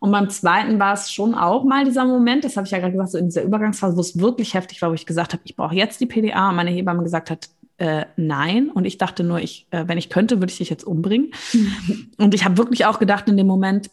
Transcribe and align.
Und 0.00 0.10
beim 0.10 0.28
zweiten 0.28 0.78
war 0.78 0.92
es 0.92 1.10
schon 1.10 1.34
auch 1.34 1.64
mal 1.64 1.84
dieser 1.84 2.04
Moment, 2.04 2.44
das 2.44 2.56
habe 2.56 2.66
ich 2.66 2.70
ja 2.70 2.78
gerade 2.78 2.92
gesagt, 2.92 3.12
so 3.12 3.18
in 3.18 3.26
dieser 3.26 3.42
Übergangsphase, 3.42 3.96
wo 3.96 4.00
es 4.00 4.18
wirklich 4.18 4.54
heftig 4.54 4.82
war, 4.82 4.90
wo 4.90 4.94
ich 4.94 5.06
gesagt 5.06 5.32
habe, 5.32 5.42
ich 5.44 5.56
brauche 5.56 5.74
jetzt 5.74 6.00
die 6.00 6.06
PDA 6.06 6.50
und 6.50 6.56
meine 6.56 6.70
Hebamme 6.70 7.02
gesagt 7.02 7.30
hat, 7.30 7.48
äh, 7.78 8.04
nein. 8.16 8.70
Und 8.70 8.84
ich 8.84 8.98
dachte 8.98 9.24
nur, 9.24 9.40
ich, 9.40 9.66
äh, 9.70 9.84
wenn 9.88 9.98
ich 9.98 10.10
könnte, 10.10 10.40
würde 10.40 10.52
ich 10.52 10.58
dich 10.58 10.70
jetzt 10.70 10.84
umbringen. 10.84 11.32
und 12.18 12.34
ich 12.34 12.44
habe 12.44 12.58
wirklich 12.58 12.84
auch 12.84 12.98
gedacht 12.98 13.28
in 13.28 13.36
dem 13.36 13.46
Moment, 13.46 13.90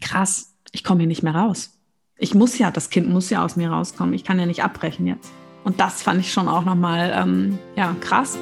krass, 0.00 0.54
ich 0.72 0.84
komme 0.84 1.00
hier 1.00 1.08
nicht 1.08 1.22
mehr 1.22 1.34
raus. 1.34 1.78
Ich 2.16 2.34
muss 2.34 2.58
ja, 2.58 2.70
das 2.70 2.90
Kind 2.90 3.08
muss 3.08 3.30
ja 3.30 3.44
aus 3.44 3.56
mir 3.56 3.70
rauskommen. 3.70 4.14
Ich 4.14 4.24
kann 4.24 4.38
ja 4.38 4.46
nicht 4.46 4.64
abbrechen 4.64 5.06
jetzt. 5.06 5.30
Und 5.64 5.80
das 5.80 6.02
fand 6.02 6.20
ich 6.20 6.32
schon 6.32 6.48
auch 6.48 6.64
nochmal, 6.64 7.12
ähm, 7.14 7.58
ja, 7.76 7.94
krass. 8.00 8.38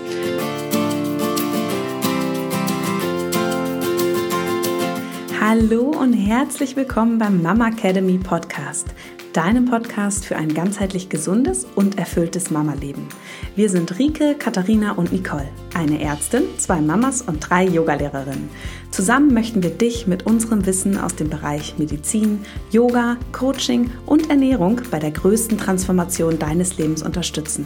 Hallo 5.40 5.92
und 5.92 6.14
herzlich 6.14 6.74
willkommen 6.74 7.18
beim 7.18 7.40
Mama 7.40 7.68
Academy 7.68 8.18
Podcast, 8.18 8.88
deinem 9.32 9.66
Podcast 9.66 10.24
für 10.24 10.34
ein 10.34 10.52
ganzheitlich 10.52 11.08
gesundes 11.08 11.64
und 11.76 11.96
erfülltes 11.96 12.50
Mama-Leben. 12.50 13.06
Wir 13.54 13.70
sind 13.70 14.00
Rike, 14.00 14.34
Katharina 14.34 14.92
und 14.92 15.12
Nicole, 15.12 15.48
eine 15.74 16.02
Ärztin, 16.02 16.42
zwei 16.58 16.80
Mamas 16.80 17.22
und 17.22 17.48
drei 17.48 17.66
Yogalehrerinnen. 17.66 18.50
Zusammen 18.90 19.32
möchten 19.32 19.62
wir 19.62 19.70
dich 19.70 20.08
mit 20.08 20.26
unserem 20.26 20.66
Wissen 20.66 20.98
aus 20.98 21.14
dem 21.14 21.30
Bereich 21.30 21.78
Medizin, 21.78 22.40
Yoga, 22.72 23.16
Coaching 23.30 23.92
und 24.06 24.30
Ernährung 24.30 24.80
bei 24.90 24.98
der 24.98 25.12
größten 25.12 25.56
Transformation 25.56 26.40
deines 26.40 26.78
Lebens 26.78 27.04
unterstützen. 27.04 27.64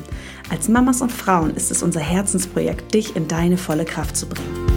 Als 0.50 0.68
Mamas 0.68 1.00
und 1.00 1.10
Frauen 1.10 1.56
ist 1.56 1.70
es 1.70 1.82
unser 1.82 2.00
Herzensprojekt, 2.00 2.92
dich 2.92 3.16
in 3.16 3.28
deine 3.28 3.56
volle 3.56 3.86
Kraft 3.86 4.14
zu 4.14 4.26
bringen. 4.26 4.71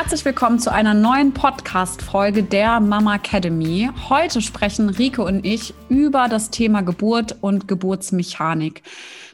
Herzlich 0.00 0.24
willkommen 0.24 0.60
zu 0.60 0.70
einer 0.70 0.94
neuen 0.94 1.34
Podcast-Folge 1.34 2.44
der 2.44 2.78
Mama 2.78 3.16
Academy. 3.16 3.90
Heute 4.08 4.40
sprechen 4.40 4.90
Rike 4.90 5.24
und 5.24 5.44
ich 5.44 5.74
über 5.88 6.28
das 6.28 6.50
Thema 6.50 6.82
Geburt 6.82 7.34
und 7.40 7.66
Geburtsmechanik. 7.66 8.84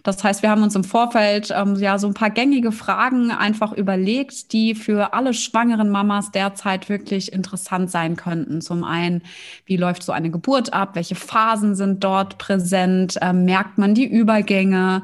Das 0.04 0.22
heißt, 0.22 0.42
wir 0.42 0.50
haben 0.50 0.62
uns 0.62 0.76
im 0.76 0.84
Vorfeld 0.84 1.50
ähm, 1.50 1.76
ja 1.76 1.98
so 1.98 2.06
ein 2.06 2.14
paar 2.14 2.28
gängige 2.28 2.72
Fragen 2.72 3.30
einfach 3.30 3.72
überlegt, 3.72 4.52
die 4.52 4.74
für 4.74 5.14
alle 5.14 5.32
schwangeren 5.32 5.88
Mamas 5.88 6.30
derzeit 6.30 6.90
wirklich 6.90 7.32
interessant 7.32 7.90
sein 7.90 8.14
könnten. 8.14 8.60
Zum 8.60 8.84
einen, 8.84 9.22
wie 9.64 9.78
läuft 9.78 10.02
so 10.02 10.12
eine 10.12 10.30
Geburt 10.30 10.74
ab? 10.74 10.90
Welche 10.92 11.14
Phasen 11.14 11.74
sind 11.74 12.04
dort 12.04 12.36
präsent? 12.36 13.18
Ähm, 13.22 13.46
merkt 13.46 13.78
man 13.78 13.94
die 13.94 14.06
Übergänge? 14.06 15.02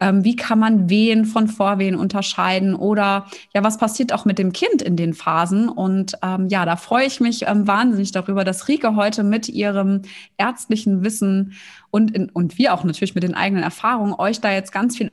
Ähm, 0.00 0.24
wie 0.24 0.36
kann 0.36 0.58
man 0.58 0.90
Wehen 0.90 1.24
von 1.24 1.48
Vorwehen 1.48 1.96
unterscheiden? 1.96 2.74
Oder 2.74 3.26
ja, 3.54 3.64
was 3.64 3.78
passiert 3.78 4.12
auch 4.12 4.26
mit 4.26 4.38
dem 4.38 4.52
Kind 4.52 4.82
in 4.82 4.96
den 4.96 5.14
Phasen? 5.14 5.70
Und 5.70 6.18
ähm, 6.22 6.48
ja, 6.48 6.66
da 6.66 6.76
freue 6.76 7.06
ich 7.06 7.18
mich 7.18 7.46
ähm, 7.46 7.66
wahnsinnig 7.66 8.12
darüber, 8.12 8.44
dass 8.44 8.68
Rike 8.68 8.94
heute 8.94 9.22
mit 9.22 9.48
ihrem 9.48 10.02
ärztlichen 10.36 11.02
Wissen 11.02 11.54
und, 11.94 12.10
in, 12.10 12.28
und 12.30 12.58
wir 12.58 12.74
auch 12.74 12.82
natürlich 12.82 13.14
mit 13.14 13.22
den 13.22 13.36
eigenen 13.36 13.62
Erfahrungen 13.62 14.14
euch 14.14 14.40
da 14.40 14.50
jetzt 14.50 14.72
ganz 14.72 14.96
viel 14.96 15.12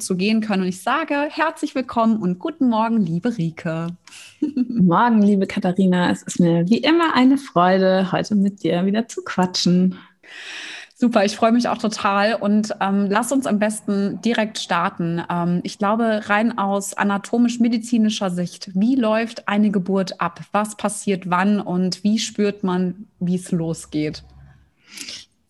zu 0.00 0.16
gehen 0.16 0.40
können. 0.40 0.62
Und 0.62 0.68
ich 0.70 0.80
sage 0.80 1.28
herzlich 1.28 1.74
willkommen 1.74 2.22
und 2.22 2.38
guten 2.38 2.70
Morgen, 2.70 3.04
liebe 3.04 3.36
Rike. 3.36 3.88
Morgen, 4.68 5.20
liebe 5.20 5.46
Katharina. 5.46 6.10
Es 6.10 6.22
ist 6.22 6.40
mir 6.40 6.66
wie 6.70 6.78
immer 6.78 7.14
eine 7.14 7.36
Freude, 7.36 8.12
heute 8.12 8.34
mit 8.34 8.62
dir 8.62 8.86
wieder 8.86 9.08
zu 9.08 9.22
quatschen. 9.22 9.98
Super, 10.94 11.22
ich 11.26 11.36
freue 11.36 11.52
mich 11.52 11.68
auch 11.68 11.76
total 11.76 12.36
und 12.36 12.74
ähm, 12.80 13.08
lass 13.10 13.30
uns 13.30 13.46
am 13.46 13.58
besten 13.58 14.22
direkt 14.22 14.58
starten. 14.58 15.22
Ähm, 15.28 15.60
ich 15.64 15.76
glaube, 15.76 16.22
rein 16.30 16.56
aus 16.56 16.94
anatomisch-medizinischer 16.94 18.30
Sicht, 18.30 18.70
wie 18.72 18.96
läuft 18.96 19.48
eine 19.48 19.70
Geburt 19.70 20.18
ab? 20.18 20.40
Was 20.52 20.78
passiert 20.78 21.28
wann 21.28 21.60
und 21.60 22.02
wie 22.04 22.18
spürt 22.18 22.64
man, 22.64 23.06
wie 23.20 23.34
es 23.34 23.52
losgeht? 23.52 24.24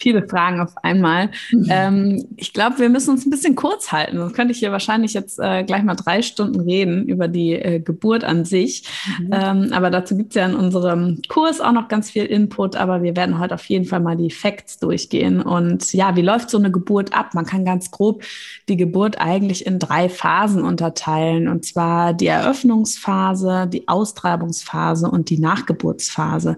Viele 0.02 0.26
Fragen 0.26 0.60
auf 0.60 0.76
einmal. 0.82 1.30
Mhm. 1.52 1.66
Ähm, 1.70 2.28
ich 2.36 2.52
glaube, 2.52 2.78
wir 2.78 2.88
müssen 2.88 3.10
uns 3.10 3.24
ein 3.24 3.30
bisschen 3.30 3.54
kurz 3.54 3.92
halten. 3.92 4.18
Sonst 4.18 4.34
könnte 4.34 4.52
ich 4.52 4.58
hier 4.58 4.72
wahrscheinlich 4.72 5.14
jetzt 5.14 5.38
äh, 5.38 5.62
gleich 5.62 5.84
mal 5.84 5.94
drei 5.94 6.22
Stunden 6.22 6.60
reden 6.60 7.06
über 7.06 7.28
die 7.28 7.52
äh, 7.52 7.78
Geburt 7.78 8.24
an 8.24 8.44
sich. 8.44 8.84
Mhm. 9.20 9.30
Ähm, 9.32 9.72
aber 9.72 9.90
dazu 9.90 10.16
gibt 10.16 10.30
es 10.30 10.34
ja 10.34 10.46
in 10.46 10.54
unserem 10.54 11.20
Kurs 11.28 11.60
auch 11.60 11.72
noch 11.72 11.88
ganz 11.88 12.10
viel 12.10 12.24
Input. 12.24 12.76
Aber 12.76 13.02
wir 13.02 13.16
werden 13.16 13.38
heute 13.38 13.54
auf 13.54 13.64
jeden 13.66 13.84
Fall 13.84 14.00
mal 14.00 14.16
die 14.16 14.30
Facts 14.30 14.78
durchgehen. 14.78 15.40
Und 15.40 15.92
ja, 15.92 16.16
wie 16.16 16.22
läuft 16.22 16.50
so 16.50 16.58
eine 16.58 16.72
Geburt 16.72 17.14
ab? 17.14 17.34
Man 17.34 17.46
kann 17.46 17.64
ganz 17.64 17.90
grob 17.90 18.24
die 18.68 18.76
Geburt 18.76 19.20
eigentlich 19.20 19.66
in 19.66 19.78
drei 19.78 20.08
Phasen 20.08 20.64
unterteilen. 20.64 21.46
Und 21.46 21.64
zwar 21.64 22.12
die 22.12 22.26
Eröffnungsphase, 22.26 23.68
die 23.68 23.86
Austreibungsphase 23.86 25.08
und 25.08 25.30
die 25.30 25.38
Nachgeburtsphase. 25.38 26.56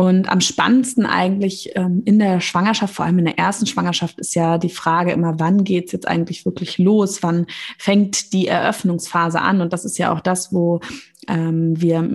Und 0.00 0.30
am 0.30 0.40
spannendsten 0.40 1.04
eigentlich 1.04 1.72
ähm, 1.74 2.00
in 2.06 2.18
der 2.18 2.40
Schwangerschaft, 2.40 2.94
vor 2.94 3.04
allem 3.04 3.18
in 3.18 3.26
der 3.26 3.38
ersten 3.38 3.66
Schwangerschaft, 3.66 4.18
ist 4.18 4.34
ja 4.34 4.56
die 4.56 4.70
Frage 4.70 5.12
immer, 5.12 5.38
wann 5.38 5.62
geht's 5.62 5.92
jetzt 5.92 6.08
eigentlich 6.08 6.46
wirklich 6.46 6.78
los? 6.78 7.22
Wann 7.22 7.44
fängt 7.76 8.32
die 8.32 8.46
Eröffnungsphase 8.46 9.42
an? 9.42 9.60
Und 9.60 9.74
das 9.74 9.84
ist 9.84 9.98
ja 9.98 10.10
auch 10.10 10.20
das, 10.20 10.54
wo 10.54 10.80
ähm, 11.28 11.78
wir 11.78 12.08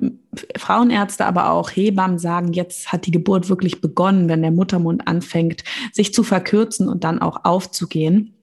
Frauenärzte, 0.58 1.28
aber 1.28 1.52
auch 1.52 1.70
Hebammen 1.70 2.18
sagen, 2.18 2.54
jetzt 2.54 2.92
hat 2.92 3.06
die 3.06 3.12
Geburt 3.12 3.50
wirklich 3.50 3.82
begonnen, 3.82 4.30
wenn 4.30 4.42
der 4.42 4.50
Muttermund 4.50 5.08
anfängt, 5.08 5.64
sich 5.94 6.12
zu 6.12 6.24
verkürzen 6.24 6.90
und 6.90 7.04
dann 7.04 7.20
auch 7.20 7.46
aufzugehen. 7.46 8.34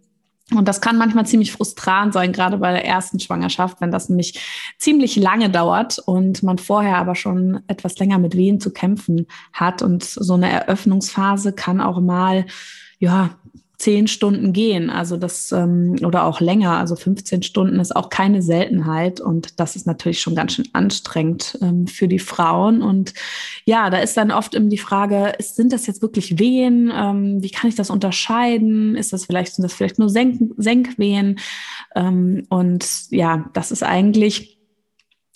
Und 0.50 0.69
das 0.69 0.80
kann 0.80 0.98
manchmal 0.98 1.25
ziemlich 1.25 1.53
frustrant 1.53 2.12
sein, 2.12 2.32
gerade 2.32 2.58
bei 2.58 2.72
der 2.72 2.84
ersten 2.84 3.20
Schwangerschaft, 3.20 3.80
wenn 3.80 3.91
das 3.91 4.08
nämlich 4.08 4.41
ziemlich 4.78 5.16
lange 5.16 5.48
dauert 5.48 5.98
und 5.98 6.42
man 6.42 6.58
vorher 6.58 6.98
aber 6.98 7.14
schon 7.14 7.60
etwas 7.69 7.98
länger 7.98 8.19
mit 8.19 8.36
Wehen 8.36 8.60
zu 8.60 8.72
kämpfen 8.72 9.26
hat. 9.52 9.82
Und 9.82 10.04
so 10.04 10.34
eine 10.34 10.50
Eröffnungsphase 10.50 11.52
kann 11.52 11.81
auch 11.81 12.00
mal, 12.00 12.47
ja, 12.98 13.31
zehn 13.82 14.06
Stunden 14.06 14.53
gehen. 14.53 14.91
Also 14.91 15.16
das 15.16 15.50
ähm, 15.50 15.97
oder 16.04 16.25
auch 16.25 16.41
länger, 16.41 16.78
also 16.78 16.94
15 16.94 17.43
Stunden 17.43 17.81
ist 17.81 17.97
auch 17.97 18.10
keine 18.10 18.41
Seltenheit. 18.41 19.20
Und 19.20 19.59
das 19.59 19.75
ist 19.75 19.88
natürlich 19.88 20.20
schon 20.20 20.37
ganz 20.37 20.53
schön 20.54 20.69
anstrengend 20.72 21.59
ähm, 21.60 21.88
für 21.88 22.06
die 22.06 22.20
Frauen. 22.20 22.81
Und 22.81 23.12
ja, 23.65 23.91
da 23.91 23.98
ist 23.98 24.16
dann 24.16 24.31
oft 24.31 24.54
eben 24.54 24.70
die 24.70 24.78
Frage, 24.78 25.32
sind 25.41 25.72
das 25.72 25.88
jetzt 25.88 26.00
wirklich 26.00 26.38
Wehen? 26.38 26.93
Ähm, 26.94 27.43
wie 27.43 27.50
kann 27.50 27.69
ich 27.69 27.75
das 27.75 27.91
unterscheiden? 27.91 28.94
Ist 28.94 29.12
das 29.12 29.26
vielleicht, 29.26 29.56
sind 29.56 29.65
das 29.65 29.72
vielleicht 29.72 29.99
nur 29.99 30.09
Senk 30.09 30.54
Senkwehen? 30.59 31.41
Ähm, 31.97 32.47
und 32.50 32.87
ja, 33.10 33.50
das 33.53 33.72
ist 33.72 33.82
eigentlich 33.82 34.51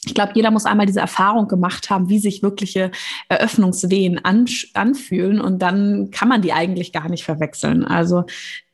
ich 0.06 0.14
glaube, 0.14 0.32
jeder 0.34 0.52
muss 0.52 0.66
einmal 0.66 0.86
diese 0.86 1.00
Erfahrung 1.00 1.48
gemacht 1.48 1.90
haben, 1.90 2.08
wie 2.08 2.20
sich 2.20 2.42
wirkliche 2.42 2.92
Eröffnungswehen 3.28 4.24
an, 4.24 4.46
anfühlen 4.74 5.40
und 5.40 5.60
dann 5.60 6.10
kann 6.12 6.28
man 6.28 6.42
die 6.42 6.52
eigentlich 6.52 6.92
gar 6.92 7.08
nicht 7.08 7.24
verwechseln. 7.24 7.84
Also 7.84 8.24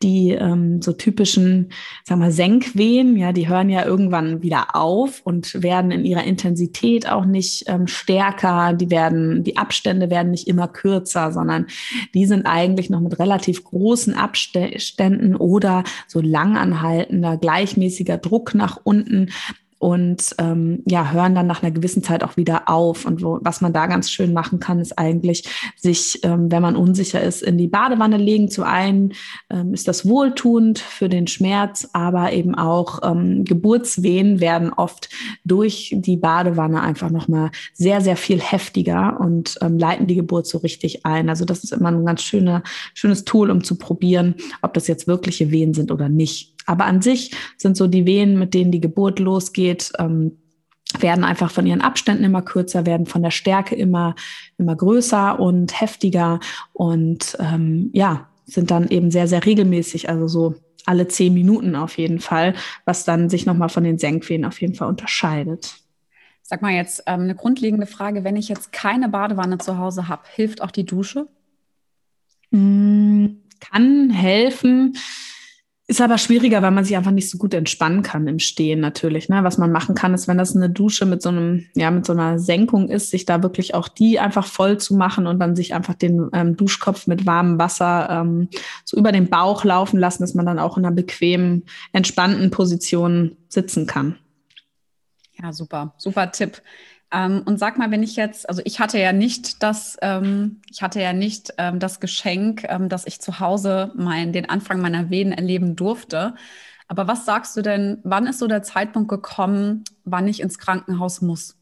die 0.02 0.30
ähm, 0.30 0.82
so 0.82 0.92
typischen, 0.92 1.70
sagen 2.04 2.20
wir, 2.20 2.32
Senkwehen, 2.32 3.16
ja, 3.16 3.32
die 3.32 3.48
hören 3.48 3.70
ja 3.70 3.86
irgendwann 3.86 4.42
wieder 4.42 4.76
auf 4.76 5.22
und 5.24 5.62
werden 5.62 5.90
in 5.90 6.04
ihrer 6.04 6.24
Intensität 6.24 7.08
auch 7.08 7.24
nicht 7.24 7.64
ähm, 7.66 7.86
stärker. 7.86 8.74
Die 8.74 8.90
werden, 8.90 9.42
die 9.42 9.56
Abstände 9.56 10.10
werden 10.10 10.32
nicht 10.32 10.48
immer 10.48 10.68
kürzer, 10.68 11.32
sondern 11.32 11.66
die 12.14 12.26
sind 12.26 12.44
eigentlich 12.44 12.90
noch 12.90 13.00
mit 13.00 13.18
relativ 13.18 13.64
großen 13.64 14.14
Abständen 14.14 15.34
oder 15.34 15.84
so 16.08 16.20
langanhaltender, 16.20 17.38
gleichmäßiger 17.38 18.18
Druck 18.18 18.54
nach 18.54 18.78
unten 18.84 19.30
und 19.82 20.36
ähm, 20.38 20.84
ja, 20.86 21.10
hören 21.10 21.34
dann 21.34 21.48
nach 21.48 21.64
einer 21.64 21.72
gewissen 21.72 22.04
Zeit 22.04 22.22
auch 22.22 22.36
wieder 22.36 22.68
auf. 22.68 23.04
Und 23.04 23.20
wo, 23.20 23.40
was 23.42 23.60
man 23.62 23.72
da 23.72 23.88
ganz 23.88 24.12
schön 24.12 24.32
machen 24.32 24.60
kann, 24.60 24.78
ist 24.78 24.96
eigentlich 24.96 25.48
sich, 25.76 26.20
ähm, 26.22 26.52
wenn 26.52 26.62
man 26.62 26.76
unsicher 26.76 27.20
ist, 27.20 27.42
in 27.42 27.58
die 27.58 27.66
Badewanne 27.66 28.16
legen. 28.16 28.48
Zu 28.48 28.62
einen 28.62 29.12
ähm, 29.50 29.74
ist 29.74 29.88
das 29.88 30.06
wohltuend 30.06 30.78
für 30.78 31.08
den 31.08 31.26
Schmerz, 31.26 31.88
aber 31.94 32.32
eben 32.32 32.54
auch 32.54 33.00
ähm, 33.02 33.44
Geburtswehen 33.44 34.38
werden 34.38 34.72
oft 34.72 35.08
durch 35.44 35.92
die 35.96 36.16
Badewanne 36.16 36.80
einfach 36.80 37.10
nochmal 37.10 37.50
sehr, 37.72 38.00
sehr 38.02 38.16
viel 38.16 38.40
heftiger 38.40 39.18
und 39.18 39.58
ähm, 39.62 39.78
leiten 39.78 40.06
die 40.06 40.14
Geburt 40.14 40.46
so 40.46 40.58
richtig 40.58 41.04
ein. 41.04 41.28
Also 41.28 41.44
das 41.44 41.64
ist 41.64 41.72
immer 41.72 41.90
ein 41.90 42.06
ganz 42.06 42.22
schöner, 42.22 42.62
schönes 42.94 43.24
Tool, 43.24 43.50
um 43.50 43.64
zu 43.64 43.74
probieren, 43.74 44.36
ob 44.62 44.74
das 44.74 44.86
jetzt 44.86 45.08
wirkliche 45.08 45.50
Wehen 45.50 45.74
sind 45.74 45.90
oder 45.90 46.08
nicht. 46.08 46.51
Aber 46.66 46.84
an 46.84 47.02
sich 47.02 47.32
sind 47.56 47.76
so 47.76 47.86
die 47.86 48.06
Wehen, 48.06 48.38
mit 48.38 48.54
denen 48.54 48.72
die 48.72 48.80
Geburt 48.80 49.18
losgeht, 49.18 49.92
ähm, 49.98 50.38
werden 50.98 51.24
einfach 51.24 51.50
von 51.50 51.66
ihren 51.66 51.80
Abständen 51.80 52.24
immer 52.24 52.42
kürzer, 52.42 52.86
werden 52.86 53.06
von 53.06 53.22
der 53.22 53.30
Stärke 53.30 53.74
immer, 53.74 54.14
immer 54.58 54.76
größer 54.76 55.40
und 55.40 55.80
heftiger 55.80 56.40
und 56.72 57.36
ähm, 57.40 57.90
ja, 57.92 58.28
sind 58.44 58.70
dann 58.70 58.88
eben 58.88 59.10
sehr, 59.10 59.28
sehr 59.28 59.44
regelmäßig, 59.44 60.08
also 60.08 60.28
so 60.28 60.54
alle 60.84 61.08
zehn 61.08 61.32
Minuten 61.32 61.76
auf 61.76 61.96
jeden 61.96 62.18
Fall, 62.18 62.54
was 62.84 63.04
dann 63.04 63.30
sich 63.30 63.46
nochmal 63.46 63.68
von 63.68 63.84
den 63.84 63.98
Senkwehen 63.98 64.44
auf 64.44 64.60
jeden 64.60 64.74
Fall 64.74 64.88
unterscheidet. 64.88 65.76
Sag 66.42 66.60
mal 66.60 66.72
jetzt 66.72 67.04
ähm, 67.06 67.22
eine 67.22 67.34
grundlegende 67.34 67.86
Frage, 67.86 68.24
wenn 68.24 68.36
ich 68.36 68.48
jetzt 68.48 68.72
keine 68.72 69.08
Badewanne 69.08 69.58
zu 69.58 69.78
Hause 69.78 70.08
habe, 70.08 70.22
hilft 70.34 70.60
auch 70.60 70.72
die 70.72 70.84
Dusche? 70.84 71.28
Mm, 72.50 73.26
kann 73.60 74.10
helfen 74.10 74.96
Ist 75.92 76.00
aber 76.00 76.16
schwieriger, 76.16 76.62
weil 76.62 76.70
man 76.70 76.86
sich 76.86 76.96
einfach 76.96 77.10
nicht 77.10 77.28
so 77.28 77.36
gut 77.36 77.52
entspannen 77.52 78.02
kann 78.02 78.26
im 78.26 78.38
Stehen 78.38 78.80
natürlich. 78.80 79.28
Ne? 79.28 79.44
Was 79.44 79.58
man 79.58 79.70
machen 79.70 79.94
kann, 79.94 80.14
ist, 80.14 80.26
wenn 80.26 80.38
das 80.38 80.56
eine 80.56 80.70
Dusche 80.70 81.04
mit 81.04 81.20
so 81.20 81.28
einem, 81.28 81.66
ja, 81.74 81.90
mit 81.90 82.06
so 82.06 82.14
einer 82.14 82.38
Senkung 82.38 82.88
ist, 82.88 83.10
sich 83.10 83.26
da 83.26 83.42
wirklich 83.42 83.74
auch 83.74 83.88
die 83.88 84.18
einfach 84.18 84.46
voll 84.46 84.78
zu 84.78 84.94
machen 84.96 85.26
und 85.26 85.38
dann 85.38 85.54
sich 85.54 85.74
einfach 85.74 85.92
den 85.92 86.30
ähm, 86.32 86.56
Duschkopf 86.56 87.06
mit 87.08 87.26
warmem 87.26 87.58
Wasser 87.58 88.08
ähm, 88.08 88.48
so 88.86 88.96
über 88.96 89.12
den 89.12 89.28
Bauch 89.28 89.64
laufen 89.64 90.00
lassen, 90.00 90.22
dass 90.22 90.32
man 90.32 90.46
dann 90.46 90.58
auch 90.58 90.78
in 90.78 90.86
einer 90.86 90.94
bequemen, 90.94 91.64
entspannten 91.92 92.50
Position 92.50 93.36
sitzen 93.50 93.86
kann. 93.86 94.16
Ja, 95.42 95.52
super, 95.52 95.92
super 95.98 96.32
Tipp. 96.32 96.62
Ähm, 97.12 97.42
und 97.44 97.58
sag 97.58 97.78
mal, 97.78 97.90
wenn 97.90 98.02
ich 98.02 98.16
jetzt, 98.16 98.48
also 98.48 98.62
ich 98.64 98.80
hatte 98.80 98.98
ja 98.98 99.12
nicht 99.12 99.62
das, 99.62 99.98
ähm, 100.02 100.62
ich 100.70 100.82
hatte 100.82 101.00
ja 101.02 101.12
nicht 101.12 101.52
ähm, 101.58 101.78
das 101.78 102.00
Geschenk, 102.00 102.64
ähm, 102.68 102.88
dass 102.88 103.06
ich 103.06 103.20
zu 103.20 103.38
Hause 103.40 103.92
mein, 103.96 104.32
den 104.32 104.48
Anfang 104.48 104.80
meiner 104.80 105.10
Wehen 105.10 105.32
erleben 105.32 105.76
durfte. 105.76 106.34
Aber 106.88 107.08
was 107.08 107.24
sagst 107.26 107.56
du 107.56 107.62
denn, 107.62 107.98
wann 108.04 108.26
ist 108.26 108.38
so 108.38 108.46
der 108.46 108.62
Zeitpunkt 108.62 109.08
gekommen, 109.10 109.84
wann 110.04 110.28
ich 110.28 110.40
ins 110.40 110.58
Krankenhaus 110.58 111.20
muss? 111.22 111.56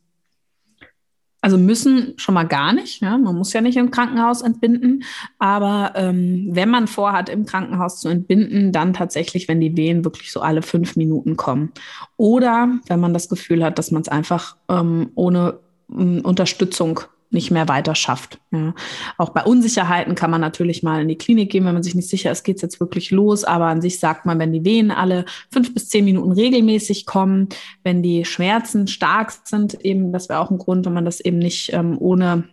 Also 1.40 1.56
müssen 1.56 2.14
schon 2.16 2.34
mal 2.34 2.44
gar 2.44 2.72
nicht. 2.72 3.00
Ja? 3.02 3.16
Man 3.16 3.36
muss 3.36 3.52
ja 3.52 3.60
nicht 3.60 3.76
im 3.76 3.90
Krankenhaus 3.90 4.42
entbinden. 4.42 5.04
Aber 5.38 5.92
ähm, 5.94 6.48
wenn 6.50 6.68
man 6.68 6.86
vorhat, 6.86 7.28
im 7.28 7.46
Krankenhaus 7.46 8.00
zu 8.00 8.08
entbinden, 8.08 8.72
dann 8.72 8.92
tatsächlich, 8.92 9.48
wenn 9.48 9.60
die 9.60 9.76
Wehen 9.76 10.04
wirklich 10.04 10.32
so 10.32 10.40
alle 10.40 10.62
fünf 10.62 10.96
Minuten 10.96 11.36
kommen. 11.36 11.72
Oder 12.16 12.68
wenn 12.86 13.00
man 13.00 13.14
das 13.14 13.28
Gefühl 13.28 13.64
hat, 13.64 13.78
dass 13.78 13.90
man 13.90 14.02
es 14.02 14.08
einfach 14.08 14.56
ähm, 14.68 15.10
ohne 15.14 15.60
ähm, 15.90 16.20
Unterstützung 16.22 17.00
nicht 17.30 17.50
mehr 17.50 17.68
weiter 17.68 17.94
schafft. 17.94 18.38
Ja. 18.50 18.74
Auch 19.16 19.30
bei 19.30 19.44
Unsicherheiten 19.44 20.14
kann 20.14 20.30
man 20.30 20.40
natürlich 20.40 20.82
mal 20.82 21.02
in 21.02 21.08
die 21.08 21.16
Klinik 21.18 21.50
gehen, 21.50 21.64
wenn 21.64 21.74
man 21.74 21.82
sich 21.82 21.94
nicht 21.94 22.08
sicher 22.08 22.30
ist, 22.32 22.42
geht 22.42 22.56
es 22.56 22.62
jetzt 22.62 22.80
wirklich 22.80 23.10
los. 23.10 23.44
Aber 23.44 23.66
an 23.66 23.80
sich 23.80 24.00
sagt 24.00 24.26
man, 24.26 24.38
wenn 24.38 24.52
die 24.52 24.64
Wehen 24.64 24.90
alle 24.90 25.24
fünf 25.50 25.72
bis 25.72 25.88
zehn 25.88 26.04
Minuten 26.04 26.32
regelmäßig 26.32 27.06
kommen, 27.06 27.48
wenn 27.84 28.02
die 28.02 28.24
Schmerzen 28.24 28.88
stark 28.88 29.32
sind, 29.44 29.74
eben, 29.84 30.12
das 30.12 30.28
wäre 30.28 30.40
auch 30.40 30.50
ein 30.50 30.58
Grund, 30.58 30.86
wenn 30.86 30.92
man 30.92 31.04
das 31.04 31.20
eben 31.20 31.38
nicht 31.38 31.72
ähm, 31.72 31.96
ohne, 31.98 32.44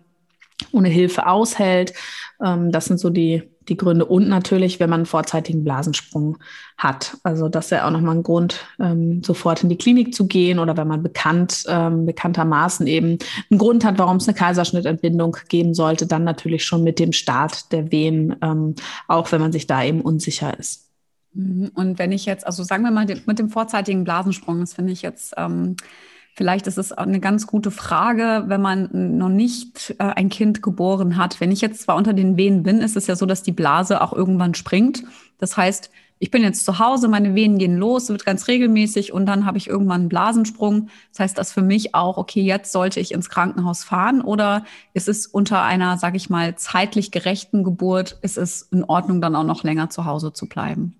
ohne 0.71 0.89
Hilfe 0.89 1.27
aushält. 1.27 1.93
Ähm, 2.43 2.71
das 2.71 2.85
sind 2.85 2.99
so 2.99 3.09
die, 3.09 3.43
die 3.69 3.77
Gründe. 3.77 4.05
Und 4.05 4.27
natürlich, 4.27 4.79
wenn 4.79 4.89
man 4.89 5.01
einen 5.01 5.05
vorzeitigen 5.05 5.63
Blasensprung 5.63 6.37
hat. 6.77 7.17
Also 7.23 7.49
das 7.49 7.65
ist 7.65 7.71
ja 7.71 7.87
auch 7.87 7.91
nochmal 7.91 8.15
ein 8.15 8.23
Grund, 8.23 8.65
ähm, 8.79 9.23
sofort 9.23 9.63
in 9.63 9.69
die 9.69 9.77
Klinik 9.77 10.13
zu 10.13 10.27
gehen 10.27 10.59
oder 10.59 10.77
wenn 10.77 10.87
man 10.87 11.01
bekannt, 11.01 11.63
ähm, 11.67 12.05
bekanntermaßen 12.05 12.85
eben 12.87 13.17
einen 13.49 13.57
Grund 13.57 13.83
hat, 13.83 13.97
warum 13.97 14.17
es 14.17 14.27
eine 14.27 14.37
Kaiserschnittentbindung 14.37 15.37
geben 15.49 15.73
sollte, 15.73 16.05
dann 16.05 16.23
natürlich 16.23 16.65
schon 16.65 16.83
mit 16.83 16.99
dem 16.99 17.13
Start 17.13 17.71
der 17.71 17.91
Wehen, 17.91 18.35
ähm, 18.41 18.75
auch 19.07 19.31
wenn 19.31 19.41
man 19.41 19.51
sich 19.51 19.65
da 19.65 19.83
eben 19.83 20.01
unsicher 20.01 20.57
ist. 20.57 20.87
Mhm. 21.33 21.71
Und 21.73 21.99
wenn 21.99 22.11
ich 22.11 22.25
jetzt, 22.25 22.45
also 22.45 22.63
sagen 22.63 22.83
wir 22.83 22.91
mal 22.91 23.07
mit 23.25 23.39
dem 23.39 23.49
vorzeitigen 23.49 24.03
Blasensprung, 24.03 24.59
das 24.59 24.73
finde 24.73 24.93
ich 24.93 25.01
jetzt 25.01 25.33
ähm, 25.37 25.77
Vielleicht 26.37 26.67
ist 26.67 26.77
es 26.77 26.91
eine 26.91 27.19
ganz 27.19 27.47
gute 27.47 27.71
Frage, 27.71 28.43
wenn 28.45 28.61
man 28.61 29.17
noch 29.17 29.27
nicht 29.27 29.95
äh, 29.97 30.03
ein 30.03 30.29
Kind 30.29 30.61
geboren 30.61 31.17
hat. 31.17 31.41
Wenn 31.41 31.51
ich 31.51 31.61
jetzt 31.61 31.81
zwar 31.81 31.95
unter 31.95 32.13
den 32.13 32.37
Wehen 32.37 32.61
bin, 32.61 32.77
ist 32.77 32.95
es 32.95 33.07
ja 33.07 33.15
so, 33.15 33.25
dass 33.25 33.41
die 33.41 33.51
Blase 33.51 34.03
auch 34.03 34.13
irgendwann 34.13 34.53
springt. 34.53 35.03
Das 35.39 35.57
heißt, 35.57 35.89
ich 36.19 36.29
bin 36.29 36.43
jetzt 36.43 36.63
zu 36.63 36.77
Hause, 36.77 37.07
meine 37.07 37.33
Venen 37.33 37.57
gehen 37.57 37.77
los, 37.77 38.09
wird 38.09 38.23
ganz 38.23 38.47
regelmäßig 38.47 39.13
und 39.13 39.25
dann 39.25 39.47
habe 39.47 39.57
ich 39.57 39.67
irgendwann 39.67 40.01
einen 40.01 40.09
Blasensprung. 40.09 40.89
Das 41.09 41.21
heißt, 41.21 41.37
das 41.39 41.51
für 41.51 41.63
mich 41.63 41.95
auch, 41.95 42.17
okay, 42.17 42.43
jetzt 42.43 42.71
sollte 42.71 42.99
ich 42.99 43.15
ins 43.15 43.31
Krankenhaus 43.31 43.83
fahren 43.83 44.21
oder 44.21 44.63
ist 44.93 45.07
es 45.07 45.25
unter 45.25 45.63
einer, 45.63 45.97
sage 45.97 46.17
ich 46.17 46.29
mal, 46.29 46.55
zeitlich 46.55 47.09
gerechten 47.09 47.63
Geburt, 47.63 48.19
ist 48.21 48.37
es 48.37 48.61
in 48.71 48.83
Ordnung, 48.83 49.21
dann 49.21 49.35
auch 49.35 49.43
noch 49.43 49.63
länger 49.63 49.89
zu 49.89 50.05
Hause 50.05 50.33
zu 50.33 50.47
bleiben? 50.47 50.96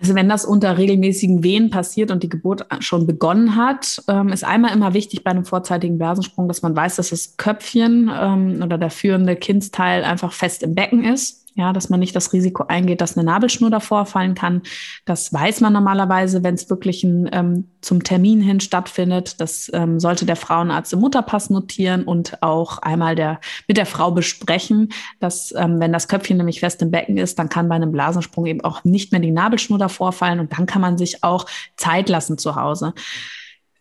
Also 0.00 0.14
wenn 0.14 0.28
das 0.28 0.44
unter 0.44 0.76
regelmäßigen 0.76 1.42
Wehen 1.42 1.70
passiert 1.70 2.10
und 2.10 2.22
die 2.22 2.28
Geburt 2.28 2.66
schon 2.80 3.06
begonnen 3.06 3.56
hat, 3.56 4.02
ähm, 4.08 4.28
ist 4.28 4.44
einmal 4.44 4.74
immer 4.74 4.92
wichtig 4.92 5.24
bei 5.24 5.30
einem 5.30 5.44
vorzeitigen 5.44 5.96
Blasensprung, 5.96 6.48
dass 6.48 6.62
man 6.62 6.76
weiß, 6.76 6.96
dass 6.96 7.10
das 7.10 7.36
Köpfchen 7.36 8.10
ähm, 8.14 8.60
oder 8.62 8.76
der 8.76 8.90
führende 8.90 9.36
Kindsteil 9.36 10.04
einfach 10.04 10.32
fest 10.32 10.62
im 10.62 10.74
Becken 10.74 11.04
ist 11.04 11.45
ja, 11.56 11.72
dass 11.72 11.88
man 11.88 12.00
nicht 12.00 12.14
das 12.14 12.34
Risiko 12.34 12.64
eingeht, 12.68 13.00
dass 13.00 13.16
eine 13.16 13.24
Nabelschnur 13.24 13.70
davor 13.70 14.04
fallen 14.04 14.34
kann. 14.34 14.62
Das 15.06 15.32
weiß 15.32 15.62
man 15.62 15.72
normalerweise, 15.72 16.44
wenn 16.44 16.54
es 16.54 16.68
wirklich 16.68 17.02
ein, 17.02 17.28
ähm, 17.32 17.68
zum 17.80 18.04
Termin 18.04 18.42
hin 18.42 18.60
stattfindet. 18.60 19.40
Das 19.40 19.70
ähm, 19.72 19.98
sollte 19.98 20.26
der 20.26 20.36
Frauenarzt 20.36 20.92
im 20.92 21.00
Mutterpass 21.00 21.48
notieren 21.48 22.04
und 22.04 22.42
auch 22.42 22.78
einmal 22.78 23.14
der, 23.14 23.40
mit 23.66 23.78
der 23.78 23.86
Frau 23.86 24.10
besprechen, 24.10 24.90
dass 25.18 25.54
ähm, 25.56 25.80
wenn 25.80 25.94
das 25.94 26.08
Köpfchen 26.08 26.36
nämlich 26.36 26.60
fest 26.60 26.82
im 26.82 26.90
Becken 26.90 27.16
ist, 27.16 27.38
dann 27.38 27.48
kann 27.48 27.70
bei 27.70 27.74
einem 27.74 27.90
Blasensprung 27.90 28.44
eben 28.44 28.60
auch 28.60 28.84
nicht 28.84 29.12
mehr 29.12 29.22
die 29.22 29.30
Nabelschnur 29.30 29.78
davor 29.78 30.12
fallen 30.12 30.40
und 30.40 30.56
dann 30.58 30.66
kann 30.66 30.82
man 30.82 30.98
sich 30.98 31.24
auch 31.24 31.46
Zeit 31.76 32.10
lassen 32.10 32.36
zu 32.36 32.54
Hause. 32.54 32.92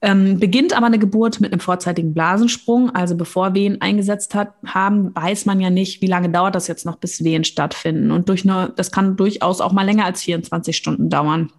Ähm, 0.02 0.40
beginnt 0.40 0.76
aber 0.76 0.86
eine 0.86 1.00
Geburt 1.00 1.40
mit 1.42 1.52
einem 1.52 1.62
vorzeitigen 1.62 2.14
Blasensprung, 2.14 2.94
also 2.94 3.16
bevor 3.16 3.54
Wehen 3.54 3.82
eingesetzt 3.82 4.36
hat, 4.36 4.54
haben, 4.66 5.16
weiß 5.16 5.46
man 5.46 5.60
ja 5.60 5.70
nicht, 5.70 6.02
wie 6.02 6.08
lange 6.08 6.30
dauert 6.30 6.56
das 6.56 6.68
jetzt 6.68 6.86
noch, 6.86 6.98
bis 6.98 7.24
Wehen 7.24 7.44
stattfinden. 7.44 8.12
Und 8.12 8.30
durch 8.30 8.44
eine, 8.44 8.74
das 8.76 8.92
kann 8.92 9.16
durchaus 9.16 9.62
auch 9.62 9.72
mal 9.72 9.86
länger 9.86 10.06
als 10.06 10.24
24 10.24 10.76
Stunden 10.76 11.10
dauern. 11.10 11.52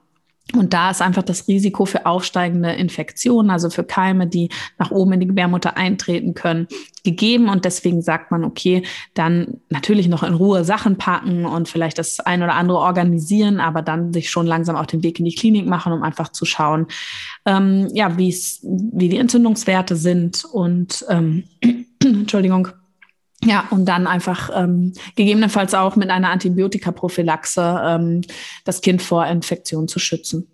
Und 0.54 0.72
da 0.72 0.90
ist 0.90 1.02
einfach 1.02 1.25
das 1.25 1.48
Risiko 1.48 1.87
für 1.87 2.06
aufsteigende 2.06 2.72
Infektionen, 2.72 3.50
also 3.50 3.69
für 3.69 3.82
Keime, 3.82 4.28
die 4.28 4.48
nach 4.78 4.93
oben 4.93 5.14
in 5.14 5.20
die 5.20 5.26
Gebärmutter 5.26 5.76
eintreten 5.76 6.34
können, 6.34 6.69
gegeben. 7.02 7.48
Und 7.48 7.64
deswegen 7.64 8.00
sagt 8.00 8.31
man, 8.31 8.44
okay, 8.44 8.84
dann 9.14 9.60
natürlich 9.70 10.06
noch 10.06 10.22
in 10.22 10.34
Ruhe 10.34 10.64
Sachen 10.64 10.98
packen 10.98 11.46
und 11.46 11.69
vielleicht 11.69 11.98
das 11.98 12.20
ein 12.20 12.44
oder 12.44 12.54
andere 12.54 12.78
organisieren, 12.78 13.58
aber 13.58 13.82
dann 13.82 14.12
sich 14.12 14.31
schon 14.31 14.46
langsam 14.46 14.76
auf 14.76 14.87
den 14.87 15.02
Weg 15.02 15.19
in 15.19 15.25
die 15.25 15.34
Klinik 15.34 15.66
machen, 15.66 15.93
um 15.93 16.04
einfach 16.04 16.28
zu 16.28 16.44
schauen, 16.44 16.87
ähm, 17.44 17.88
ja, 17.92 18.16
wie 18.16 18.32
die 18.62 19.19
Entzündungswerte 19.19 19.96
sind 19.96 20.44
und 20.44 21.04
ähm, 21.08 21.42
Entschuldigung, 22.02 22.69
ja, 23.44 23.65
und 23.71 23.85
dann 23.87 24.06
einfach 24.06 24.50
ähm, 24.55 24.93
gegebenenfalls 25.15 25.75
auch 25.75 25.97
mit 25.97 26.11
einer 26.11 26.31
Antibiotikaprophylaxe 26.31 27.83
ähm, 27.85 28.23
das 28.65 28.81
Kind 28.81 29.03
vor 29.03 29.27
Infektion 29.27 29.88
zu 29.88 29.99
schützen. 29.99 30.49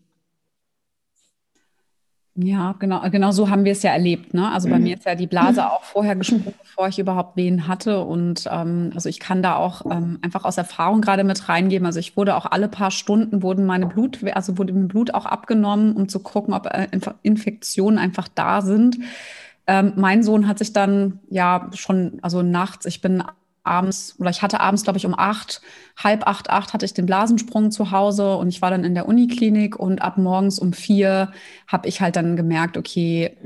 Ja, 2.34 2.74
genau, 2.78 3.02
genau 3.10 3.30
so 3.30 3.50
haben 3.50 3.66
wir 3.66 3.72
es 3.72 3.82
ja 3.82 3.92
erlebt. 3.92 4.32
Ne? 4.32 4.50
Also 4.50 4.70
bei 4.70 4.78
mhm. 4.78 4.84
mir 4.84 4.96
ist 4.96 5.04
ja 5.04 5.14
die 5.14 5.26
Blase 5.26 5.70
auch 5.70 5.82
vorher 5.82 6.16
gesprungen, 6.16 6.54
bevor 6.62 6.88
ich 6.88 6.98
überhaupt 6.98 7.36
Wehen 7.36 7.68
hatte. 7.68 8.02
Und 8.02 8.48
ähm, 8.50 8.90
also 8.94 9.10
ich 9.10 9.20
kann 9.20 9.42
da 9.42 9.56
auch 9.56 9.84
ähm, 9.84 10.18
einfach 10.22 10.46
aus 10.46 10.56
Erfahrung 10.56 11.02
gerade 11.02 11.24
mit 11.24 11.50
reingeben. 11.50 11.84
Also 11.84 12.00
ich 12.00 12.16
wurde 12.16 12.34
auch 12.34 12.46
alle 12.46 12.68
paar 12.68 12.90
Stunden 12.90 13.42
wurden 13.42 13.66
meine 13.66 13.86
Blut, 13.86 14.20
also 14.32 14.56
wurde 14.56 14.72
mein 14.72 14.88
Blut 14.88 15.12
auch 15.12 15.26
abgenommen, 15.26 15.94
um 15.94 16.08
zu 16.08 16.20
gucken, 16.20 16.54
ob 16.54 16.66
äh, 16.66 16.88
Infektionen 17.22 17.98
einfach 17.98 18.28
da 18.28 18.62
sind. 18.62 18.96
Ähm, 19.66 19.92
mein 19.96 20.22
Sohn 20.22 20.48
hat 20.48 20.58
sich 20.58 20.72
dann 20.72 21.20
ja 21.30 21.70
schon, 21.74 22.18
also 22.22 22.42
nachts, 22.42 22.86
ich 22.86 23.00
bin 23.00 23.22
abends, 23.64 24.16
oder 24.18 24.30
ich 24.30 24.42
hatte 24.42 24.60
abends, 24.60 24.82
glaube 24.82 24.98
ich, 24.98 25.06
um 25.06 25.14
acht, 25.16 25.60
halb 25.96 26.26
acht, 26.26 26.50
acht 26.50 26.72
hatte 26.72 26.84
ich 26.84 26.94
den 26.94 27.06
Blasensprung 27.06 27.70
zu 27.70 27.90
Hause 27.92 28.36
und 28.36 28.48
ich 28.48 28.60
war 28.60 28.70
dann 28.70 28.84
in 28.84 28.94
der 28.94 29.06
Uniklinik 29.06 29.78
und 29.78 30.02
ab 30.02 30.18
morgens 30.18 30.58
um 30.58 30.72
vier 30.72 31.32
habe 31.68 31.88
ich 31.88 32.00
halt 32.00 32.16
dann 32.16 32.36
gemerkt, 32.36 32.76
okay, 32.76 33.36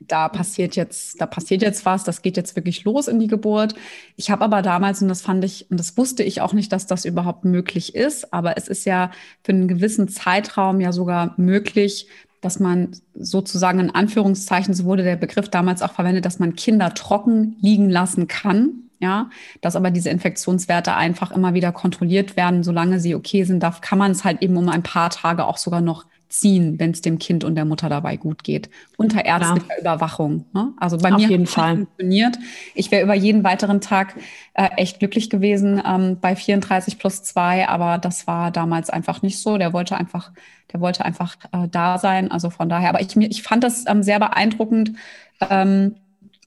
da 0.00 0.28
passiert 0.28 0.76
jetzt, 0.76 1.20
da 1.20 1.26
passiert 1.26 1.62
jetzt 1.62 1.84
was, 1.84 2.04
das 2.04 2.22
geht 2.22 2.36
jetzt 2.36 2.54
wirklich 2.54 2.84
los 2.84 3.08
in 3.08 3.18
die 3.18 3.26
Geburt. 3.26 3.74
Ich 4.16 4.30
habe 4.30 4.44
aber 4.44 4.62
damals, 4.62 5.02
und 5.02 5.08
das 5.08 5.22
fand 5.22 5.44
ich, 5.44 5.70
und 5.70 5.78
das 5.78 5.96
wusste 5.96 6.22
ich 6.22 6.40
auch 6.40 6.52
nicht, 6.52 6.72
dass 6.72 6.86
das 6.86 7.04
überhaupt 7.04 7.44
möglich 7.44 7.94
ist, 7.94 8.32
aber 8.32 8.56
es 8.56 8.68
ist 8.68 8.84
ja 8.84 9.10
für 9.42 9.52
einen 9.52 9.68
gewissen 9.68 10.08
Zeitraum 10.08 10.80
ja 10.80 10.92
sogar 10.92 11.34
möglich, 11.36 12.08
dass 12.46 12.60
man 12.60 12.92
sozusagen 13.14 13.80
in 13.80 13.90
Anführungszeichen, 13.92 14.72
so 14.72 14.84
wurde 14.84 15.02
der 15.02 15.16
Begriff 15.16 15.48
damals 15.48 15.82
auch 15.82 15.94
verwendet, 15.94 16.24
dass 16.24 16.38
man 16.38 16.54
Kinder 16.54 16.94
trocken 16.94 17.56
liegen 17.60 17.90
lassen 17.90 18.28
kann. 18.28 18.84
Ja, 18.98 19.28
dass 19.60 19.76
aber 19.76 19.90
diese 19.90 20.08
Infektionswerte 20.08 20.94
einfach 20.94 21.30
immer 21.30 21.52
wieder 21.52 21.70
kontrolliert 21.70 22.36
werden, 22.38 22.62
solange 22.62 22.98
sie 22.98 23.14
okay 23.14 23.44
sind, 23.44 23.62
darf, 23.62 23.82
kann 23.82 23.98
man 23.98 24.12
es 24.12 24.24
halt 24.24 24.40
eben 24.42 24.56
um 24.56 24.70
ein 24.70 24.82
paar 24.82 25.10
Tage 25.10 25.44
auch 25.44 25.58
sogar 25.58 25.82
noch 25.82 26.06
ziehen, 26.28 26.78
wenn 26.78 26.90
es 26.90 27.00
dem 27.00 27.18
Kind 27.18 27.44
und 27.44 27.54
der 27.54 27.64
Mutter 27.64 27.88
dabei 27.88 28.16
gut 28.16 28.44
geht. 28.44 28.68
Unter 28.96 29.24
ärztlicher 29.24 29.74
ja. 29.74 29.80
Überwachung. 29.80 30.46
Ne? 30.52 30.72
Also 30.78 30.98
bei 30.98 31.12
Auf 31.12 31.20
mir 31.20 31.28
jeden 31.28 31.46
Fall 31.46 31.76
funktioniert. 31.76 32.38
Ich 32.74 32.90
wäre 32.90 33.04
über 33.04 33.14
jeden 33.14 33.44
weiteren 33.44 33.80
Tag 33.80 34.14
äh, 34.54 34.68
echt 34.76 34.98
glücklich 34.98 35.30
gewesen 35.30 35.80
ähm, 35.86 36.18
bei 36.20 36.36
34 36.36 36.98
plus 36.98 37.22
2, 37.22 37.68
aber 37.68 37.98
das 37.98 38.26
war 38.26 38.50
damals 38.50 38.90
einfach 38.90 39.22
nicht 39.22 39.38
so. 39.38 39.58
Der 39.58 39.72
wollte 39.72 39.96
einfach 39.96 40.32
der 40.72 40.80
wollte 40.80 41.04
einfach 41.04 41.36
äh, 41.52 41.68
da 41.70 41.98
sein. 41.98 42.30
Also 42.30 42.50
von 42.50 42.68
daher, 42.68 42.88
aber 42.90 43.00
ich, 43.00 43.16
ich 43.16 43.42
fand 43.42 43.64
das 43.64 43.84
ähm, 43.86 44.02
sehr 44.02 44.18
beeindruckend, 44.18 44.92
ähm, 45.40 45.96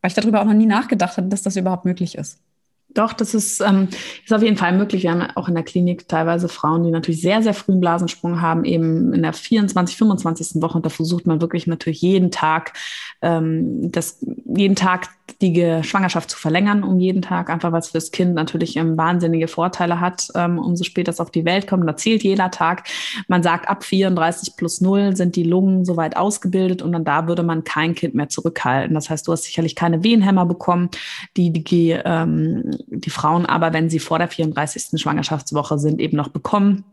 weil 0.01 0.09
ich 0.09 0.13
darüber 0.13 0.41
auch 0.41 0.45
noch 0.45 0.53
nie 0.53 0.65
nachgedacht 0.65 1.17
hatte, 1.17 1.29
dass 1.29 1.41
das 1.41 1.55
überhaupt 1.55 1.86
möglich 1.86 2.15
ist. 2.15 2.39
Doch, 2.96 3.13
das 3.13 3.36
ist, 3.36 3.62
ähm, 3.62 3.88
ist 4.24 4.34
auf 4.34 4.41
jeden 4.41 4.58
Fall 4.58 4.75
möglich. 4.75 5.03
Wir 5.03 5.12
haben 5.12 5.22
auch 5.36 5.48
in 5.48 5.53
der 5.53 5.63
Klinik 5.63 6.08
teilweise 6.08 6.50
Frauen, 6.50 6.84
die 6.84 6.91
natürlich 6.91 7.22
sehr, 7.22 7.43
sehr 7.43 7.53
frühen 7.53 7.79
Blasensprung 7.79 8.41
haben, 8.41 8.65
eben 8.65 9.13
in 9.13 9.22
der 9.22 9.34
24, 9.34 9.96
25. 9.96 10.62
Woche. 10.62 10.77
Und 10.77 10.86
da 10.86 10.89
versucht 10.89 11.27
man 11.27 11.39
wirklich 11.39 11.67
natürlich 11.67 12.01
jeden 12.01 12.31
Tag, 12.31 12.74
ähm, 13.22 13.91
das, 13.91 14.17
jeden 14.46 14.75
Tag 14.75 15.10
die 15.41 15.84
Schwangerschaft 15.84 16.31
zu 16.31 16.38
verlängern 16.38 16.84
um 16.84 17.00
jeden 17.00 17.22
Tag, 17.22 17.50
einfach 17.50 17.72
weil 17.72 17.79
es 17.79 17.89
fürs 17.89 18.12
Kind 18.12 18.34
natürlich 18.34 18.75
ähm, 18.75 18.98
wahnsinnige 18.98 19.48
Vorteile 19.48 20.00
hat, 20.00 20.27
ähm, 20.36 20.60
umso 20.60 20.84
später 20.84 21.12
es 21.12 21.19
auf 21.19 21.31
die 21.31 21.46
Welt 21.46 21.67
kommt. 21.67 21.88
Da 21.88 21.96
zählt 21.96 22.24
jeder 22.24 22.51
Tag. 22.51 22.84
Man 23.27 23.43
sagt, 23.43 23.69
ab 23.69 23.84
34 23.84 24.55
plus 24.58 24.81
0 24.81 25.15
sind 25.15 25.36
die 25.36 25.43
Lungen 25.43 25.86
soweit 25.86 26.17
ausgebildet 26.17 26.81
und 26.81 26.91
dann 26.91 27.05
da 27.05 27.27
würde 27.27 27.43
man 27.43 27.63
kein 27.63 27.96
Kind 27.96 28.15
mehr 28.15 28.29
zurückhalten. 28.29 28.93
Das 28.96 29.10
heißt, 29.10 29.27
du 29.27 29.31
hast 29.31 29.43
sicherlich 29.43 29.75
keine 29.75 30.03
Wehenhämmer 30.03 30.46
bekommen, 30.46 30.89
die 31.38 31.51
die, 31.51 31.91
ähm, 32.03 32.72
die 32.91 33.10
Frauen 33.10 33.46
aber, 33.46 33.74
wenn 33.74 33.89
sie 33.89 34.00
vor 34.00 34.19
der 34.19 34.27
34. 34.27 35.00
Schwangerschaftswoche 35.01 35.79
sind, 35.79 36.00
eben 36.00 36.17
noch 36.17 36.29
bekommen 36.29 36.86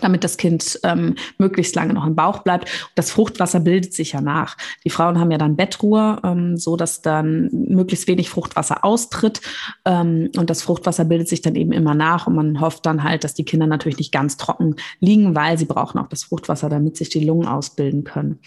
damit 0.00 0.24
das 0.24 0.36
Kind 0.36 0.80
ähm, 0.82 1.14
möglichst 1.38 1.76
lange 1.76 1.94
noch 1.94 2.06
im 2.06 2.16
Bauch 2.16 2.38
bleibt. 2.38 2.70
Das 2.94 3.10
Fruchtwasser 3.10 3.60
bildet 3.60 3.92
sich 3.92 4.12
ja 4.12 4.20
nach. 4.20 4.56
Die 4.84 4.90
Frauen 4.90 5.20
haben 5.20 5.30
ja 5.30 5.38
dann 5.38 5.56
Bettruhe, 5.56 6.20
ähm, 6.24 6.56
so 6.56 6.76
dass 6.76 7.02
dann 7.02 7.48
möglichst 7.52 8.08
wenig 8.08 8.30
Fruchtwasser 8.30 8.84
austritt 8.84 9.40
ähm, 9.84 10.30
und 10.36 10.50
das 10.50 10.62
Fruchtwasser 10.62 11.04
bildet 11.04 11.28
sich 11.28 11.42
dann 11.42 11.54
eben 11.54 11.72
immer 11.72 11.94
nach 11.94 12.26
und 12.26 12.34
man 12.34 12.60
hofft 12.60 12.86
dann 12.86 13.02
halt, 13.04 13.24
dass 13.24 13.34
die 13.34 13.44
Kinder 13.44 13.66
natürlich 13.66 13.98
nicht 13.98 14.12
ganz 14.12 14.36
trocken 14.36 14.76
liegen, 15.00 15.34
weil 15.34 15.58
sie 15.58 15.66
brauchen 15.66 15.98
auch 15.98 16.08
das 16.08 16.24
Fruchtwasser, 16.24 16.68
damit 16.68 16.96
sich 16.96 17.10
die 17.10 17.24
Lungen 17.24 17.46
ausbilden 17.46 18.04
können. 18.04 18.40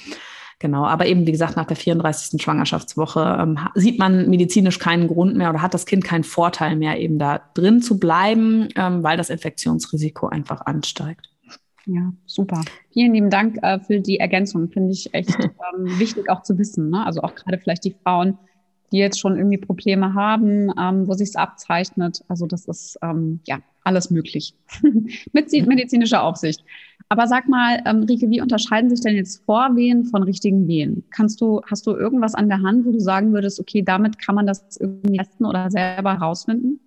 Genau, 0.60 0.86
aber 0.86 1.06
eben 1.06 1.28
wie 1.28 1.32
gesagt, 1.32 1.56
nach 1.56 1.66
der 1.66 1.78
34. 1.78 2.42
Schwangerschaftswoche 2.42 3.38
ähm, 3.40 3.60
sieht 3.76 4.00
man 4.00 4.28
medizinisch 4.28 4.80
keinen 4.80 5.08
Grund 5.08 5.36
mehr 5.36 5.52
oder 5.52 5.62
hat 5.62 5.76
das 5.76 5.86
Kind 5.86 6.04
keinen 6.04 6.24
Vorteil 6.24 6.76
mehr, 6.76 7.00
eben 7.00 7.20
da 7.20 7.42
drin 7.54 7.82
zu 7.82 8.00
bleiben, 8.00 8.68
ähm, 8.76 9.04
weil 9.04 9.18
das 9.18 9.30
Infektionsrisiko 9.30 10.28
einfach 10.28 10.62
ansteigt. 10.62 11.30
Ja, 11.86 12.12
super. 12.26 12.62
Vielen 12.92 13.14
lieben 13.14 13.30
Dank 13.30 13.60
äh, 13.62 13.80
für 13.80 14.02
die 14.02 14.20
Ergänzung. 14.20 14.70
Finde 14.70 14.92
ich 14.92 15.14
echt 15.14 15.36
ähm, 15.40 16.00
wichtig 16.00 16.30
auch 16.30 16.42
zu 16.42 16.58
wissen. 16.58 16.90
Ne? 16.90 17.06
Also 17.06 17.22
auch 17.22 17.36
gerade 17.36 17.60
vielleicht 17.60 17.86
die 17.86 17.96
Frauen, 18.04 18.38
die 18.92 18.98
jetzt 18.98 19.20
schon 19.20 19.38
irgendwie 19.38 19.58
Probleme 19.58 20.14
haben, 20.14 20.72
ähm, 20.80 21.08
wo 21.08 21.14
sich 21.14 21.30
es 21.30 21.36
abzeichnet. 21.36 22.24
Also 22.28 22.46
das 22.46 22.66
ist 22.66 22.98
ähm, 23.02 23.42
ja 23.46 23.60
alles 23.84 24.10
möglich 24.10 24.54
mit 25.34 25.52
medizinischer 25.52 26.24
Aufsicht. 26.24 26.64
Aber 27.10 27.28
sag 27.28 27.48
mal, 27.48 27.82
ähm, 27.86 28.04
Rike, 28.04 28.30
wie 28.30 28.42
unterscheiden 28.42 28.90
sich 28.90 29.00
denn 29.02 29.16
jetzt 29.16 29.44
Vorwehen 29.46 30.06
von 30.06 30.24
richtigen 30.24 30.68
Wehen? 30.68 31.04
Kannst 31.10 31.40
du, 31.40 31.62
hast 31.70 31.88
du 31.88 31.92
irgendwas 31.92 32.36
an 32.36 32.50
der 32.50 32.62
Hand, 32.62 32.86
wo 32.86 32.92
du 32.92 33.00
sagen 33.00 33.34
würdest, 33.34 33.60
okay, 33.60 33.82
damit 33.82 34.20
kann 34.20 34.36
man 34.36 34.46
das 34.46 34.78
irgendwie 34.78 35.18
testen 35.18 35.46
oder 35.46 35.72
selber 35.72 36.20
herausfinden? 36.20 36.82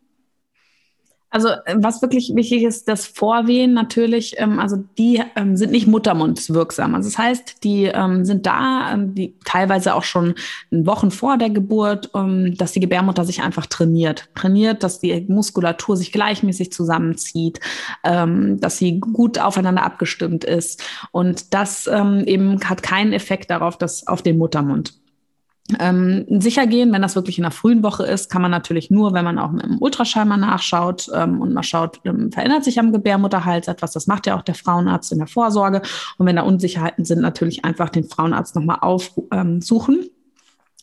Also 1.31 1.49
äh, 1.49 1.77
was 1.77 2.03
wirklich 2.03 2.33
wichtig 2.35 2.65
ist, 2.65 2.89
das 2.89 3.07
Vorwehen 3.07 3.73
natürlich, 3.73 4.35
ähm, 4.39 4.59
also 4.59 4.85
die 4.99 5.23
ähm, 5.37 5.57
sind 5.57 5.71
nicht 5.71 5.87
muttermundswirksam. 5.87 6.95
Also 6.95 7.09
das 7.09 7.19
heißt, 7.19 7.65
die 7.65 7.85
ähm, 7.85 8.25
sind 8.25 8.47
da, 8.47 8.93
ähm, 8.93 9.15
die 9.15 9.35
teilweise 9.45 9.95
auch 9.95 10.03
schon 10.03 10.35
Wochen 10.71 11.11
vor 11.11 11.39
der 11.39 11.51
Geburt, 11.51 12.11
ähm, 12.15 12.57
dass 12.57 12.73
die 12.73 12.81
Gebärmutter 12.81 13.25
sich 13.25 13.43
einfach 13.43 13.67
trainiert. 13.67 14.29
Trainiert, 14.35 14.83
dass 14.83 14.99
die 14.99 15.25
Muskulatur 15.29 15.97
sich 15.97 16.13
gleichmäßig 16.13 16.73
zusammenzieht, 16.73 17.61
ähm, 18.05 18.61
dass 18.61 18.79
sie 18.79 18.99
gut 18.99 19.39
aufeinander 19.39 19.85
abgestimmt 19.85 20.45
ist. 20.45 20.83
Und 21.13 21.55
das 21.55 21.87
eben 21.87 22.61
hat 22.69 22.83
keinen 22.83 23.13
Effekt 23.13 23.51
darauf, 23.51 23.77
dass 23.77 24.07
auf 24.07 24.23
den 24.23 24.39
Muttermund. 24.39 24.95
Ähm, 25.79 26.25
sicher 26.41 26.67
gehen, 26.67 26.93
wenn 26.93 27.03
das 27.03 27.15
wirklich 27.15 27.39
in 27.39 27.43
der 27.43 27.51
frühen 27.51 27.83
Woche 27.83 28.05
ist, 28.05 28.31
kann 28.31 28.43
man 28.43 28.51
natürlich 28.51 28.91
nur, 28.91 29.13
wenn 29.13 29.25
man 29.25 29.39
auch 29.39 29.51
mit 29.51 29.65
dem 29.65 29.79
Ultraschall 29.81 30.25
mal 30.25 30.37
nachschaut 30.37 31.09
ähm, 31.15 31.41
und 31.41 31.53
mal 31.53 31.63
schaut, 31.63 32.01
ähm, 32.05 32.33
verändert 32.33 32.65
sich 32.65 32.79
am 32.79 32.93
Gebärmutterhals 32.93 33.69
etwas. 33.69 33.93
Das 33.93 34.07
macht 34.07 34.27
ja 34.27 34.37
auch 34.37 34.43
der 34.43 34.55
Frauenarzt 34.55 35.13
in 35.13 35.19
der 35.19 35.27
Vorsorge. 35.27 35.83
Und 36.19 36.27
wenn 36.27 36.37
da 36.37 36.43
Unsicherheiten 36.43 37.05
sind, 37.05 37.21
natürlich 37.21 37.65
einfach 37.65 37.91
den 37.91 38.05
Frauenarzt 38.05 38.55
nochmal 38.57 38.79
aufsuchen. 38.81 40.11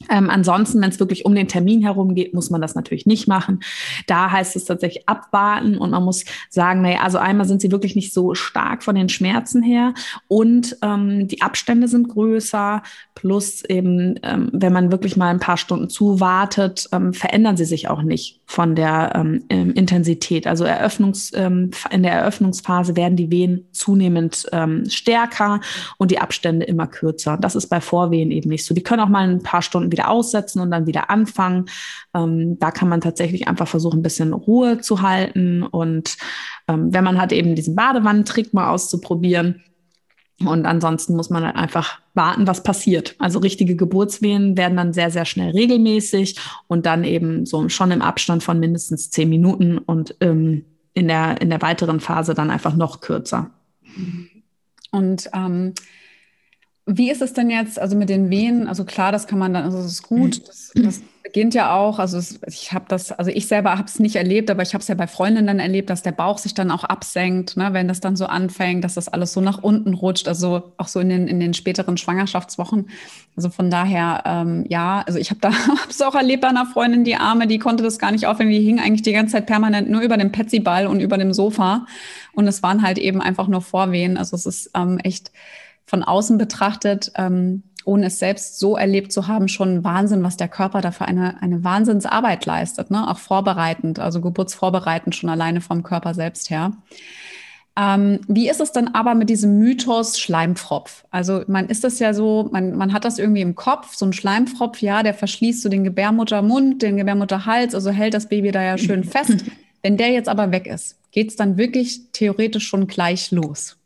Ähm, 0.09 0.29
ansonsten, 0.29 0.81
wenn 0.81 0.89
es 0.89 0.99
wirklich 0.99 1.25
um 1.25 1.33
den 1.33 1.47
Termin 1.47 1.81
herum 1.81 2.13
geht, 2.13 2.33
muss 2.33 2.49
man 2.49 2.61
das 2.61 2.75
natürlich 2.75 3.05
nicht 3.05 3.27
machen. 3.27 3.61
Da 4.05 4.31
heißt 4.31 4.55
es 4.55 4.65
tatsächlich 4.65 5.09
abwarten 5.09 5.77
und 5.77 5.91
man 5.91 6.03
muss 6.03 6.23
sagen, 6.49 6.81
naja, 6.81 7.01
also 7.01 7.17
einmal 7.17 7.47
sind 7.47 7.61
sie 7.61 7.71
wirklich 7.71 7.95
nicht 7.95 8.13
so 8.13 8.35
stark 8.35 8.83
von 8.83 8.95
den 8.95 9.09
Schmerzen 9.09 9.63
her 9.63 9.93
und 10.27 10.77
ähm, 10.81 11.27
die 11.27 11.41
Abstände 11.41 11.87
sind 11.87 12.09
größer, 12.09 12.83
plus 13.15 13.63
eben, 13.65 14.19
ähm, 14.23 14.49
wenn 14.53 14.73
man 14.73 14.91
wirklich 14.91 15.17
mal 15.17 15.29
ein 15.29 15.39
paar 15.39 15.57
Stunden 15.57 15.89
zuwartet, 15.89 16.87
ähm, 16.91 17.13
verändern 17.13 17.57
sie 17.57 17.65
sich 17.65 17.89
auch 17.89 18.03
nicht 18.03 18.36
von 18.47 18.75
der 18.75 19.13
ähm, 19.15 19.43
ähm, 19.49 19.71
Intensität. 19.73 20.47
Also 20.47 20.63
Eröffnungs, 20.63 21.31
in 21.31 21.71
der 22.03 22.13
Eröffnungsphase 22.13 22.95
werden 22.95 23.15
die 23.15 23.31
Wehen 23.31 23.67
zunehmend 23.71 24.47
stärker 24.87 25.59
und 25.97 26.11
die 26.11 26.19
Abstände 26.19 26.65
immer 26.65 26.87
kürzer. 26.87 27.37
Das 27.37 27.55
ist 27.55 27.67
bei 27.67 27.81
Vorwehen 27.81 28.31
eben 28.31 28.49
nicht 28.49 28.65
so. 28.65 28.73
Die 28.73 28.83
können 28.83 29.01
auch 29.01 29.09
mal 29.09 29.27
ein 29.27 29.43
paar 29.43 29.61
Stunden 29.61 29.77
Stunden 29.77 29.91
wieder 29.91 30.09
aussetzen 30.09 30.59
und 30.59 30.71
dann 30.71 30.87
wieder 30.87 31.09
anfangen. 31.09 31.65
Ähm, 32.13 32.57
da 32.59 32.71
kann 32.71 32.89
man 32.89 33.01
tatsächlich 33.01 33.47
einfach 33.47 33.67
versuchen, 33.67 33.99
ein 33.99 34.03
bisschen 34.03 34.33
Ruhe 34.33 34.79
zu 34.79 35.01
halten. 35.01 35.63
Und 35.63 36.17
ähm, 36.67 36.93
wenn 36.93 37.03
man 37.03 37.19
hat, 37.19 37.31
eben 37.31 37.55
diesen 37.55 37.75
Badewannentrick 37.75 38.53
mal 38.53 38.69
auszuprobieren. 38.69 39.63
Und 40.45 40.65
ansonsten 40.67 41.15
muss 41.15 41.31
man 41.31 41.43
halt 41.43 41.55
einfach 41.55 41.99
warten, 42.13 42.45
was 42.45 42.61
passiert. 42.61 43.15
Also 43.17 43.39
richtige 43.39 43.75
Geburtswehen 43.75 44.55
werden 44.55 44.77
dann 44.77 44.93
sehr, 44.93 45.09
sehr 45.09 45.25
schnell 45.25 45.51
regelmäßig 45.51 46.39
und 46.67 46.85
dann 46.85 47.03
eben 47.03 47.45
so 47.47 47.69
schon 47.69 47.89
im 47.89 48.03
Abstand 48.03 48.43
von 48.43 48.59
mindestens 48.59 49.09
zehn 49.09 49.29
Minuten 49.29 49.79
und 49.79 50.15
ähm, 50.21 50.65
in, 50.93 51.07
der, 51.07 51.41
in 51.41 51.49
der 51.49 51.61
weiteren 51.61 51.99
Phase 51.99 52.35
dann 52.35 52.51
einfach 52.51 52.75
noch 52.75 53.01
kürzer. 53.01 53.49
Und 54.91 55.29
ähm, 55.33 55.73
wie 56.89 57.11
ist 57.11 57.21
es 57.21 57.33
denn 57.33 57.49
jetzt, 57.49 57.79
also 57.79 57.97
mit 57.97 58.07
den 58.07 58.29
Wehen? 58.29 58.67
Also 58.67 58.85
klar, 58.85 59.11
das 59.11 59.27
kann 59.27 59.37
man 59.37 59.53
dann, 59.53 59.65
also 59.65 59.77
es 59.79 59.85
ist 59.87 60.03
gut, 60.03 60.47
das, 60.47 60.71
das 60.73 61.01
beginnt 61.21 61.53
ja 61.53 61.75
auch, 61.75 61.99
also 61.99 62.17
es, 62.17 62.39
ich 62.47 62.71
habe 62.71 62.85
das, 62.87 63.11
also 63.11 63.29
ich 63.29 63.47
selber 63.47 63.71
habe 63.71 63.83
es 63.83 63.99
nicht 63.99 64.15
erlebt, 64.15 64.49
aber 64.49 64.61
ich 64.61 64.73
habe 64.73 64.81
es 64.81 64.87
ja 64.87 64.95
bei 64.95 65.05
Freundinnen 65.05 65.59
erlebt, 65.59 65.89
dass 65.89 66.01
der 66.01 66.13
Bauch 66.13 66.37
sich 66.37 66.53
dann 66.53 66.71
auch 66.71 66.85
absenkt, 66.85 67.57
ne, 67.57 67.73
wenn 67.73 67.89
das 67.89 67.99
dann 67.99 68.15
so 68.15 68.25
anfängt, 68.27 68.85
dass 68.85 68.93
das 68.93 69.09
alles 69.09 69.33
so 69.33 69.41
nach 69.41 69.61
unten 69.61 69.93
rutscht, 69.95 70.29
also 70.29 70.71
auch 70.77 70.87
so 70.87 71.01
in 71.01 71.09
den, 71.09 71.27
in 71.27 71.41
den 71.41 71.53
späteren 71.53 71.97
Schwangerschaftswochen. 71.97 72.87
Also 73.35 73.49
von 73.49 73.69
daher, 73.69 74.23
ähm, 74.25 74.63
ja, 74.69 75.03
also 75.05 75.19
ich 75.19 75.29
habe 75.29 75.41
da 75.41 75.51
es 75.89 76.01
auch 76.01 76.15
erlebt 76.15 76.41
bei 76.41 76.47
einer 76.47 76.67
Freundin, 76.67 77.03
die 77.03 77.17
Arme, 77.17 77.47
die 77.47 77.59
konnte 77.59 77.83
das 77.83 77.99
gar 77.99 78.13
nicht 78.13 78.27
aufhören, 78.27 78.49
die 78.49 78.61
hing 78.61 78.79
eigentlich 78.79 79.01
die 79.01 79.11
ganze 79.11 79.33
Zeit 79.33 79.45
permanent 79.45 79.89
nur 79.89 79.99
über 79.99 80.15
dem 80.15 80.31
Petsyball 80.31 80.87
und 80.87 81.01
über 81.01 81.17
dem 81.17 81.33
Sofa. 81.33 81.85
Und 82.31 82.47
es 82.47 82.63
waren 82.63 82.81
halt 82.81 82.97
eben 82.97 83.21
einfach 83.21 83.49
nur 83.49 83.61
Vorwehen, 83.61 84.15
also 84.15 84.37
es 84.37 84.45
ist 84.45 84.71
ähm, 84.73 84.99
echt 84.99 85.31
von 85.87 86.03
außen 86.03 86.37
betrachtet, 86.37 87.11
ähm, 87.15 87.63
ohne 87.85 88.07
es 88.07 88.19
selbst 88.19 88.59
so 88.59 88.75
erlebt 88.75 89.13
zu 89.13 89.27
haben, 89.27 89.47
schon 89.47 89.83
Wahnsinn, 89.83 90.21
was 90.21 90.35
der 90.35 90.49
Körper 90.49 90.81
da 90.81 90.91
für 90.91 91.05
eine, 91.05 91.41
eine 91.41 91.63
Wahnsinnsarbeit 91.63 92.45
leistet, 92.45 92.91
ne? 92.91 93.09
auch 93.09 93.17
vorbereitend, 93.17 93.97
also 93.97 94.19
geburtsvorbereitend 94.19 95.15
schon 95.15 95.29
alleine 95.29 95.61
vom 95.61 95.83
Körper 95.83 96.13
selbst 96.13 96.49
her. 96.49 96.73
Ähm, 97.77 98.19
wie 98.27 98.49
ist 98.49 98.59
es 98.59 98.73
dann 98.73 98.89
aber 98.89 99.15
mit 99.15 99.29
diesem 99.29 99.59
Mythos 99.59 100.19
Schleimfropf? 100.19 101.05
Also 101.11 101.43
man 101.47 101.67
ist 101.67 101.85
das 101.85 101.99
ja 101.99 102.13
so, 102.13 102.49
man, 102.51 102.75
man 102.75 102.91
hat 102.91 103.05
das 103.05 103.19
irgendwie 103.19 103.41
im 103.41 103.55
Kopf, 103.55 103.95
so 103.95 104.05
ein 104.05 104.13
Schleimfropf, 104.13 104.81
ja, 104.81 105.01
der 105.01 105.13
verschließt 105.13 105.61
so 105.61 105.69
den 105.69 105.85
Gebärmuttermund, 105.85 106.81
den 106.81 106.97
Gebärmutterhals, 106.97 107.73
also 107.73 107.91
hält 107.91 108.15
das 108.15 108.27
Baby 108.27 108.51
da 108.51 108.63
ja 108.63 108.77
schön 108.77 109.03
fest. 109.05 109.45
Wenn 109.81 109.95
der 109.95 110.09
jetzt 110.09 110.27
aber 110.27 110.51
weg 110.51 110.67
ist, 110.67 110.97
geht 111.11 111.29
es 111.29 111.35
dann 111.37 111.57
wirklich 111.57 112.11
theoretisch 112.11 112.67
schon 112.67 112.87
gleich 112.87 113.31
los? 113.31 113.77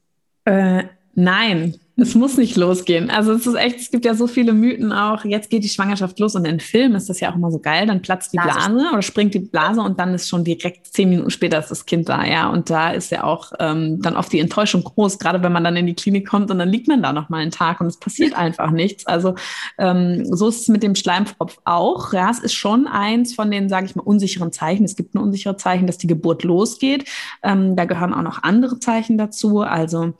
Äh, 0.45 0.85
nein, 1.13 1.75
es 2.01 2.15
muss 2.15 2.37
nicht 2.37 2.57
losgehen. 2.57 3.09
Also 3.09 3.31
es 3.31 3.45
ist 3.45 3.55
echt, 3.55 3.79
es 3.79 3.91
gibt 3.91 4.05
ja 4.05 4.13
so 4.13 4.27
viele 4.27 4.53
Mythen 4.53 4.91
auch. 4.91 5.23
Jetzt 5.25 5.49
geht 5.49 5.63
die 5.63 5.69
Schwangerschaft 5.69 6.19
los 6.19 6.35
und 6.35 6.45
in 6.45 6.59
Filmen 6.59 6.95
ist 6.95 7.09
das 7.09 7.19
ja 7.19 7.31
auch 7.31 7.35
immer 7.35 7.51
so 7.51 7.59
geil. 7.59 7.87
Dann 7.87 8.01
platzt 8.01 8.33
die 8.33 8.37
Blase, 8.37 8.69
Blase 8.69 8.89
oder 8.91 9.01
springt 9.01 9.33
die 9.33 9.39
Blase 9.39 9.81
und 9.81 9.99
dann 9.99 10.13
ist 10.13 10.27
schon 10.27 10.43
direkt 10.43 10.87
zehn 10.87 11.09
Minuten 11.09 11.29
später 11.29 11.59
ist 11.59 11.71
das 11.71 11.85
Kind 11.85 12.09
da. 12.09 12.25
Ja, 12.25 12.49
und 12.49 12.69
da 12.69 12.91
ist 12.91 13.11
ja 13.11 13.23
auch 13.23 13.51
ähm, 13.59 14.01
dann 14.01 14.15
oft 14.15 14.31
die 14.33 14.39
Enttäuschung 14.39 14.83
groß, 14.83 15.19
gerade 15.19 15.43
wenn 15.43 15.51
man 15.51 15.63
dann 15.63 15.75
in 15.75 15.85
die 15.85 15.93
Klinik 15.93 16.27
kommt 16.27 16.51
und 16.51 16.59
dann 16.59 16.69
liegt 16.69 16.87
man 16.87 17.01
da 17.01 17.13
noch 17.13 17.29
mal 17.29 17.37
einen 17.37 17.51
Tag 17.51 17.81
und 17.81 17.87
es 17.87 17.97
passiert 17.97 18.35
einfach 18.35 18.71
nichts. 18.71 19.05
Also 19.05 19.35
ähm, 19.77 20.25
so 20.25 20.47
ist 20.47 20.61
es 20.61 20.67
mit 20.67 20.83
dem 20.83 20.95
Schleimfropf 20.95 21.59
auch. 21.63 22.13
Ja, 22.13 22.29
es 22.29 22.39
ist 22.39 22.53
schon 22.53 22.87
eins 22.87 23.35
von 23.35 23.51
den, 23.51 23.69
sage 23.69 23.85
ich 23.85 23.95
mal, 23.95 24.03
unsicheren 24.03 24.51
Zeichen. 24.51 24.83
Es 24.85 24.95
gibt 24.95 25.15
ein 25.15 25.19
unsichere 25.19 25.57
Zeichen, 25.57 25.87
dass 25.87 25.97
die 25.97 26.07
Geburt 26.07 26.43
losgeht. 26.43 27.05
Ähm, 27.43 27.75
da 27.75 27.85
gehören 27.85 28.13
auch 28.13 28.21
noch 28.21 28.43
andere 28.43 28.79
Zeichen 28.79 29.17
dazu. 29.17 29.61
Also 29.61 30.13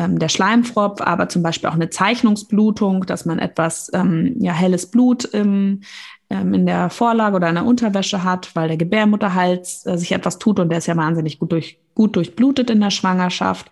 ähm, 0.00 0.18
der 0.18 0.28
Schleimfropf, 0.28 1.00
aber 1.02 1.28
zum 1.28 1.42
Beispiel 1.42 1.68
auch 1.68 1.74
eine 1.74 1.90
Zeichnungsblutung, 1.90 3.04
dass 3.04 3.26
man 3.26 3.38
etwas 3.38 3.90
ähm, 3.92 4.34
ja, 4.38 4.52
helles 4.52 4.90
Blut 4.90 5.24
im, 5.26 5.82
ähm, 6.30 6.54
in 6.54 6.64
der 6.64 6.88
Vorlage 6.88 7.36
oder 7.36 7.50
in 7.50 7.56
der 7.56 7.66
Unterwäsche 7.66 8.24
hat, 8.24 8.54
weil 8.54 8.68
der 8.68 8.78
Gebärmutterhals 8.78 9.84
äh, 9.84 9.98
sich 9.98 10.12
etwas 10.12 10.38
tut 10.38 10.58
und 10.58 10.70
der 10.70 10.78
ist 10.78 10.86
ja 10.86 10.96
wahnsinnig 10.96 11.38
gut, 11.38 11.52
durch, 11.52 11.78
gut 11.94 12.16
durchblutet 12.16 12.70
in 12.70 12.80
der 12.80 12.90
Schwangerschaft. 12.90 13.70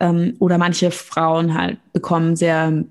Ähm, 0.00 0.34
oder 0.40 0.58
manche 0.58 0.90
Frauen 0.90 1.54
halt 1.54 1.78
bekommen 1.92 2.34
sehr 2.34 2.84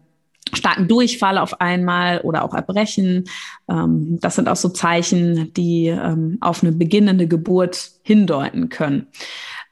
starken 0.53 0.87
Durchfall 0.87 1.37
auf 1.37 1.59
einmal 1.59 2.21
oder 2.21 2.45
auch 2.45 2.53
Erbrechen. 2.53 3.25
Ähm, 3.69 4.17
das 4.21 4.35
sind 4.35 4.47
auch 4.47 4.55
so 4.55 4.69
Zeichen, 4.69 5.53
die 5.53 5.87
ähm, 5.87 6.37
auf 6.39 6.63
eine 6.63 6.71
beginnende 6.71 7.27
Geburt 7.27 7.91
hindeuten 8.03 8.69
können. 8.69 9.07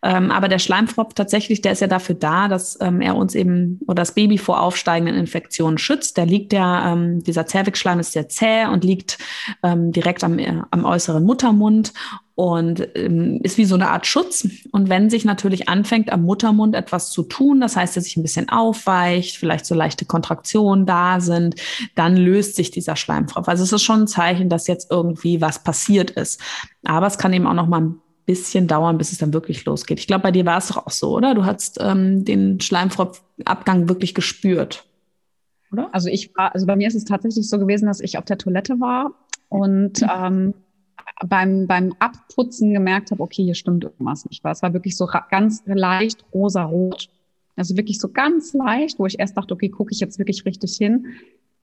Ähm, 0.05 0.29
aber 0.29 0.47
der 0.47 0.59
Schleimfropf 0.59 1.15
tatsächlich, 1.15 1.61
der 1.61 1.71
ist 1.71 1.81
ja 1.81 1.87
dafür 1.87 2.13
da, 2.13 2.47
dass 2.47 2.77
ähm, 2.79 3.01
er 3.01 3.15
uns 3.15 3.33
eben 3.33 3.79
oder 3.87 3.95
das 3.95 4.13
Baby 4.13 4.37
vor 4.37 4.61
aufsteigenden 4.61 5.15
Infektionen 5.15 5.79
schützt. 5.79 6.17
Der 6.17 6.27
liegt 6.27 6.53
ja, 6.53 6.93
ähm, 6.93 7.23
dieser 7.23 7.47
Zervixschleim 7.47 7.99
ist 7.99 8.11
sehr 8.11 8.29
zäh 8.29 8.67
und 8.67 8.83
liegt 8.83 9.17
ähm, 9.63 9.91
direkt 9.91 10.23
am, 10.23 10.37
äh, 10.37 10.61
am 10.69 10.85
äußeren 10.85 11.23
Muttermund 11.23 11.91
und 12.35 12.87
ähm, 12.95 13.39
ist 13.41 13.57
wie 13.57 13.65
so 13.65 13.73
eine 13.73 13.89
Art 13.89 14.05
Schutz. 14.05 14.47
Und 14.71 14.89
wenn 14.89 15.09
sich 15.09 15.25
natürlich 15.25 15.69
anfängt, 15.69 16.11
am 16.11 16.21
Muttermund 16.21 16.75
etwas 16.75 17.09
zu 17.09 17.23
tun, 17.23 17.59
das 17.59 17.75
heißt, 17.75 17.97
dass 17.97 18.03
sich 18.03 18.15
ein 18.15 18.23
bisschen 18.23 18.49
aufweicht, 18.49 19.37
vielleicht 19.37 19.65
so 19.65 19.73
leichte 19.73 20.05
Kontraktionen 20.05 20.85
da 20.85 21.19
sind, 21.19 21.55
dann 21.95 22.15
löst 22.15 22.57
sich 22.57 22.69
dieser 22.69 22.95
Schleimfropf. 22.95 23.47
Also 23.47 23.63
es 23.63 23.73
ist 23.73 23.81
schon 23.81 24.01
ein 24.01 24.07
Zeichen, 24.07 24.49
dass 24.49 24.67
jetzt 24.67 24.91
irgendwie 24.91 25.41
was 25.41 25.63
passiert 25.63 26.11
ist. 26.11 26.39
Aber 26.83 27.07
es 27.07 27.17
kann 27.17 27.33
eben 27.33 27.47
auch 27.47 27.53
noch 27.53 27.67
mal 27.67 27.81
ein 27.81 28.01
bisschen 28.25 28.67
dauern, 28.67 28.97
bis 28.97 29.11
es 29.11 29.17
dann 29.17 29.33
wirklich 29.33 29.65
losgeht. 29.65 29.99
Ich 29.99 30.07
glaube, 30.07 30.23
bei 30.23 30.31
dir 30.31 30.45
war 30.45 30.57
es 30.57 30.67
doch 30.67 30.85
auch 30.85 30.91
so, 30.91 31.15
oder? 31.15 31.35
Du 31.35 31.45
hast 31.45 31.77
ähm, 31.81 32.25
den 32.25 32.59
Schleimfropfabgang 32.59 33.87
wirklich 33.87 34.15
gespürt, 34.15 34.85
oder? 35.71 35.89
Also 35.93 36.09
ich 36.09 36.35
war, 36.35 36.53
also 36.53 36.65
bei 36.65 36.75
mir 36.75 36.87
ist 36.87 36.95
es 36.95 37.05
tatsächlich 37.05 37.49
so 37.49 37.59
gewesen, 37.59 37.85
dass 37.85 37.99
ich 37.99 38.17
auf 38.17 38.25
der 38.25 38.37
Toilette 38.37 38.79
war 38.79 39.11
und 39.49 40.01
ähm, 40.01 40.53
beim, 41.25 41.67
beim 41.67 41.93
Abputzen 41.99 42.73
gemerkt 42.73 43.11
habe, 43.11 43.21
okay, 43.21 43.43
hier 43.43 43.55
stimmt 43.55 43.83
irgendwas 43.83 44.25
nicht. 44.25 44.43
Es 44.43 44.61
war 44.61 44.73
wirklich 44.73 44.97
so 44.97 45.07
ganz 45.29 45.63
leicht 45.65 46.25
rosa-rot. 46.33 47.09
Also 47.55 47.77
wirklich 47.77 47.99
so 47.99 48.09
ganz 48.09 48.53
leicht, 48.53 48.99
wo 48.99 49.05
ich 49.05 49.19
erst 49.19 49.37
dachte, 49.37 49.53
okay, 49.53 49.69
gucke 49.69 49.93
ich 49.93 49.99
jetzt 49.99 50.19
wirklich 50.19 50.45
richtig 50.45 50.75
hin. 50.75 51.05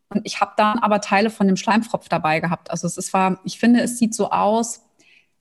Und 0.09 0.23
ich 0.25 0.41
habe 0.41 0.53
dann 0.57 0.79
aber 0.79 1.01
Teile 1.01 1.31
von 1.31 1.47
dem 1.47 1.57
Schleimfropf 1.57 2.09
dabei 2.09 2.41
gehabt. 2.41 2.71
Also 2.71 2.87
es 2.87 3.13
war, 3.13 3.41
ich 3.45 3.59
finde, 3.59 3.81
es 3.81 3.99
sieht 3.99 4.15
so 4.15 4.31
aus, 4.31 4.83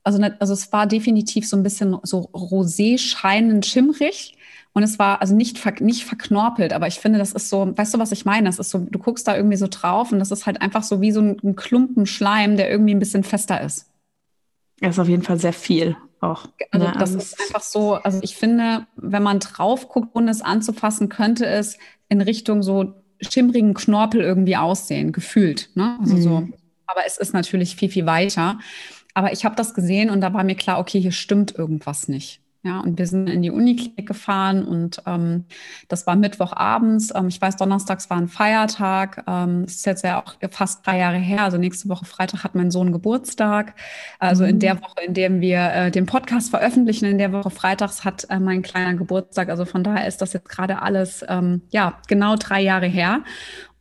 also, 0.04 0.18
ne, 0.18 0.36
also 0.40 0.52
es 0.52 0.72
war 0.72 0.86
definitiv 0.86 1.48
so 1.48 1.56
ein 1.56 1.62
bisschen 1.62 1.96
so 2.02 2.28
rosé 2.32 2.98
scheinend 2.98 3.66
schimmrig. 3.66 4.36
Und 4.74 4.82
es 4.82 4.98
war 4.98 5.20
also 5.20 5.34
nicht, 5.34 5.58
ver 5.58 5.74
nicht 5.80 6.04
verknorpelt, 6.04 6.72
aber 6.72 6.86
ich 6.86 6.98
finde, 6.98 7.18
das 7.18 7.32
ist 7.32 7.50
so, 7.50 7.76
weißt 7.76 7.92
du, 7.92 7.98
was 7.98 8.10
ich 8.10 8.24
meine? 8.24 8.48
Das 8.48 8.58
ist 8.58 8.70
so, 8.70 8.78
du 8.78 8.98
guckst 8.98 9.28
da 9.28 9.36
irgendwie 9.36 9.58
so 9.58 9.66
drauf 9.68 10.12
und 10.12 10.18
das 10.18 10.30
ist 10.30 10.46
halt 10.46 10.62
einfach 10.62 10.82
so 10.82 11.02
wie 11.02 11.12
so 11.12 11.20
ein, 11.20 11.36
ein 11.44 11.56
Klumpen 11.56 12.06
Schleim, 12.06 12.56
der 12.56 12.70
irgendwie 12.70 12.94
ein 12.94 12.98
bisschen 12.98 13.22
fester 13.22 13.60
ist. 13.60 13.90
Ja, 14.80 14.88
ist 14.88 14.98
auf 14.98 15.08
jeden 15.08 15.22
Fall 15.22 15.38
sehr 15.38 15.52
viel 15.52 15.94
auch. 16.22 16.46
Also 16.70 16.86
ja, 16.86 16.92
das 16.92 17.02
also 17.02 17.18
ist 17.18 17.40
einfach 17.40 17.62
so, 17.62 17.94
also 17.94 18.20
ich 18.22 18.36
finde, 18.36 18.86
wenn 18.96 19.22
man 19.22 19.40
drauf 19.40 19.88
guckt, 19.88 20.08
ohne 20.14 20.30
es 20.30 20.40
anzufassen, 20.40 21.08
könnte 21.08 21.46
es 21.46 21.76
in 22.08 22.22
Richtung 22.22 22.62
so 22.62 22.94
schimmrigen 23.20 23.74
Knorpel 23.74 24.20
irgendwie 24.22 24.56
aussehen, 24.56 25.12
gefühlt. 25.12 25.70
Ne? 25.74 25.98
Also 26.00 26.16
mhm. 26.16 26.22
so. 26.22 26.48
Aber 26.86 27.02
es 27.06 27.18
ist 27.18 27.34
natürlich 27.34 27.76
viel, 27.76 27.90
viel 27.90 28.06
weiter. 28.06 28.58
Aber 29.14 29.32
ich 29.32 29.44
habe 29.44 29.56
das 29.56 29.74
gesehen 29.74 30.10
und 30.10 30.20
da 30.20 30.32
war 30.32 30.44
mir 30.44 30.56
klar, 30.56 30.78
okay, 30.78 31.00
hier 31.00 31.12
stimmt 31.12 31.54
irgendwas 31.54 32.08
nicht. 32.08 32.42
Ja, 32.64 32.78
und 32.78 32.96
wir 32.96 33.08
sind 33.08 33.28
in 33.28 33.42
die 33.42 33.50
Uniklinik 33.50 34.06
gefahren 34.06 34.64
und 34.64 35.02
ähm, 35.04 35.46
das 35.88 36.06
war 36.06 36.14
Mittwochabends. 36.14 37.12
Ähm, 37.12 37.26
ich 37.26 37.40
weiß, 37.40 37.56
donnerstags 37.56 38.08
war 38.08 38.18
ein 38.18 38.28
Feiertag. 38.28 39.24
Ähm, 39.26 39.62
das 39.64 39.74
ist 39.76 39.86
jetzt 39.86 40.04
ja 40.04 40.22
auch 40.22 40.34
fast 40.52 40.86
drei 40.86 40.98
Jahre 40.98 41.16
her. 41.16 41.42
Also 41.42 41.58
nächste 41.58 41.88
Woche 41.88 42.04
Freitag 42.04 42.44
hat 42.44 42.54
mein 42.54 42.70
Sohn 42.70 42.92
Geburtstag. 42.92 43.74
Also 44.20 44.44
mhm. 44.44 44.50
in 44.50 44.58
der 44.60 44.80
Woche, 44.80 45.02
in 45.04 45.12
der 45.12 45.40
wir 45.40 45.72
äh, 45.72 45.90
den 45.90 46.06
Podcast 46.06 46.50
veröffentlichen, 46.50 47.06
in 47.06 47.18
der 47.18 47.32
Woche 47.32 47.50
Freitags 47.50 48.04
hat 48.04 48.28
äh, 48.30 48.38
mein 48.38 48.62
kleiner 48.62 48.94
Geburtstag. 48.94 49.48
Also 49.48 49.64
von 49.64 49.82
daher 49.82 50.06
ist 50.06 50.22
das 50.22 50.32
jetzt 50.32 50.48
gerade 50.48 50.82
alles, 50.82 51.24
ähm, 51.28 51.62
ja, 51.70 51.98
genau 52.06 52.36
drei 52.36 52.60
Jahre 52.60 52.86
her. 52.86 53.24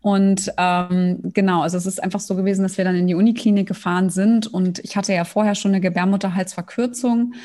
Und 0.02 0.52
ähm, 0.58 1.20
genau, 1.24 1.62
also 1.62 1.78
es 1.78 1.86
ist 1.86 2.02
einfach 2.02 2.20
so 2.20 2.36
gewesen, 2.36 2.64
dass 2.64 2.78
wir 2.78 2.86
dann 2.86 2.96
in 2.96 3.08
die 3.08 3.16
Uniklinik 3.16 3.68
gefahren 3.68 4.10
sind 4.10 4.48
und 4.48 4.80
ich 4.80 4.98
hatte 4.98 5.14
ja 5.14 5.26
vorher 5.26 5.54
schon 5.54 5.72
eine 5.72 5.82
Gebärmutterhalsverkürzung. 5.82 7.36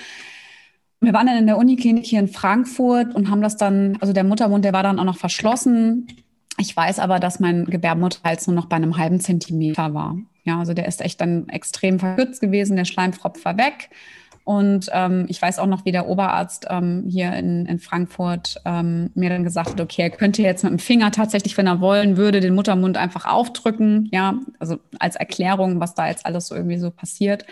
Wir 1.00 1.12
waren 1.12 1.26
dann 1.26 1.36
in 1.36 1.46
der 1.46 1.58
Uniklinik 1.58 2.06
hier 2.06 2.20
in 2.20 2.28
Frankfurt 2.28 3.14
und 3.14 3.30
haben 3.30 3.42
das 3.42 3.58
dann, 3.58 3.98
also 4.00 4.14
der 4.14 4.24
Muttermund, 4.24 4.64
der 4.64 4.72
war 4.72 4.82
dann 4.82 4.98
auch 4.98 5.04
noch 5.04 5.18
verschlossen. 5.18 6.06
Ich 6.58 6.74
weiß 6.74 6.98
aber, 6.98 7.20
dass 7.20 7.40
mein 7.40 7.66
Gebärmutterhals 7.66 8.46
nur 8.46 8.56
noch 8.56 8.66
bei 8.66 8.76
einem 8.76 8.96
halben 8.96 9.20
Zentimeter 9.20 9.92
war. 9.92 10.16
Ja, 10.44 10.58
also 10.58 10.72
der 10.72 10.88
ist 10.88 11.02
echt 11.02 11.20
dann 11.20 11.50
extrem 11.50 11.98
verkürzt 11.98 12.40
gewesen, 12.40 12.76
der 12.76 12.86
Schleimfropf 12.86 13.44
war 13.44 13.58
weg. 13.58 13.90
Und 14.46 14.90
ähm, 14.92 15.26
ich 15.28 15.42
weiß 15.42 15.58
auch 15.58 15.66
noch, 15.66 15.84
wie 15.84 15.90
der 15.90 16.06
Oberarzt 16.06 16.68
ähm, 16.70 17.04
hier 17.08 17.32
in, 17.32 17.66
in 17.66 17.80
Frankfurt 17.80 18.60
ähm, 18.64 19.10
mir 19.16 19.28
dann 19.28 19.42
gesagt 19.42 19.70
hat, 19.70 19.80
okay, 19.80 20.02
er 20.02 20.10
könnte 20.10 20.40
jetzt 20.40 20.62
mit 20.62 20.70
dem 20.70 20.78
Finger 20.78 21.10
tatsächlich, 21.10 21.56
wenn 21.56 21.66
er 21.66 21.80
wollen 21.80 22.16
würde, 22.16 22.38
den 22.38 22.54
Muttermund 22.54 22.96
einfach 22.96 23.26
aufdrücken. 23.26 24.08
Ja, 24.12 24.38
also 24.60 24.78
als 25.00 25.16
Erklärung, 25.16 25.80
was 25.80 25.94
da 25.94 26.06
jetzt 26.06 26.24
alles 26.24 26.46
so 26.46 26.54
irgendwie 26.54 26.78
so 26.78 26.92
passiert. 26.92 27.44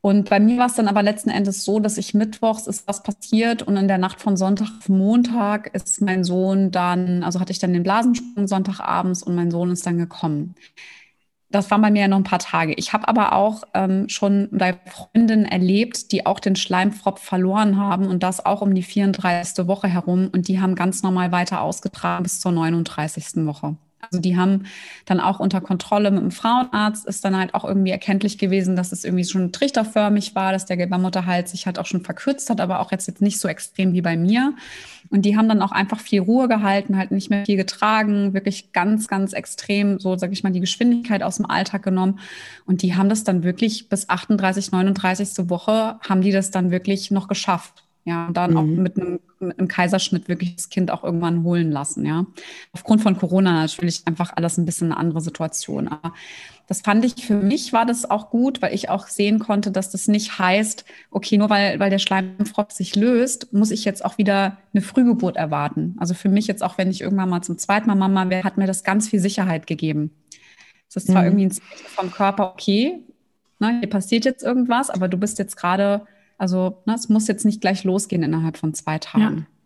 Und 0.00 0.28
bei 0.28 0.40
mir 0.40 0.58
war 0.58 0.66
es 0.66 0.74
dann 0.74 0.88
aber 0.88 1.04
letzten 1.04 1.30
Endes 1.30 1.64
so, 1.64 1.78
dass 1.78 1.98
ich 1.98 2.14
mittwochs 2.14 2.66
ist 2.66 2.88
was 2.88 3.04
passiert 3.04 3.62
und 3.62 3.76
in 3.76 3.86
der 3.86 3.98
Nacht 3.98 4.20
von 4.20 4.36
Sonntag 4.36 4.70
auf 4.76 4.88
Montag 4.88 5.72
ist 5.72 6.00
mein 6.00 6.24
Sohn 6.24 6.72
dann, 6.72 7.22
also 7.22 7.38
hatte 7.38 7.52
ich 7.52 7.60
dann 7.60 7.72
den 7.72 7.84
Blasensprung 7.84 8.48
Sonntagabends 8.48 9.22
und 9.22 9.36
mein 9.36 9.52
Sohn 9.52 9.70
ist 9.70 9.86
dann 9.86 9.98
gekommen. 9.98 10.56
Das 11.50 11.70
waren 11.70 11.80
bei 11.80 11.90
mir 11.90 12.02
ja 12.02 12.08
noch 12.08 12.18
ein 12.18 12.24
paar 12.24 12.38
Tage. 12.38 12.74
Ich 12.74 12.92
habe 12.92 13.08
aber 13.08 13.32
auch 13.32 13.62
ähm, 13.72 14.08
schon 14.08 14.48
bei 14.52 14.78
Freundinnen 14.86 15.46
erlebt, 15.46 16.12
die 16.12 16.26
auch 16.26 16.40
den 16.40 16.56
Schleimfropf 16.56 17.22
verloren 17.22 17.78
haben 17.78 18.06
und 18.06 18.22
das 18.22 18.44
auch 18.44 18.60
um 18.60 18.74
die 18.74 18.82
34. 18.82 19.66
Woche 19.66 19.88
herum 19.88 20.28
und 20.30 20.48
die 20.48 20.60
haben 20.60 20.74
ganz 20.74 21.02
normal 21.02 21.32
weiter 21.32 21.62
ausgetragen 21.62 22.22
bis 22.22 22.40
zur 22.40 22.52
39. 22.52 23.46
Woche. 23.46 23.76
Also 24.00 24.20
die 24.20 24.36
haben 24.36 24.64
dann 25.06 25.20
auch 25.20 25.40
unter 25.40 25.60
Kontrolle 25.60 26.10
mit 26.10 26.22
dem 26.22 26.30
Frauenarzt 26.30 27.06
ist 27.06 27.24
dann 27.24 27.36
halt 27.36 27.54
auch 27.54 27.64
irgendwie 27.64 27.90
erkenntlich 27.90 28.38
gewesen, 28.38 28.76
dass 28.76 28.92
es 28.92 29.04
irgendwie 29.04 29.24
schon 29.24 29.52
trichterförmig 29.52 30.34
war, 30.34 30.52
dass 30.52 30.66
der 30.66 30.76
Gebärmutterhals 30.76 31.50
sich 31.50 31.66
halt 31.66 31.78
auch 31.78 31.86
schon 31.86 32.04
verkürzt 32.04 32.48
hat, 32.48 32.60
aber 32.60 32.80
auch 32.80 32.92
jetzt, 32.92 33.08
jetzt 33.08 33.20
nicht 33.20 33.40
so 33.40 33.48
extrem 33.48 33.92
wie 33.92 34.02
bei 34.02 34.16
mir. 34.16 34.54
Und 35.10 35.22
die 35.22 35.36
haben 35.36 35.48
dann 35.48 35.62
auch 35.62 35.72
einfach 35.72 36.00
viel 36.00 36.20
Ruhe 36.20 36.48
gehalten, 36.48 36.96
halt 36.96 37.10
nicht 37.10 37.30
mehr 37.30 37.44
viel 37.44 37.56
getragen, 37.56 38.34
wirklich 38.34 38.72
ganz, 38.72 39.08
ganz 39.08 39.32
extrem, 39.32 39.98
so 39.98 40.16
sage 40.16 40.32
ich 40.32 40.42
mal, 40.42 40.52
die 40.52 40.60
Geschwindigkeit 40.60 41.22
aus 41.22 41.36
dem 41.36 41.46
Alltag 41.46 41.82
genommen. 41.82 42.18
Und 42.66 42.82
die 42.82 42.94
haben 42.94 43.08
das 43.08 43.24
dann 43.24 43.42
wirklich 43.42 43.88
bis 43.88 44.08
38, 44.08 44.72
39. 44.72 45.48
Woche 45.48 45.98
haben 46.06 46.20
die 46.20 46.32
das 46.32 46.50
dann 46.50 46.70
wirklich 46.70 47.10
noch 47.10 47.28
geschafft. 47.28 47.84
Ja, 48.04 48.26
und 48.28 48.36
dann 48.38 48.52
mhm. 48.52 48.56
auch 48.56 48.64
mit 48.64 48.98
einem, 48.98 49.20
mit 49.38 49.58
einem, 49.58 49.68
Kaiserschnitt 49.68 50.28
wirklich 50.28 50.56
das 50.56 50.70
Kind 50.70 50.90
auch 50.90 51.04
irgendwann 51.04 51.42
holen 51.42 51.70
lassen, 51.70 52.06
ja. 52.06 52.24
Aufgrund 52.72 53.02
von 53.02 53.18
Corona 53.18 53.52
natürlich 53.52 54.02
einfach 54.06 54.32
alles 54.34 54.56
ein 54.56 54.64
bisschen 54.64 54.92
eine 54.92 54.96
andere 54.96 55.20
Situation. 55.20 55.88
Aber 55.88 56.14
das 56.68 56.82
fand 56.82 57.04
ich 57.04 57.26
für 57.26 57.34
mich 57.34 57.72
war 57.72 57.86
das 57.86 58.08
auch 58.08 58.30
gut, 58.30 58.62
weil 58.62 58.74
ich 58.74 58.88
auch 58.88 59.08
sehen 59.08 59.40
konnte, 59.40 59.72
dass 59.72 59.90
das 59.90 60.06
nicht 60.06 60.38
heißt, 60.38 60.84
okay, 61.10 61.36
nur 61.36 61.50
weil, 61.50 61.80
weil 61.80 61.90
der 61.90 61.98
Schleimfropf 61.98 62.72
sich 62.72 62.94
löst, 62.94 63.52
muss 63.52 63.72
ich 63.72 63.84
jetzt 63.84 64.04
auch 64.04 64.18
wieder 64.18 64.58
eine 64.72 64.82
Frühgeburt 64.82 65.36
erwarten. 65.36 65.96
Also 65.98 66.14
für 66.14 66.28
mich 66.28 66.46
jetzt 66.46 66.62
auch, 66.62 66.78
wenn 66.78 66.90
ich 66.90 67.00
irgendwann 67.00 67.30
mal 67.30 67.42
zum 67.42 67.58
zweiten 67.58 67.88
Mal 67.88 67.96
Mama 67.96 68.28
wäre, 68.30 68.44
hat 68.44 68.58
mir 68.58 68.66
das 68.66 68.84
ganz 68.84 69.08
viel 69.08 69.18
Sicherheit 69.18 69.66
gegeben. 69.66 70.12
Es 70.88 70.96
ist 70.96 71.08
zwar 71.08 71.22
mhm. 71.22 71.28
irgendwie 71.28 71.46
ein 71.46 71.50
Zeichen 71.50 71.86
vom 71.86 72.10
Körper, 72.12 72.52
okay, 72.52 73.02
ne, 73.58 73.78
hier 73.80 73.90
passiert 73.90 74.24
jetzt 74.24 74.44
irgendwas, 74.44 74.90
aber 74.90 75.08
du 75.08 75.16
bist 75.16 75.38
jetzt 75.38 75.56
gerade 75.56 76.06
also 76.38 76.80
ne, 76.86 76.94
es 76.94 77.08
muss 77.08 77.26
jetzt 77.26 77.44
nicht 77.44 77.60
gleich 77.60 77.84
losgehen 77.84 78.22
innerhalb 78.22 78.56
von 78.56 78.72
zwei 78.72 78.98
Tagen. 78.98 79.38
Ja. 79.38 79.57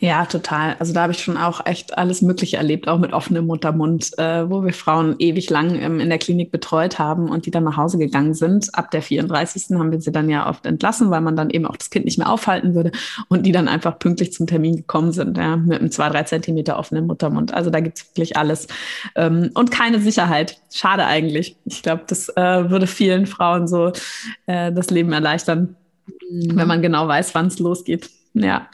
Ja, 0.00 0.26
total. 0.26 0.76
Also 0.78 0.92
da 0.92 1.02
habe 1.02 1.12
ich 1.12 1.20
schon 1.20 1.36
auch 1.36 1.64
echt 1.64 1.96
alles 1.96 2.20
Mögliche 2.20 2.56
erlebt, 2.56 2.88
auch 2.88 2.98
mit 2.98 3.12
offenem 3.12 3.46
Muttermund, 3.46 4.10
äh, 4.18 4.48
wo 4.50 4.62
wir 4.62 4.72
Frauen 4.72 5.16
ewig 5.18 5.48
lang 5.50 5.76
ähm, 5.80 6.00
in 6.00 6.08
der 6.08 6.18
Klinik 6.18 6.50
betreut 6.50 6.98
haben 6.98 7.30
und 7.30 7.46
die 7.46 7.50
dann 7.50 7.64
nach 7.64 7.76
Hause 7.76 7.96
gegangen 7.96 8.34
sind. 8.34 8.74
Ab 8.74 8.90
der 8.90 9.02
34. 9.02 9.78
haben 9.78 9.92
wir 9.92 10.00
sie 10.00 10.12
dann 10.12 10.28
ja 10.28 10.48
oft 10.48 10.66
entlassen, 10.66 11.10
weil 11.10 11.20
man 11.20 11.36
dann 11.36 11.50
eben 11.50 11.64
auch 11.64 11.76
das 11.76 11.90
Kind 11.90 12.04
nicht 12.04 12.18
mehr 12.18 12.28
aufhalten 12.28 12.74
würde 12.74 12.92
und 13.28 13.46
die 13.46 13.52
dann 13.52 13.68
einfach 13.68 13.98
pünktlich 13.98 14.32
zum 14.32 14.46
Termin 14.46 14.76
gekommen 14.76 15.12
sind, 15.12 15.38
ja, 15.38 15.56
mit 15.56 15.80
einem 15.80 15.90
zwei, 15.90 16.10
drei 16.10 16.24
Zentimeter 16.24 16.78
offenen 16.78 17.06
Muttermund. 17.06 17.54
Also 17.54 17.70
da 17.70 17.80
gibt 17.80 17.98
es 17.98 18.08
wirklich 18.10 18.36
alles. 18.36 18.66
Ähm, 19.14 19.50
und 19.54 19.70
keine 19.70 20.00
Sicherheit. 20.00 20.58
Schade 20.72 21.06
eigentlich. 21.06 21.56
Ich 21.64 21.82
glaube, 21.82 22.02
das 22.06 22.28
äh, 22.36 22.70
würde 22.70 22.86
vielen 22.86 23.26
Frauen 23.26 23.66
so 23.68 23.92
äh, 24.46 24.72
das 24.72 24.90
Leben 24.90 25.12
erleichtern 25.12 25.76
mhm. 26.30 26.56
wenn 26.56 26.68
man 26.68 26.82
genau 26.82 27.08
weiß, 27.08 27.34
wann 27.34 27.46
es 27.46 27.58
losgeht. 27.58 28.10
Ja. 28.34 28.68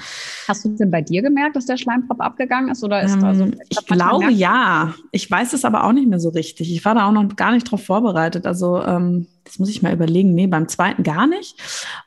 Hast 0.48 0.64
du 0.64 0.70
denn 0.70 0.90
bei 0.90 1.02
dir 1.02 1.20
gemerkt, 1.20 1.54
dass 1.54 1.66
der 1.66 1.76
Schleimfropf 1.76 2.20
abgegangen 2.20 2.70
ist? 2.70 2.82
Oder 2.82 3.02
ist 3.02 3.12
ähm, 3.12 3.20
da 3.20 3.34
so, 3.34 3.50
ich 3.68 3.86
glaube 3.86 4.30
ja. 4.30 4.94
Ich 5.12 5.30
weiß 5.30 5.52
es 5.52 5.66
aber 5.66 5.84
auch 5.84 5.92
nicht 5.92 6.08
mehr 6.08 6.18
so 6.18 6.30
richtig. 6.30 6.72
Ich 6.72 6.84
war 6.86 6.94
da 6.94 7.06
auch 7.06 7.12
noch 7.12 7.36
gar 7.36 7.52
nicht 7.52 7.70
drauf 7.70 7.84
vorbereitet. 7.84 8.46
Also 8.46 8.82
ähm, 8.82 9.26
das 9.44 9.58
muss 9.58 9.68
ich 9.68 9.82
mal 9.82 9.92
überlegen. 9.92 10.34
Nee, 10.34 10.46
beim 10.46 10.66
zweiten 10.66 11.02
gar 11.02 11.26
nicht. 11.26 11.56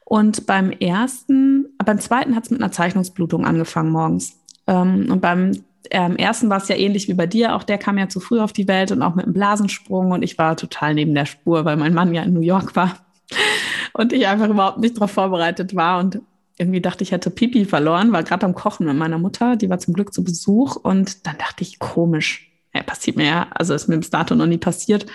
Und 0.04 0.48
beim 0.48 0.72
ersten, 0.72 1.68
beim 1.78 2.00
zweiten 2.00 2.36
hat 2.36 2.46
es 2.46 2.50
mit 2.50 2.60
einer 2.60 2.72
Zeichnungsblutung 2.72 3.46
angefangen 3.46 3.92
morgens. 3.92 4.40
Ähm, 4.66 5.12
und 5.12 5.22
beim 5.22 5.52
ähm, 5.92 6.16
ersten 6.16 6.50
war 6.50 6.58
es 6.58 6.70
ja 6.70 6.76
ähnlich 6.76 7.08
wie 7.08 7.14
bei 7.14 7.28
dir. 7.28 7.56
Auch 7.56 7.64
der 7.64 7.78
kam 7.78 8.00
ja 8.00 8.10
zu 8.10 8.20
früh 8.20 8.40
auf 8.40 8.54
die 8.54 8.68
Welt 8.68 8.92
und 8.92 9.04
auch 9.04 9.14
mit 9.14 9.26
einem 9.26 9.34
Blasensprung. 9.34 10.12
Und 10.12 10.24
ich 10.24 10.40
war 10.40 10.58
total 10.58 10.96
neben 10.96 11.14
der 11.14 11.28
Spur, 11.28 11.66
weil 11.66 11.78
mein 11.78 11.94
Mann 11.94 12.16
ja 12.16 12.24
in 12.24 12.34
New 12.34 12.42
York 12.42 12.76
war 12.76 12.98
und 13.94 14.12
ich 14.12 14.26
einfach 14.26 14.50
überhaupt 14.50 14.80
nicht 14.80 14.98
darauf 14.98 15.12
vorbereitet 15.12 15.76
war 15.76 16.00
und 16.00 16.20
irgendwie 16.64 16.82
dachte 16.82 17.04
ich, 17.04 17.12
hätte 17.12 17.30
Pipi 17.30 17.66
verloren, 17.66 18.12
war 18.12 18.24
gerade 18.24 18.46
am 18.46 18.56
Kochen 18.56 18.86
mit 18.86 18.96
meiner 18.96 19.20
Mutter, 19.20 19.56
die 19.56 19.70
war 19.70 19.80
zum 19.80 19.94
Glück 19.94 20.14
zu 20.14 20.24
Besuch 20.24 20.76
und 20.76 21.28
dann 21.28 21.38
dachte 21.38 21.64
ich, 21.64 21.80
komisch, 21.80 22.52
ja, 22.74 22.82
passiert 22.84 23.18
mir 23.18 23.26
ja, 23.26 23.48
also 23.54 23.74
ist 23.74 23.88
mir 23.88 23.98
bis 23.98 24.10
dato 24.10 24.36
noch 24.36 24.48
nie 24.48 24.58
passiert. 24.58 25.06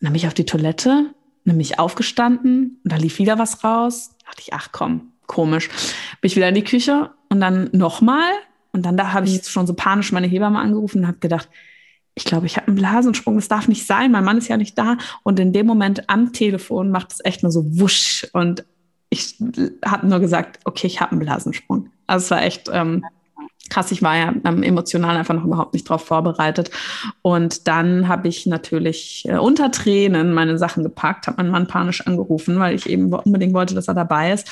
Dann 0.00 0.12
bin 0.12 0.16
ich 0.16 0.26
auf 0.26 0.34
die 0.34 0.46
Toilette, 0.46 1.10
nämlich 1.44 1.78
aufgestanden 1.78 2.80
und 2.82 2.92
da 2.92 2.96
lief 2.96 3.18
wieder 3.18 3.38
was 3.38 3.64
raus. 3.64 4.10
Da 4.20 4.26
dachte 4.26 4.42
ich, 4.42 4.54
ach 4.54 4.68
komm, 4.72 5.12
komisch. 5.26 5.68
Bin 6.20 6.28
ich 6.28 6.36
wieder 6.36 6.48
in 6.48 6.54
die 6.54 6.64
Küche 6.64 7.10
und 7.28 7.40
dann 7.40 7.70
nochmal. 7.72 8.30
Und 8.72 8.84
dann 8.86 8.96
da 8.96 9.12
habe 9.12 9.26
ich 9.26 9.46
schon 9.46 9.66
so 9.66 9.74
panisch 9.74 10.12
meine 10.12 10.26
Hebamme 10.26 10.58
angerufen 10.58 11.00
und 11.00 11.06
habe 11.06 11.18
gedacht, 11.18 11.48
ich 12.14 12.24
glaube, 12.24 12.46
ich 12.46 12.56
habe 12.56 12.68
einen 12.68 12.76
Blasensprung, 12.76 13.36
das 13.36 13.48
darf 13.48 13.66
nicht 13.66 13.86
sein, 13.86 14.12
mein 14.12 14.24
Mann 14.24 14.38
ist 14.38 14.48
ja 14.48 14.56
nicht 14.56 14.78
da. 14.78 14.96
Und 15.22 15.40
in 15.40 15.52
dem 15.52 15.66
Moment 15.66 16.08
am 16.08 16.32
Telefon 16.32 16.90
macht 16.90 17.12
es 17.12 17.24
echt 17.24 17.42
nur 17.42 17.52
so 17.52 17.78
wusch. 17.78 18.26
Und 18.32 18.64
ich 19.14 19.36
habe 19.84 20.06
nur 20.06 20.20
gesagt, 20.20 20.60
okay, 20.64 20.86
ich 20.86 21.00
habe 21.00 21.12
einen 21.12 21.20
Blasensprung. 21.20 21.88
Also 22.06 22.24
es 22.24 22.30
war 22.30 22.42
echt 22.42 22.68
ähm, 22.72 23.04
krass. 23.70 23.90
Ich 23.92 24.02
war 24.02 24.16
ja 24.16 24.34
ähm, 24.44 24.62
emotional 24.62 25.16
einfach 25.16 25.34
noch 25.34 25.44
überhaupt 25.44 25.74
nicht 25.74 25.88
darauf 25.88 26.04
vorbereitet. 26.04 26.70
Und 27.22 27.66
dann 27.66 28.08
habe 28.08 28.28
ich 28.28 28.46
natürlich 28.46 29.24
äh, 29.26 29.36
unter 29.36 29.70
Tränen 29.70 30.34
meine 30.34 30.58
Sachen 30.58 30.82
gepackt, 30.82 31.26
habe 31.26 31.38
meinen 31.38 31.52
Mann 31.52 31.66
panisch 31.66 32.06
angerufen, 32.06 32.58
weil 32.58 32.74
ich 32.74 32.88
eben 32.88 33.12
unbedingt 33.12 33.54
wollte, 33.54 33.74
dass 33.74 33.88
er 33.88 33.94
dabei 33.94 34.32
ist. 34.32 34.50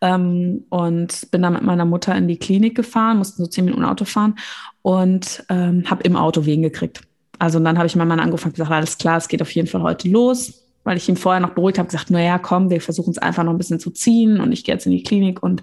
Ähm, 0.00 0.64
und 0.68 1.30
bin 1.30 1.42
dann 1.42 1.54
mit 1.54 1.62
meiner 1.62 1.84
Mutter 1.84 2.14
in 2.14 2.28
die 2.28 2.38
Klinik 2.38 2.74
gefahren, 2.74 3.18
mussten 3.18 3.42
so 3.42 3.48
zehn 3.48 3.64
Minuten 3.64 3.84
Auto 3.84 4.04
fahren 4.04 4.36
und 4.82 5.44
ähm, 5.48 5.84
habe 5.88 6.02
im 6.02 6.16
Auto 6.16 6.44
Wehen 6.44 6.62
gekriegt. 6.62 7.00
Also 7.38 7.58
und 7.58 7.64
dann 7.64 7.78
habe 7.78 7.86
ich 7.86 7.96
meinen 7.96 8.08
Mann 8.08 8.20
angefangen 8.20 8.52
und 8.52 8.56
gesagt, 8.56 8.70
alles 8.70 8.98
klar, 8.98 9.18
es 9.18 9.28
geht 9.28 9.42
auf 9.42 9.50
jeden 9.52 9.68
Fall 9.68 9.82
heute 9.82 10.08
los, 10.08 10.65
weil 10.86 10.96
ich 10.96 11.08
ihm 11.08 11.16
vorher 11.16 11.40
noch 11.40 11.50
beruhigt 11.50 11.78
habe, 11.78 11.88
gesagt, 11.88 12.10
naja, 12.10 12.38
komm, 12.38 12.70
wir 12.70 12.80
versuchen 12.80 13.10
es 13.10 13.18
einfach 13.18 13.42
noch 13.42 13.50
ein 13.50 13.58
bisschen 13.58 13.80
zu 13.80 13.90
ziehen 13.90 14.40
und 14.40 14.52
ich 14.52 14.62
gehe 14.62 14.72
jetzt 14.72 14.86
in 14.86 14.92
die 14.92 15.02
Klinik 15.02 15.42
und 15.42 15.60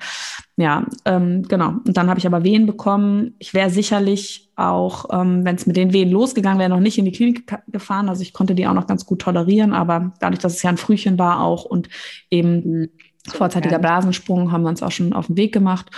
ja, 0.58 0.86
ähm, 1.06 1.44
genau. 1.44 1.76
Und 1.88 1.96
dann 1.96 2.10
habe 2.10 2.20
ich 2.20 2.28
aber 2.28 2.44
Wehen 2.44 2.66
bekommen. 2.66 3.34
Ich 3.40 3.54
wäre 3.54 3.70
sicherlich 3.70 4.52
auch, 4.58 5.06
ähm, 5.14 5.46
wenn 5.46 5.56
es 5.56 5.66
mit 5.66 5.78
den 5.78 5.94
Wehen 5.94 6.12
losgegangen 6.12 6.60
wäre, 6.60 6.70
noch 6.70 6.82
nicht 6.82 6.98
in 6.98 7.06
die 7.06 7.14
Klinik 7.14 7.52
gefahren. 7.70 8.10
Also 8.10 8.22
ich 8.22 8.34
konnte 8.34 8.54
die 8.54 8.68
auch 8.68 8.74
noch 8.74 8.86
ganz 8.86 9.06
gut 9.06 9.22
tolerieren, 9.22 9.72
aber 9.72 10.12
dadurch, 10.20 10.42
dass 10.42 10.56
es 10.56 10.62
ja 10.62 10.70
ein 10.70 10.78
Frühchen 10.78 11.18
war 11.18 11.40
auch 11.42 11.64
und 11.64 11.88
eben 12.30 12.90
vorzeitiger 13.26 13.80
Blasensprung, 13.80 14.52
haben 14.52 14.64
wir 14.64 14.70
uns 14.70 14.84
auch 14.84 14.92
schon 14.92 15.14
auf 15.14 15.28
den 15.28 15.38
Weg 15.38 15.54
gemacht. 15.54 15.90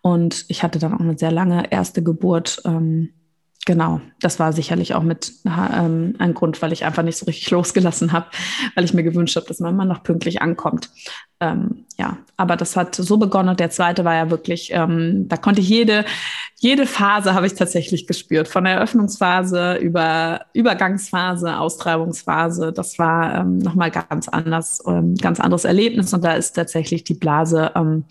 Und 0.00 0.44
ich 0.48 0.64
hatte 0.64 0.80
dann 0.80 0.92
auch 0.92 1.00
eine 1.00 1.16
sehr 1.16 1.30
lange 1.30 1.70
erste 1.70 2.02
Geburt. 2.02 2.60
Ähm, 2.64 3.10
genau, 3.64 4.00
das 4.20 4.38
war 4.38 4.52
sicherlich 4.52 4.94
auch 4.94 5.02
mit 5.02 5.32
ähm, 5.46 6.14
ein 6.18 6.34
Grund, 6.34 6.60
weil 6.62 6.72
ich 6.72 6.84
einfach 6.84 7.02
nicht 7.02 7.16
so 7.16 7.26
richtig 7.26 7.50
losgelassen 7.52 8.12
habe, 8.12 8.26
weil 8.74 8.84
ich 8.84 8.94
mir 8.94 9.02
gewünscht 9.02 9.36
habe, 9.36 9.46
dass 9.46 9.60
mein 9.60 9.76
Mann 9.76 9.88
noch 9.88 10.02
pünktlich 10.02 10.42
ankommt. 10.42 10.90
Ähm, 11.40 11.86
ja, 11.98 12.18
aber 12.36 12.56
das 12.56 12.76
hat 12.76 12.94
so 12.94 13.16
begonnen. 13.18 13.50
Und 13.50 13.60
der 13.60 13.70
zweite 13.70 14.04
war 14.04 14.14
ja 14.14 14.30
wirklich, 14.30 14.70
ähm, 14.72 15.28
da 15.28 15.36
konnte 15.36 15.60
ich 15.60 15.68
jede, 15.68 16.04
jede 16.58 16.86
Phase 16.86 17.34
habe 17.34 17.46
ich 17.46 17.54
tatsächlich 17.54 18.06
gespürt. 18.06 18.48
Von 18.48 18.64
der 18.64 18.74
Eröffnungsphase 18.74 19.76
über 19.76 20.46
Übergangsphase, 20.52 21.58
Austreibungsphase. 21.58 22.72
Das 22.72 22.98
war 22.98 23.40
ähm, 23.40 23.58
nochmal 23.58 23.90
ganz 23.90 24.28
anders, 24.28 24.82
ähm, 24.86 25.14
ganz 25.16 25.40
anderes 25.40 25.64
Erlebnis. 25.64 26.12
Und 26.12 26.24
da 26.24 26.34
ist 26.34 26.52
tatsächlich 26.52 27.04
die 27.04 27.14
Blase 27.14 27.72
ähm, 27.74 28.04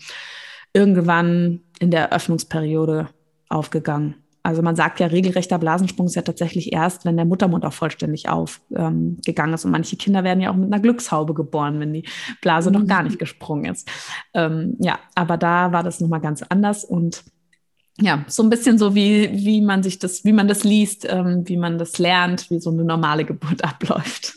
irgendwann 0.72 1.60
in 1.78 1.90
der 1.90 2.10
Eröffnungsperiode 2.10 3.08
aufgegangen. 3.48 4.21
Also 4.44 4.60
man 4.62 4.74
sagt 4.74 4.98
ja, 4.98 5.06
regelrechter 5.06 5.58
Blasensprung 5.58 6.06
ist 6.06 6.16
ja 6.16 6.22
tatsächlich 6.22 6.72
erst, 6.72 7.04
wenn 7.04 7.16
der 7.16 7.26
Muttermund 7.26 7.64
auch 7.64 7.72
vollständig 7.72 8.28
aufgegangen 8.28 9.18
ähm, 9.24 9.54
ist. 9.54 9.64
Und 9.64 9.70
manche 9.70 9.96
Kinder 9.96 10.24
werden 10.24 10.40
ja 10.40 10.50
auch 10.50 10.56
mit 10.56 10.72
einer 10.72 10.82
Glückshaube 10.82 11.32
geboren, 11.32 11.78
wenn 11.78 11.92
die 11.92 12.08
Blase 12.40 12.70
mhm. 12.70 12.80
noch 12.80 12.86
gar 12.86 13.04
nicht 13.04 13.18
gesprungen 13.18 13.72
ist. 13.72 13.88
Ähm, 14.34 14.76
ja, 14.80 14.98
aber 15.14 15.36
da 15.36 15.72
war 15.72 15.82
das 15.82 16.00
nochmal 16.00 16.20
ganz 16.20 16.42
anders 16.42 16.84
und 16.84 17.24
ja, 18.00 18.24
so 18.26 18.42
ein 18.42 18.50
bisschen 18.50 18.78
so 18.78 18.94
wie, 18.94 19.30
wie 19.32 19.60
man 19.60 19.82
sich 19.82 19.98
das, 19.98 20.24
wie 20.24 20.32
man 20.32 20.48
das 20.48 20.64
liest, 20.64 21.06
ähm, 21.08 21.42
wie 21.46 21.58
man 21.58 21.78
das 21.78 21.98
lernt, 21.98 22.50
wie 22.50 22.58
so 22.58 22.70
eine 22.70 22.84
normale 22.84 23.24
Geburt 23.24 23.62
abläuft. 23.64 24.34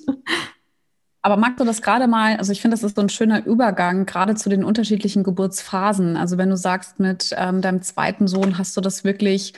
Aber 1.22 1.38
magst 1.38 1.60
du 1.60 1.64
das 1.66 1.82
gerade 1.82 2.08
mal, 2.08 2.36
also 2.36 2.52
ich 2.52 2.62
finde, 2.62 2.76
das 2.76 2.84
ist 2.84 2.96
so 2.96 3.02
ein 3.02 3.10
schöner 3.10 3.44
Übergang, 3.48 4.06
gerade 4.06 4.36
zu 4.36 4.48
den 4.50 4.64
unterschiedlichen 4.64 5.24
Geburtsphasen. 5.24 6.18
Also 6.18 6.38
wenn 6.38 6.52
du 6.52 6.58
sagst, 6.58 7.00
mit 7.00 7.34
ähm, 7.36 7.62
deinem 7.62 7.82
zweiten 7.82 8.28
Sohn 8.28 8.60
hast 8.60 8.78
du 8.78 8.82
das 8.82 9.04
wirklich 9.04 9.54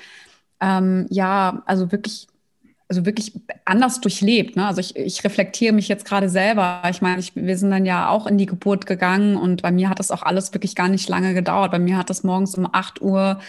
ähm, 0.61 1.05
ja, 1.09 1.63
also 1.65 1.91
wirklich 1.91 2.27
also 2.89 3.05
wirklich 3.05 3.33
anders 3.65 3.99
durchlebt. 3.99 4.55
Ne? 4.55 4.65
Also 4.65 4.79
ich, 4.79 4.95
ich 4.95 5.23
reflektiere 5.23 5.73
mich 5.73 5.87
jetzt 5.87 6.05
gerade 6.05 6.29
selber. 6.29 6.81
Ich 6.89 7.01
meine, 7.01 7.19
ich, 7.19 7.35
wir 7.35 7.57
sind 7.57 7.71
dann 7.71 7.85
ja 7.85 8.09
auch 8.09 8.27
in 8.27 8.37
die 8.37 8.45
Geburt 8.45 8.85
gegangen 8.85 9.35
und 9.35 9.61
bei 9.61 9.71
mir 9.71 9.89
hat 9.89 9.99
das 9.99 10.11
auch 10.11 10.23
alles 10.23 10.53
wirklich 10.53 10.73
gar 10.75 10.87
nicht 10.87 11.09
lange 11.09 11.33
gedauert. 11.33 11.71
Bei 11.71 11.79
mir 11.79 11.97
hat 11.97 12.09
das 12.09 12.23
morgens 12.23 12.55
um 12.55 12.67
8 12.71 13.01
Uhr 13.01 13.39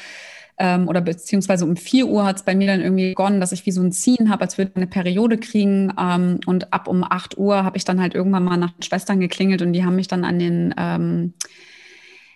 ähm, 0.58 0.88
oder 0.88 1.00
beziehungsweise 1.00 1.64
um 1.64 1.76
4 1.76 2.06
Uhr 2.08 2.24
hat 2.24 2.38
es 2.38 2.42
bei 2.42 2.56
mir 2.56 2.66
dann 2.66 2.80
irgendwie 2.80 3.10
begonnen, 3.10 3.40
dass 3.40 3.52
ich 3.52 3.64
wie 3.64 3.70
so 3.70 3.80
ein 3.80 3.92
Ziehen 3.92 4.28
habe, 4.28 4.42
als 4.42 4.58
würde 4.58 4.72
ich 4.72 4.76
eine 4.76 4.88
Periode 4.88 5.38
kriegen. 5.38 5.92
Ähm, 5.96 6.40
und 6.46 6.72
ab 6.72 6.88
um 6.88 7.04
8 7.04 7.38
Uhr 7.38 7.64
habe 7.64 7.76
ich 7.76 7.84
dann 7.84 8.00
halt 8.00 8.14
irgendwann 8.14 8.44
mal 8.44 8.56
nach 8.56 8.72
den 8.72 8.82
Schwestern 8.82 9.20
geklingelt 9.20 9.62
und 9.62 9.72
die 9.72 9.84
haben 9.84 9.96
mich 9.96 10.08
dann 10.08 10.24
an 10.24 10.40
den 10.40 10.74
ähm, 10.76 11.34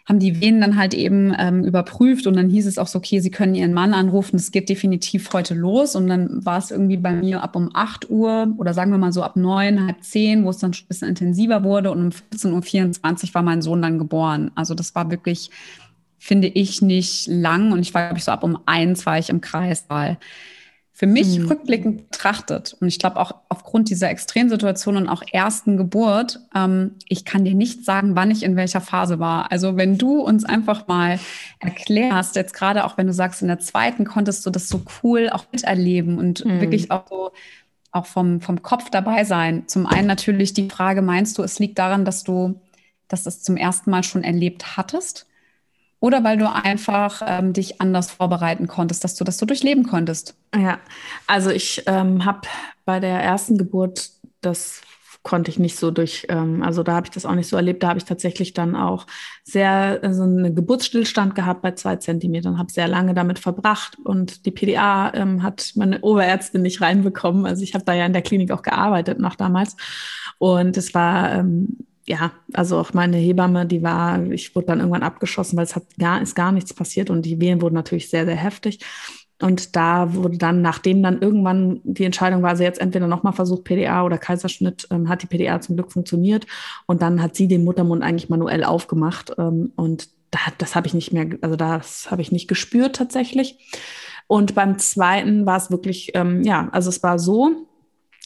haben 0.07 0.19
die 0.19 0.41
Venen 0.41 0.61
dann 0.61 0.77
halt 0.77 0.95
eben 0.95 1.35
ähm, 1.39 1.65
überprüft 1.65 2.27
und 2.27 2.37
dann 2.37 2.49
hieß 2.49 2.67
es 2.67 2.79
auch 2.79 2.89
so, 2.89 2.99
okay, 2.99 3.21
Sie 3.21 3.31
können 3.31 3.55
Ihren 3.55 3.73
Mann 3.73 3.95
anrufen, 3.95 4.37
es 4.37 4.51
geht 4.51 4.69
definitiv 4.69 5.33
heute 5.33 5.55
los. 5.55 5.95
Und 5.95 6.09
dann 6.09 6.45
war 6.45 6.59
es 6.59 6.71
irgendwie 6.71 6.97
bei 6.97 7.13
mir 7.13 7.43
ab 7.43 7.55
um 7.55 7.71
8 7.73 8.11
Uhr 8.11 8.53
oder 8.57 8.75
sagen 8.75 8.91
wir 8.91 8.99
mal 8.99 9.13
so 9.13 9.23
ab 9.23 9.37
9, 9.37 9.87
halb 9.87 10.03
10, 10.03 10.45
wo 10.45 10.51
es 10.51 10.59
dann 10.59 10.75
schon 10.75 10.87
ein 10.87 10.89
bisschen 10.89 11.09
intensiver 11.09 11.63
wurde 11.63 11.91
und 11.93 12.03
um 12.03 12.11
14.24 12.11 13.29
Uhr 13.29 13.35
war 13.35 13.43
mein 13.43 13.63
Sohn 13.63 13.83
dann 13.83 13.99
geboren. 13.99 14.51
Also 14.55 14.75
das 14.75 14.95
war 14.95 15.11
wirklich, 15.11 15.51
finde 16.19 16.49
ich, 16.49 16.83
nicht 16.83 17.29
lang 17.29 17.73
und 17.73 17.81
ich 17.81 17.95
war, 17.95 18.07
glaube 18.07 18.19
ich, 18.19 18.25
so 18.25 18.33
ab 18.33 18.43
um 18.43 18.59
eins 18.67 19.07
war 19.07 19.19
ich 19.19 19.31
im 19.31 19.41
Kreissaal. 19.41 20.19
Für 20.95 21.07
mich 21.07 21.39
mhm. 21.39 21.49
rückblickend 21.49 22.11
betrachtet, 22.11 22.77
und 22.81 22.87
ich 22.87 22.99
glaube 22.99 23.19
auch 23.19 23.35
aufgrund 23.49 23.89
dieser 23.89 24.11
Extremsituation 24.11 24.97
und 24.97 25.09
auch 25.09 25.23
ersten 25.33 25.77
Geburt, 25.77 26.41
ähm, 26.55 26.97
ich 27.09 27.25
kann 27.25 27.45
dir 27.45 27.55
nicht 27.55 27.85
sagen, 27.85 28.15
wann 28.15 28.31
ich 28.31 28.43
in 28.43 28.57
welcher 28.57 28.83
Phase 28.83 29.19
war. 29.19 29.51
Also 29.51 29.77
wenn 29.77 29.97
du 29.97 30.21
uns 30.21 30.45
einfach 30.45 30.87
mal 30.89 31.19
erklärst, 31.61 32.37
jetzt 32.37 32.53
gerade 32.53 32.85
auch 32.85 32.99
wenn 32.99 33.07
du 33.07 33.13
sagst, 33.15 33.41
in 33.43 33.49
der 33.49 33.59
zweiten 33.59 34.05
konntest 34.05 34.45
du 34.45 34.51
das 34.51 34.69
so 34.69 34.83
cool 35.03 35.31
auch 35.31 35.47
miterleben 35.51 36.19
und 36.19 36.45
mhm. 36.45 36.61
wirklich 36.61 36.91
auch 36.91 37.09
so 37.09 37.31
auch 37.91 38.07
vom, 38.07 38.41
vom 38.41 38.63
Kopf 38.63 38.89
dabei 38.89 39.25
sein. 39.25 39.65
Zum 39.69 39.87
einen 39.87 40.07
natürlich 40.07 40.55
die 40.55 40.71
Frage, 40.71 41.03
meinst 41.03 41.37
du, 41.37 41.43
es 41.43 41.59
liegt 41.59 41.79
daran, 41.79 42.07
dass 42.07 42.25
du 42.25 42.59
dass 43.13 43.25
das 43.25 43.43
zum 43.43 43.57
ersten 43.57 43.91
Mal 43.91 44.03
schon 44.03 44.25
erlebt 44.25 44.77
hattest? 44.77 45.27
Oder 46.03 46.25
weil 46.25 46.37
du 46.37 46.53
einfach 46.53 47.23
ähm, 47.25 47.53
dich 47.53 47.81
anders 47.81 48.11
vorbereiten 48.11 48.67
konntest, 48.67 49.05
dass 49.05 49.15
du 49.15 49.23
das 49.23 49.39
so 49.39 49.47
durchleben 49.47 49.85
konntest? 49.85 50.35
Ja, 50.53 50.81
also 51.29 51.51
ich 51.51 51.85
ähm, 51.87 52.25
habe 52.25 52.41
bei 52.85 52.99
der 52.99 53.23
ersten 53.23 53.57
Geburt 53.57 54.11
das 54.41 54.81
konnte 55.23 55.53
ich 55.53 55.61
nicht 55.61 55.79
so 55.79 55.93
durch, 55.93 56.27
ähm, 56.29 56.65
also 56.65 56.83
da 56.83 56.95
habe 56.95 57.07
ich 57.07 57.13
das 57.13 57.25
auch 57.25 57.37
nicht 57.37 57.49
so 57.49 57.57
erlebt. 57.57 57.85
Da 57.85 57.91
habe 57.91 57.99
ich 57.99 58.05
tatsächlich 58.05 58.53
dann 58.55 58.75
auch 58.75 59.07
sehr 59.45 60.01
so 60.03 60.09
also 60.09 60.23
einen 60.25 60.57
Geburtsstillstand 60.57 61.37
gehabt 61.37 61.63
bei 61.63 61.71
zwei 61.73 61.95
Zentimetern, 61.95 62.59
habe 62.59 62.73
sehr 62.73 62.89
lange 62.89 63.15
damit 63.15 63.39
verbracht 63.39 63.97
und 64.03 64.45
die 64.45 64.51
PDA 64.51 65.15
ähm, 65.15 65.45
hat 65.45 65.75
meine 65.77 66.01
Oberärztin 66.01 66.63
nicht 66.63 66.81
reinbekommen. 66.81 67.47
Also 67.47 67.63
ich 67.63 67.75
habe 67.75 67.85
da 67.85 67.95
ja 67.95 68.07
in 68.07 68.13
der 68.13 68.23
Klinik 68.23 68.51
auch 68.51 68.63
gearbeitet 68.63 69.21
noch 69.21 69.37
damals 69.37 69.77
und 70.39 70.77
es 70.77 70.93
war 70.95 71.33
ähm, 71.33 71.79
ja, 72.07 72.33
also 72.53 72.79
auch 72.79 72.95
meine 72.95 73.17
Hebamme, 73.17 73.67
die 73.67 73.83
war, 73.83 74.23
ich 74.31 74.55
wurde 74.55 74.69
dann 74.69 74.81
irgendwann 74.81 75.03
abgeschossen, 75.03 75.57
weil 75.57 75.65
es 75.65 75.77
hat 75.77 75.85
gar, 75.99 76.21
ist 76.21 76.35
gar 76.35 76.53
nichts 76.53 76.75
passiert 76.75 77.11
und 77.11 77.23
die 77.23 77.41
Wehen 77.41 77.63
wurden 77.63 77.75
natürlich 77.75 78.11
sehr, 78.11 78.27
sehr 78.27 78.37
heftig. 78.37 78.81
Und 79.41 79.75
da 79.75 80.15
wurde 80.15 80.39
dann, 80.39 80.63
nachdem 80.63 81.03
dann 81.03 81.21
irgendwann 81.21 81.81
die 81.83 82.05
Entscheidung 82.05 82.43
war, 82.43 82.57
sie 82.57 82.63
jetzt 82.63 82.81
entweder 82.81 83.09
nochmal 83.09 83.33
versucht, 83.33 83.65
PDA 83.65 84.05
oder 84.05 84.17
Kaiserschnitt, 84.17 84.87
ähm, 84.91 85.09
hat 85.09 85.23
die 85.23 85.27
PDA 85.27 85.61
zum 85.61 85.77
Glück 85.77 85.91
funktioniert. 85.91 86.47
Und 86.87 87.03
dann 87.03 87.21
hat 87.21 87.35
sie 87.35 87.49
den 87.49 87.65
Muttermund 87.65 88.05
eigentlich 88.05 88.29
manuell 88.29 88.63
aufgemacht. 88.63 89.33
Ähm, 89.39 89.73
und 89.75 90.09
da, 90.31 90.39
das 90.59 90.77
habe 90.77 90.87
ich 90.87 90.95
nicht 90.95 91.13
mehr, 91.13 91.27
also 91.41 91.57
das 91.57 92.11
habe 92.11 92.23
ich 92.23 92.31
nicht 92.31 92.47
gespürt 92.47 92.95
tatsächlich. 92.95 93.59
Und 94.29 94.55
beim 94.55 94.79
zweiten 94.79 95.45
war 95.45 95.57
es 95.57 95.73
wirklich, 95.73 96.13
ähm, 96.15 96.43
ja, 96.45 96.69
also 96.71 96.89
es 96.89 97.03
war 97.03 97.19
so, 97.19 97.67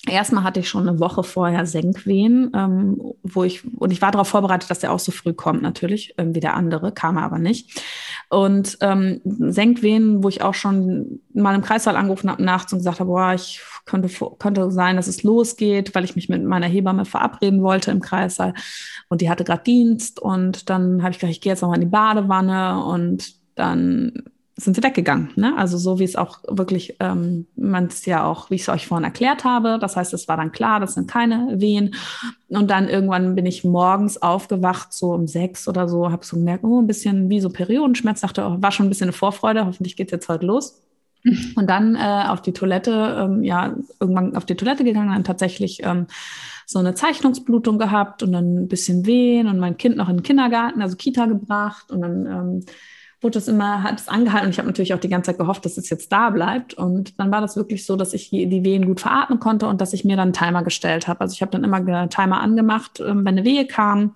Erstmal 0.09 0.45
hatte 0.45 0.61
ich 0.61 0.69
schon 0.69 0.88
eine 0.88 1.01
Woche 1.01 1.25
vorher 1.25 1.66
Senkwehen, 1.66 2.53
ähm, 2.55 3.01
wo 3.25 3.42
ich, 3.42 3.64
und 3.77 3.90
ich 3.90 4.01
war 4.01 4.12
darauf 4.12 4.29
vorbereitet, 4.29 4.71
dass 4.71 4.79
der 4.79 4.92
auch 4.92 5.01
so 5.01 5.11
früh 5.11 5.33
kommt, 5.33 5.62
natürlich, 5.62 6.14
ähm, 6.16 6.35
wie 6.35 6.40
der 6.40 6.55
andere, 6.55 6.92
kam 6.92 7.16
er 7.16 7.25
aber 7.25 7.38
nicht. 7.38 7.83
Und 8.29 8.79
ähm, 8.83 9.21
Senkwehen, 9.25 10.23
wo 10.23 10.29
ich 10.29 10.42
auch 10.42 10.55
schon 10.55 11.21
mal 11.35 11.55
im 11.55 11.62
Kreissaal 11.62 11.97
angerufen 11.97 12.31
habe 12.31 12.42
nachts 12.42 12.73
und 12.73 12.79
gesagt 12.79 13.01
habe, 13.01 13.11
boah, 13.11 13.35
ich 13.35 13.61
könnte, 13.85 14.09
könnte 14.38 14.71
sein, 14.71 14.97
dass 14.97 15.09
es 15.09 15.25
losgeht, 15.25 15.95
weil 15.95 16.05
ich 16.05 16.14
mich 16.14 16.29
mit 16.29 16.45
meiner 16.45 16.66
Hebamme 16.66 17.05
verabreden 17.05 17.62
wollte 17.62 17.90
im 17.90 18.01
Kreissaal. 18.01 18.55
Und 19.09 19.21
die 19.21 19.31
hatte 19.31 19.45
gerade 19.45 19.64
Dienst 19.64 20.21
und 20.21 20.71
dann 20.71 21.03
habe 21.03 21.12
ich 21.12 21.19
gedacht, 21.19 21.33
ich 21.33 21.40
gehe 21.40 21.53
jetzt 21.53 21.62
nochmal 21.62 21.79
in 21.79 21.85
die 21.85 21.90
Badewanne 21.90 22.85
und 22.85 23.35
dann 23.57 24.25
sind 24.59 24.75
sie 24.75 24.83
weggegangen. 24.83 25.31
Ne? 25.37 25.55
Also 25.57 25.77
so 25.77 25.99
wie 25.99 26.05
es 26.05 26.16
auch 26.16 26.38
wirklich, 26.49 26.97
ähm, 27.01 27.47
man 27.57 27.87
es 27.87 28.07
ja 28.07 28.25
auch, 28.25 28.51
wie 28.51 28.55
ich 28.55 28.62
es 28.62 28.69
euch 28.71 28.87
vorhin 28.87 29.05
erklärt 29.05 29.45
habe. 29.45 29.79
Das 29.79 29.97
heißt, 29.97 30.14
es 30.14 30.29
war 30.29 30.38
dann 30.38 30.51
klar, 30.51 30.81
das 30.81 30.95
sind 30.95 31.11
keine 31.11 31.61
Wehen. 31.61 31.95
Und 32.49 32.71
dann 32.71 32.88
irgendwann 32.88 33.35
bin 33.35 33.45
ich 33.45 33.64
morgens 33.64 34.21
aufgewacht, 34.23 34.95
so 34.95 35.12
um 35.12 35.27
sechs 35.27 35.69
oder 35.69 35.88
so, 35.88 36.11
habe 36.11 36.25
so 36.25 36.37
gemerkt, 36.37 36.64
oh, 36.64 36.81
ein 36.81 36.87
bisschen 36.87 37.29
wie 37.29 37.40
so 37.40 37.51
Periodenschmerz, 37.51 38.23
dachte, 38.23 38.47
oh, 38.47 38.62
war 38.62 38.73
schon 38.73 38.87
ein 38.87 38.88
bisschen 38.88 39.09
eine 39.09 39.12
Vorfreude, 39.12 39.66
hoffentlich 39.66 39.95
geht's 39.95 40.12
jetzt 40.12 40.29
heute 40.31 40.47
los. 40.47 40.81
Und 41.57 41.69
dann 41.69 41.95
äh, 41.95 42.25
auf 42.29 42.40
die 42.40 42.53
Toilette, 42.53 43.16
ähm, 43.21 43.42
ja, 43.42 43.77
irgendwann 44.01 44.37
auf 44.37 44.47
die 44.47 44.55
Toilette 44.55 44.85
gegangen, 44.85 45.12
dann 45.12 45.25
tatsächlich 45.25 45.83
ähm, 45.83 46.07
so 46.64 46.79
eine 46.79 46.95
Zeichnungsblutung 46.95 47.79
gehabt 47.79 48.25
und 48.25 48.33
dann 48.33 48.62
ein 48.62 48.69
bisschen 48.69 49.07
wehen 49.07 49.47
und 49.47 49.59
mein 49.59 49.77
Kind 49.77 49.97
noch 49.97 50.09
in 50.09 50.16
den 50.16 50.23
Kindergarten, 50.25 50.83
also 50.83 50.97
Kita 50.97 51.27
gebracht 51.27 51.92
und 51.92 52.01
dann 52.01 52.27
ähm, 52.27 52.64
wurde 53.20 53.38
es 53.38 53.48
immer, 53.48 53.83
hat 53.83 54.00
es 54.00 54.09
angehalten 54.09 54.46
und 54.46 54.52
ich 54.52 54.59
habe 54.59 54.68
natürlich 54.68 54.92
auch 54.94 55.00
die 55.00 55.09
ganze 55.09 55.31
Zeit 55.31 55.38
gehofft, 55.38 55.64
dass 55.64 55.79
es 55.79 55.88
jetzt 55.88 56.12
da 56.12 56.31
bleibt 56.31 56.74
und 56.74 57.18
dann 57.18 57.31
war 57.31 57.40
das 57.40 57.57
wirklich 57.57 57.87
so, 57.87 57.96
dass 57.96 58.12
ich 58.12 58.31
die 58.31 58.64
Wehen 58.64 58.87
gut 58.87 59.00
veratmen 59.00 59.40
konnte 59.40 59.66
und 59.68 59.81
dass 59.81 59.92
ich 59.92 60.05
mir 60.05 60.16
dann 60.16 60.29
einen 60.29 60.33
Timer 60.35 60.62
gestellt 60.62 61.09
habe. 61.09 61.20
Also 61.20 61.33
ich 61.33 61.40
habe 61.40 61.50
dann 61.50 61.64
immer 61.64 61.79
einen 61.79 62.11
Timer 62.11 62.40
angemacht, 62.40 63.00
ähm, 63.00 63.24
wenn 63.24 63.38
eine 63.38 63.44
Wehe 63.44 63.66
kam, 63.66 64.14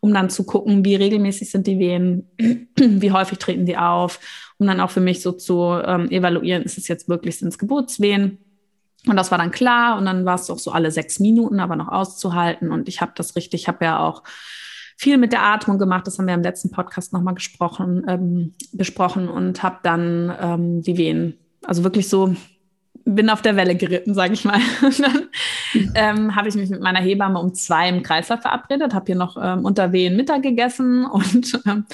um 0.00 0.12
dann 0.12 0.30
zu 0.30 0.44
gucken, 0.44 0.84
wie 0.84 0.96
regelmäßig 0.96 1.50
sind 1.50 1.66
die 1.66 1.78
Wehen, 1.78 2.28
wie 2.76 3.12
häufig 3.12 3.38
treten 3.38 3.64
die 3.64 3.78
auf, 3.78 4.20
um 4.58 4.66
dann 4.66 4.80
auch 4.80 4.90
für 4.90 5.00
mich 5.00 5.22
so 5.22 5.32
zu 5.32 5.80
ähm, 5.84 6.10
evaluieren, 6.10 6.62
ist 6.62 6.76
es 6.76 6.88
jetzt 6.88 7.08
wirklich, 7.08 7.38
sind 7.38 7.48
es 7.48 7.58
Geburtswehen? 7.58 8.38
Und 9.06 9.16
das 9.16 9.30
war 9.30 9.38
dann 9.38 9.50
klar 9.50 9.98
und 9.98 10.04
dann 10.04 10.24
war 10.24 10.36
es 10.36 10.48
auch 10.50 10.58
so 10.58 10.70
alle 10.70 10.90
sechs 10.90 11.18
Minuten, 11.18 11.58
aber 11.58 11.74
noch 11.74 11.88
auszuhalten. 11.88 12.70
Und 12.70 12.88
ich 12.88 13.00
habe 13.00 13.12
das 13.16 13.34
richtig, 13.34 13.62
ich 13.62 13.68
habe 13.68 13.84
ja 13.84 13.98
auch 13.98 14.22
viel 15.02 15.18
mit 15.18 15.32
der 15.32 15.42
Atmung 15.42 15.78
gemacht. 15.78 16.06
Das 16.06 16.18
haben 16.18 16.28
wir 16.28 16.34
im 16.34 16.44
letzten 16.44 16.70
Podcast 16.70 17.12
nochmal 17.12 17.34
gesprochen, 17.34 18.04
ähm, 18.06 18.54
besprochen 18.72 19.28
und 19.28 19.60
habe 19.64 19.78
dann 19.82 20.32
ähm, 20.40 20.82
die 20.82 20.96
Wehen, 20.96 21.38
also 21.64 21.82
wirklich 21.82 22.08
so, 22.08 22.36
bin 23.04 23.28
auf 23.28 23.42
der 23.42 23.56
Welle 23.56 23.74
geritten, 23.74 24.14
sage 24.14 24.34
ich 24.34 24.44
mal. 24.44 24.60
Dann 24.80 25.28
ähm, 25.96 26.36
habe 26.36 26.48
ich 26.48 26.54
mich 26.54 26.70
mit 26.70 26.80
meiner 26.80 27.00
Hebamme 27.00 27.40
um 27.40 27.52
zwei 27.52 27.88
im 27.88 28.04
Kreislauf 28.04 28.42
verabredet, 28.42 28.94
habe 28.94 29.06
hier 29.06 29.16
noch 29.16 29.36
ähm, 29.42 29.64
unter 29.64 29.90
Wehen 29.90 30.14
Mittag 30.14 30.42
gegessen 30.42 31.04
und 31.12 31.60
ähm, 31.66 31.84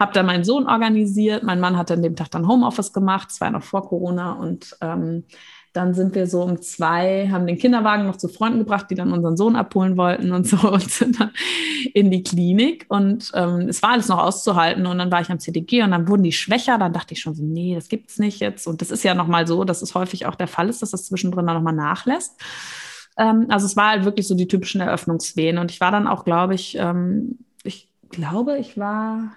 habe 0.00 0.12
dann 0.12 0.26
meinen 0.26 0.42
Sohn 0.42 0.66
organisiert. 0.66 1.44
Mein 1.44 1.60
Mann 1.60 1.76
hatte 1.76 1.94
an 1.94 2.02
dem 2.02 2.16
Tag 2.16 2.32
dann 2.32 2.48
Homeoffice 2.48 2.92
gemacht, 2.92 3.28
es 3.30 3.40
war 3.40 3.50
noch 3.50 3.62
vor 3.62 3.86
Corona 3.88 4.32
und 4.32 4.76
ähm, 4.80 5.22
dann 5.76 5.92
sind 5.94 6.14
wir 6.14 6.26
so 6.26 6.42
um 6.42 6.62
zwei, 6.62 7.28
haben 7.30 7.46
den 7.46 7.58
Kinderwagen 7.58 8.06
noch 8.06 8.16
zu 8.16 8.28
Freunden 8.28 8.60
gebracht, 8.60 8.86
die 8.90 8.94
dann 8.94 9.12
unseren 9.12 9.36
Sohn 9.36 9.56
abholen 9.56 9.96
wollten 9.96 10.32
und 10.32 10.46
so 10.48 10.72
und 10.72 10.90
sind 10.90 11.20
dann 11.20 11.30
in 11.92 12.10
die 12.10 12.22
Klinik. 12.22 12.86
Und 12.88 13.30
ähm, 13.34 13.68
es 13.68 13.82
war 13.82 13.90
alles 13.90 14.08
noch 14.08 14.18
auszuhalten. 14.18 14.86
Und 14.86 14.98
dann 14.98 15.12
war 15.12 15.20
ich 15.20 15.30
am 15.30 15.38
CDG 15.38 15.82
und 15.82 15.90
dann 15.90 16.08
wurden 16.08 16.22
die 16.22 16.32
schwächer. 16.32 16.78
Dann 16.78 16.92
dachte 16.92 17.14
ich 17.14 17.20
schon 17.20 17.34
so, 17.34 17.44
nee, 17.44 17.74
das 17.74 17.88
gibt 17.88 18.10
es 18.10 18.18
nicht 18.18 18.40
jetzt. 18.40 18.66
Und 18.66 18.80
das 18.80 18.90
ist 18.90 19.04
ja 19.04 19.14
nochmal 19.14 19.46
so, 19.46 19.64
dass 19.64 19.82
es 19.82 19.94
häufig 19.94 20.26
auch 20.26 20.34
der 20.34 20.48
Fall 20.48 20.68
ist, 20.68 20.80
dass 20.80 20.92
das 20.92 21.06
zwischendrin 21.06 21.46
dann 21.46 21.56
nochmal 21.56 21.74
nachlässt. 21.74 22.40
Ähm, 23.18 23.46
also 23.48 23.66
es 23.66 23.76
war 23.76 23.90
halt 23.90 24.04
wirklich 24.04 24.26
so 24.26 24.34
die 24.34 24.48
typischen 24.48 24.80
Eröffnungswehen. 24.80 25.58
Und 25.58 25.70
ich 25.70 25.80
war 25.80 25.90
dann 25.90 26.06
auch, 26.06 26.24
glaube 26.24 26.54
ich, 26.54 26.76
ähm, 26.78 27.38
ich 27.64 27.90
glaube, 28.08 28.56
ich 28.58 28.78
war 28.78 29.32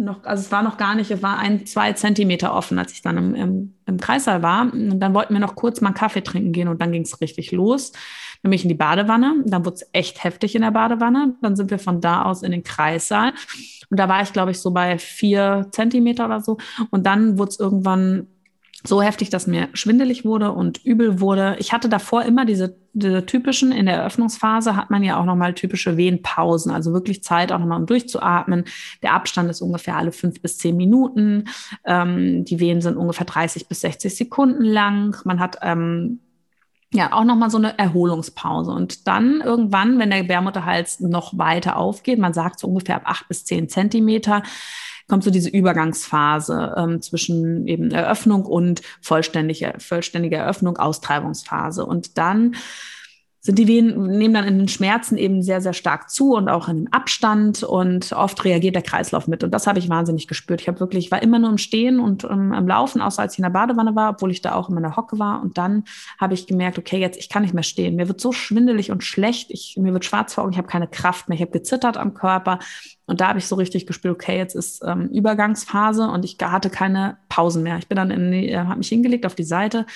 noch, 0.00 0.24
also 0.24 0.40
es 0.40 0.50
war 0.50 0.62
noch 0.62 0.76
gar 0.76 0.94
nicht, 0.94 1.10
es 1.10 1.22
war 1.22 1.38
ein, 1.38 1.66
zwei 1.66 1.92
Zentimeter 1.92 2.54
offen, 2.54 2.78
als 2.78 2.92
ich 2.92 3.02
dann 3.02 3.16
im, 3.16 3.34
im, 3.34 3.74
im 3.86 3.98
Kreissaal 3.98 4.42
war. 4.42 4.72
Und 4.72 5.00
dann 5.00 5.14
wollten 5.14 5.34
wir 5.34 5.40
noch 5.40 5.54
kurz 5.54 5.80
mal 5.80 5.88
einen 5.88 5.96
Kaffee 5.96 6.22
trinken 6.22 6.52
gehen 6.52 6.68
und 6.68 6.80
dann 6.80 6.92
ging 6.92 7.02
es 7.02 7.20
richtig 7.20 7.52
los. 7.52 7.92
Nämlich 8.42 8.62
in 8.62 8.68
die 8.68 8.74
Badewanne. 8.74 9.42
Dann 9.44 9.64
wurde 9.64 9.76
es 9.76 9.88
echt 9.92 10.24
heftig 10.24 10.54
in 10.54 10.62
der 10.62 10.70
Badewanne. 10.70 11.34
Dann 11.42 11.56
sind 11.56 11.70
wir 11.70 11.78
von 11.78 12.00
da 12.00 12.22
aus 12.22 12.42
in 12.42 12.52
den 12.52 12.62
Kreissaal. 12.62 13.32
Und 13.90 14.00
da 14.00 14.08
war 14.08 14.22
ich, 14.22 14.32
glaube 14.32 14.50
ich, 14.52 14.60
so 14.60 14.70
bei 14.70 14.98
vier 14.98 15.68
Zentimeter 15.72 16.24
oder 16.24 16.40
so. 16.40 16.56
Und 16.90 17.04
dann 17.06 17.38
wurde 17.38 17.50
es 17.50 17.60
irgendwann 17.60 18.28
so 18.84 19.02
heftig, 19.02 19.30
dass 19.30 19.46
mir 19.46 19.68
schwindelig 19.74 20.24
wurde 20.24 20.52
und 20.52 20.84
übel 20.84 21.20
wurde. 21.20 21.56
Ich 21.58 21.72
hatte 21.72 21.88
davor 21.88 22.24
immer 22.24 22.44
diese, 22.44 22.76
diese 22.92 23.26
typischen, 23.26 23.72
in 23.72 23.86
der 23.86 23.96
Eröffnungsphase 23.96 24.74
hat 24.74 24.90
man 24.90 25.02
ja 25.02 25.20
auch 25.20 25.24
nochmal 25.24 25.54
typische 25.54 25.96
Wehenpausen, 25.96 26.72
also 26.72 26.92
wirklich 26.92 27.22
Zeit 27.22 27.52
auch 27.52 27.58
nochmal 27.58 27.80
um 27.80 27.86
durchzuatmen. 27.86 28.64
Der 29.02 29.12
Abstand 29.12 29.50
ist 29.50 29.60
ungefähr 29.60 29.96
alle 29.96 30.12
fünf 30.12 30.40
bis 30.40 30.58
zehn 30.58 30.76
Minuten. 30.76 31.44
Ähm, 31.84 32.44
die 32.44 32.58
Wehen 32.58 32.80
sind 32.80 32.96
ungefähr 32.96 33.26
30 33.26 33.68
bis 33.68 33.80
60 33.80 34.16
Sekunden 34.16 34.64
lang. 34.64 35.16
Man 35.24 35.40
hat 35.40 35.58
ähm, 35.62 36.20
ja, 36.92 37.12
auch 37.12 37.24
nochmal 37.24 37.50
so 37.50 37.58
eine 37.58 37.78
Erholungspause. 37.78 38.72
Und 38.72 39.06
dann 39.06 39.40
irgendwann, 39.42 39.98
wenn 39.98 40.10
der 40.10 40.22
Gebärmutterhals 40.22 41.00
noch 41.00 41.38
weiter 41.38 41.76
aufgeht, 41.76 42.18
man 42.18 42.32
sagt 42.32 42.58
so 42.58 42.66
ungefähr 42.66 42.96
ab 42.96 43.02
acht 43.04 43.28
bis 43.28 43.44
zehn 43.44 43.68
Zentimeter, 43.68 44.42
kommt 45.10 45.24
so 45.24 45.30
diese 45.30 45.50
Übergangsphase 45.50 46.74
ähm, 46.78 47.02
zwischen 47.02 47.66
eben 47.66 47.90
Eröffnung 47.90 48.46
und 48.46 48.80
vollständige, 49.02 49.74
vollständige 49.78 50.36
Eröffnung, 50.36 50.78
Austreibungsphase. 50.78 51.84
Und 51.84 52.16
dann 52.16 52.54
sind 53.42 53.58
die 53.58 53.66
Venen, 53.66 54.18
nehmen 54.18 54.34
dann 54.34 54.46
in 54.46 54.58
den 54.58 54.68
Schmerzen 54.68 55.16
eben 55.16 55.42
sehr, 55.42 55.62
sehr 55.62 55.72
stark 55.72 56.10
zu 56.10 56.34
und 56.34 56.50
auch 56.50 56.68
in 56.68 56.84
dem 56.84 56.92
Abstand 56.92 57.62
und 57.62 58.12
oft 58.12 58.44
reagiert 58.44 58.74
der 58.74 58.82
Kreislauf 58.82 59.28
mit. 59.28 59.42
Und 59.42 59.52
das 59.52 59.66
habe 59.66 59.78
ich 59.78 59.88
wahnsinnig 59.88 60.28
gespürt. 60.28 60.60
Ich 60.60 60.68
habe 60.68 60.78
wirklich, 60.78 61.06
ich 61.06 61.10
war 61.10 61.22
immer 61.22 61.38
nur 61.38 61.48
im 61.48 61.56
Stehen 61.56 62.00
und 62.00 62.24
um, 62.24 62.52
am 62.52 62.68
Laufen, 62.68 63.00
außer 63.00 63.22
als 63.22 63.32
ich 63.32 63.38
in 63.38 63.44
der 63.44 63.50
Badewanne 63.50 63.96
war, 63.96 64.10
obwohl 64.10 64.30
ich 64.30 64.42
da 64.42 64.54
auch 64.54 64.68
immer 64.68 64.78
in 64.78 64.82
der 64.82 64.96
Hocke 64.96 65.18
war. 65.18 65.40
Und 65.40 65.56
dann 65.56 65.84
habe 66.18 66.34
ich 66.34 66.46
gemerkt, 66.46 66.78
okay, 66.78 66.98
jetzt, 66.98 67.18
ich 67.18 67.30
kann 67.30 67.40
nicht 67.40 67.54
mehr 67.54 67.62
stehen. 67.62 67.96
Mir 67.96 68.08
wird 68.08 68.20
so 68.20 68.30
schwindelig 68.30 68.90
und 68.90 69.04
schlecht. 69.04 69.50
Ich, 69.50 69.76
mir 69.78 69.94
wird 69.94 70.04
schwarz 70.04 70.34
vor 70.34 70.44
Augen. 70.44 70.52
Ich 70.52 70.58
habe 70.58 70.68
keine 70.68 70.88
Kraft 70.88 71.30
mehr. 71.30 71.36
Ich 71.36 71.42
habe 71.42 71.52
gezittert 71.52 71.96
am 71.96 72.12
Körper. 72.12 72.58
Und 73.06 73.22
da 73.22 73.28
habe 73.28 73.38
ich 73.38 73.46
so 73.46 73.56
richtig 73.56 73.86
gespürt, 73.86 74.14
okay, 74.14 74.36
jetzt 74.36 74.54
ist 74.54 74.84
ähm, 74.84 75.08
Übergangsphase 75.08 76.08
und 76.08 76.24
ich 76.24 76.36
hatte 76.40 76.70
keine 76.70 77.16
Pausen 77.28 77.62
mehr. 77.62 77.78
Ich 77.78 77.88
bin 77.88 77.96
dann 77.96 78.10
in 78.10 78.32
äh, 78.32 78.56
habe 78.56 78.78
mich 78.78 78.88
hingelegt 78.88 79.26
auf 79.26 79.34
die 79.34 79.44
Seite 79.44 79.86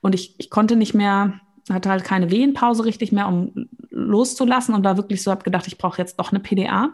und 0.00 0.14
ich, 0.14 0.34
ich 0.38 0.50
konnte 0.50 0.74
nicht 0.74 0.92
mehr 0.92 1.40
hatte 1.70 1.88
halt 1.88 2.04
keine 2.04 2.30
Wehenpause 2.30 2.84
richtig 2.84 3.12
mehr, 3.12 3.26
um 3.26 3.68
loszulassen 3.90 4.74
und 4.74 4.84
war 4.84 4.96
wirklich 4.96 5.22
so, 5.22 5.30
habe 5.30 5.44
gedacht, 5.44 5.66
ich 5.66 5.78
brauche 5.78 5.98
jetzt 5.98 6.18
doch 6.18 6.30
eine 6.30 6.40
PDA. 6.40 6.90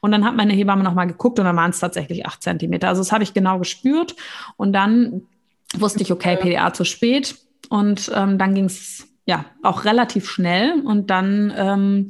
Und 0.00 0.12
dann 0.12 0.24
hat 0.24 0.34
meine 0.34 0.54
Hebamme 0.54 0.82
nochmal 0.82 1.06
geguckt 1.06 1.38
und 1.38 1.44
dann 1.44 1.56
waren 1.56 1.70
es 1.70 1.80
tatsächlich 1.80 2.24
acht 2.26 2.42
Zentimeter. 2.42 2.88
Also 2.88 3.00
das 3.00 3.12
habe 3.12 3.22
ich 3.22 3.34
genau 3.34 3.58
gespürt. 3.58 4.16
Und 4.56 4.72
dann 4.72 5.22
wusste 5.76 6.02
ich, 6.02 6.12
okay, 6.12 6.36
PDA 6.36 6.72
zu 6.72 6.84
spät. 6.84 7.36
Und 7.68 8.10
ähm, 8.14 8.38
dann 8.38 8.54
ging 8.54 8.66
es 8.66 9.08
ja 9.26 9.44
auch 9.62 9.84
relativ 9.84 10.28
schnell. 10.28 10.80
Und 10.84 11.10
dann 11.10 11.52
ähm, 11.56 12.06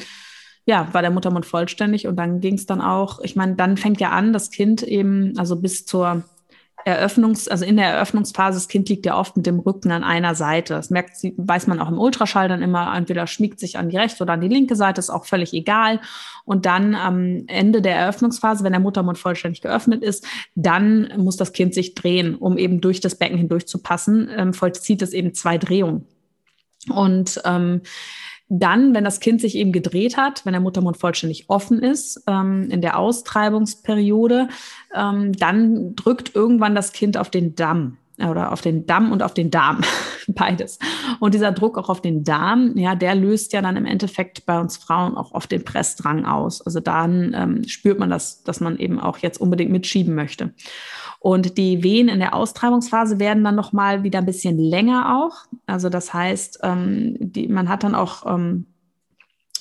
ja, 0.66 0.88
war 0.92 1.02
der 1.02 1.10
Muttermund 1.10 1.44
vollständig 1.46 2.06
und 2.06 2.16
dann 2.16 2.40
ging 2.40 2.54
es 2.54 2.64
dann 2.64 2.80
auch, 2.80 3.20
ich 3.20 3.36
meine, 3.36 3.54
dann 3.54 3.76
fängt 3.76 4.00
ja 4.00 4.10
an, 4.10 4.32
das 4.32 4.50
Kind 4.50 4.82
eben, 4.82 5.34
also 5.36 5.56
bis 5.56 5.84
zur 5.84 6.24
Eröffnungs, 6.84 7.48
also 7.48 7.64
in 7.64 7.76
der 7.76 7.86
Eröffnungsphase, 7.86 8.56
das 8.56 8.68
Kind 8.68 8.88
liegt 8.88 9.06
ja 9.06 9.16
oft 9.18 9.36
mit 9.36 9.46
dem 9.46 9.58
Rücken 9.58 9.90
an 9.90 10.04
einer 10.04 10.34
Seite. 10.34 10.74
Das 10.74 10.90
merkt, 10.90 11.16
weiß 11.22 11.66
man 11.66 11.80
auch 11.80 11.88
im 11.88 11.98
Ultraschall 11.98 12.48
dann 12.48 12.62
immer, 12.62 12.94
entweder 12.94 13.26
schmiegt 13.26 13.58
sich 13.58 13.78
an 13.78 13.88
die 13.88 13.96
rechte 13.96 14.22
oder 14.22 14.34
an 14.34 14.40
die 14.40 14.48
linke 14.48 14.76
Seite, 14.76 14.98
ist 14.98 15.10
auch 15.10 15.24
völlig 15.24 15.54
egal. 15.54 16.00
Und 16.44 16.66
dann 16.66 16.94
am 16.94 17.44
Ende 17.46 17.80
der 17.80 17.96
Eröffnungsphase, 17.96 18.64
wenn 18.64 18.72
der 18.72 18.80
Muttermund 18.80 19.18
vollständig 19.18 19.62
geöffnet 19.62 20.02
ist, 20.02 20.26
dann 20.54 21.08
muss 21.16 21.36
das 21.36 21.52
Kind 21.52 21.72
sich 21.72 21.94
drehen, 21.94 22.34
um 22.34 22.58
eben 22.58 22.80
durch 22.80 23.00
das 23.00 23.14
Becken 23.14 23.38
hindurch 23.38 23.66
zu 23.66 23.78
passen, 23.78 24.28
ähm, 24.36 24.52
vollzieht 24.52 25.00
es 25.00 25.12
eben 25.12 25.32
zwei 25.32 25.56
Drehungen. 25.56 26.06
Und 26.90 27.40
ähm, 27.44 27.80
dann, 28.48 28.94
wenn 28.94 29.04
das 29.04 29.20
Kind 29.20 29.40
sich 29.40 29.56
eben 29.56 29.72
gedreht 29.72 30.16
hat, 30.16 30.44
wenn 30.44 30.52
der 30.52 30.60
Muttermund 30.60 30.98
vollständig 30.98 31.48
offen 31.48 31.82
ist, 31.82 32.22
ähm, 32.26 32.68
in 32.70 32.82
der 32.82 32.98
Austreibungsperiode, 32.98 34.48
ähm, 34.94 35.32
dann 35.32 35.94
drückt 35.96 36.34
irgendwann 36.34 36.74
das 36.74 36.92
Kind 36.92 37.16
auf 37.16 37.30
den 37.30 37.54
Damm 37.54 37.98
oder 38.18 38.52
auf 38.52 38.60
den 38.60 38.86
Damm 38.86 39.10
und 39.10 39.22
auf 39.22 39.34
den 39.34 39.50
Darm, 39.50 39.80
beides. 40.28 40.78
Und 41.18 41.34
dieser 41.34 41.52
Druck 41.52 41.76
auch 41.78 41.88
auf 41.88 42.00
den 42.00 42.22
Darm, 42.22 42.76
ja, 42.76 42.94
der 42.94 43.14
löst 43.14 43.52
ja 43.52 43.60
dann 43.60 43.76
im 43.76 43.86
Endeffekt 43.86 44.46
bei 44.46 44.60
uns 44.60 44.76
Frauen 44.76 45.16
auch 45.16 45.32
oft 45.32 45.50
den 45.50 45.64
Pressdrang 45.64 46.24
aus. 46.24 46.62
Also 46.62 46.80
dann 46.80 47.34
ähm, 47.34 47.64
spürt 47.66 47.98
man 47.98 48.10
das, 48.10 48.44
dass 48.44 48.60
man 48.60 48.78
eben 48.78 49.00
auch 49.00 49.18
jetzt 49.18 49.40
unbedingt 49.40 49.72
mitschieben 49.72 50.14
möchte. 50.14 50.54
Und 51.18 51.56
die 51.56 51.82
Wehen 51.82 52.08
in 52.08 52.18
der 52.18 52.34
Austreibungsphase 52.34 53.18
werden 53.18 53.42
dann 53.44 53.54
noch 53.54 53.72
mal 53.72 54.02
wieder 54.02 54.18
ein 54.18 54.26
bisschen 54.26 54.58
länger 54.58 55.18
auch. 55.18 55.46
Also 55.66 55.88
das 55.88 56.12
heißt, 56.12 56.60
ähm, 56.62 57.16
die, 57.18 57.48
man 57.48 57.68
hat 57.68 57.82
dann 57.82 57.94
auch 57.94 58.26
ähm, 58.26 58.66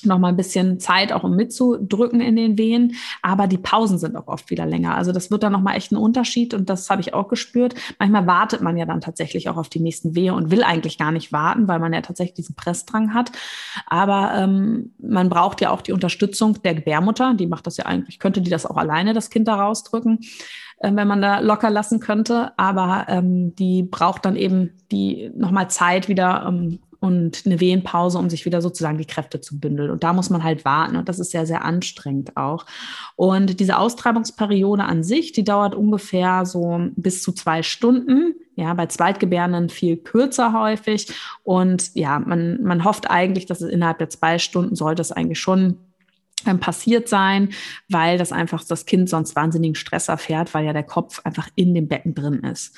noch 0.06 0.18
mal 0.18 0.28
ein 0.28 0.36
bisschen 0.36 0.80
Zeit, 0.80 1.12
auch 1.12 1.24
um 1.24 1.36
mitzudrücken 1.36 2.20
in 2.20 2.36
den 2.36 2.58
Wehen. 2.58 2.96
Aber 3.22 3.46
die 3.46 3.58
Pausen 3.58 3.98
sind 3.98 4.16
auch 4.16 4.28
oft 4.28 4.50
wieder 4.50 4.66
länger. 4.66 4.96
Also 4.96 5.12
das 5.12 5.30
wird 5.30 5.42
dann 5.42 5.52
noch 5.52 5.60
mal 5.60 5.74
echt 5.74 5.92
ein 5.92 5.96
Unterschied 5.96 6.54
und 6.54 6.68
das 6.68 6.90
habe 6.90 7.00
ich 7.00 7.14
auch 7.14 7.28
gespürt. 7.28 7.74
Manchmal 7.98 8.26
wartet 8.26 8.60
man 8.60 8.76
ja 8.76 8.86
dann 8.86 9.00
tatsächlich 9.00 9.48
auch 9.48 9.56
auf 9.56 9.68
die 9.68 9.80
nächsten 9.80 10.14
Wehe 10.14 10.34
und 10.34 10.50
will 10.50 10.62
eigentlich 10.62 10.98
gar 10.98 11.12
nicht 11.12 11.32
warten, 11.32 11.68
weil 11.68 11.78
man 11.78 11.92
ja 11.92 12.00
tatsächlich 12.00 12.34
diesen 12.34 12.54
Pressdrang 12.54 13.14
hat. 13.14 13.32
Aber 13.86 14.32
ähm, 14.36 14.92
man 14.98 15.28
braucht 15.28 15.60
ja 15.60 15.70
auch 15.70 15.82
die 15.82 15.92
Unterstützung 15.92 16.62
der 16.62 16.74
Gebärmutter. 16.74 17.34
Die 17.34 17.46
macht 17.46 17.66
das 17.66 17.76
ja 17.76 17.86
eigentlich, 17.86 18.18
könnte 18.18 18.40
die 18.40 18.50
das 18.50 18.66
auch 18.66 18.76
alleine, 18.76 19.14
das 19.14 19.30
Kind 19.30 19.48
da 19.48 19.56
rausdrücken. 19.56 20.20
Äh, 20.78 20.94
wenn 20.94 21.08
man 21.08 21.22
da 21.22 21.40
locker 21.40 21.70
lassen 21.70 22.00
könnte. 22.00 22.52
Aber 22.56 23.06
ähm, 23.08 23.54
die 23.56 23.82
braucht 23.82 24.24
dann 24.24 24.36
eben 24.36 24.72
die 24.90 25.30
nochmal 25.34 25.68
Zeit 25.70 26.08
wieder 26.08 26.44
ähm, 26.48 26.78
und 27.04 27.42
eine 27.44 27.60
Wehenpause, 27.60 28.16
um 28.18 28.30
sich 28.30 28.46
wieder 28.46 28.62
sozusagen 28.62 28.96
die 28.96 29.04
Kräfte 29.04 29.38
zu 29.38 29.60
bündeln. 29.60 29.90
Und 29.90 30.02
da 30.02 30.14
muss 30.14 30.30
man 30.30 30.42
halt 30.42 30.64
warten. 30.64 30.96
Und 30.96 31.06
das 31.06 31.18
ist 31.18 31.32
sehr, 31.32 31.44
sehr 31.44 31.62
anstrengend 31.62 32.34
auch. 32.34 32.64
Und 33.14 33.60
diese 33.60 33.76
Austreibungsperiode 33.76 34.84
an 34.84 35.04
sich, 35.04 35.32
die 35.32 35.44
dauert 35.44 35.74
ungefähr 35.74 36.46
so 36.46 36.80
bis 36.96 37.22
zu 37.22 37.32
zwei 37.32 37.62
Stunden. 37.62 38.36
Ja, 38.56 38.72
bei 38.72 38.86
Zweitgebärenden 38.86 39.68
viel 39.68 39.98
kürzer 39.98 40.58
häufig. 40.58 41.12
Und 41.42 41.94
ja, 41.94 42.18
man, 42.20 42.62
man 42.62 42.84
hofft 42.84 43.10
eigentlich, 43.10 43.44
dass 43.44 43.60
es 43.60 43.70
innerhalb 43.70 43.98
der 43.98 44.08
zwei 44.08 44.38
Stunden 44.38 44.74
sollte 44.74 45.02
es 45.02 45.12
eigentlich 45.12 45.40
schon 45.40 45.76
ähm, 46.46 46.58
passiert 46.58 47.06
sein, 47.06 47.50
weil 47.90 48.16
das 48.16 48.32
einfach 48.32 48.64
das 48.64 48.86
Kind 48.86 49.10
sonst 49.10 49.36
wahnsinnigen 49.36 49.74
Stress 49.74 50.08
erfährt, 50.08 50.54
weil 50.54 50.64
ja 50.64 50.72
der 50.72 50.84
Kopf 50.84 51.20
einfach 51.24 51.48
in 51.54 51.74
dem 51.74 51.86
Becken 51.86 52.14
drin 52.14 52.44
ist. 52.44 52.74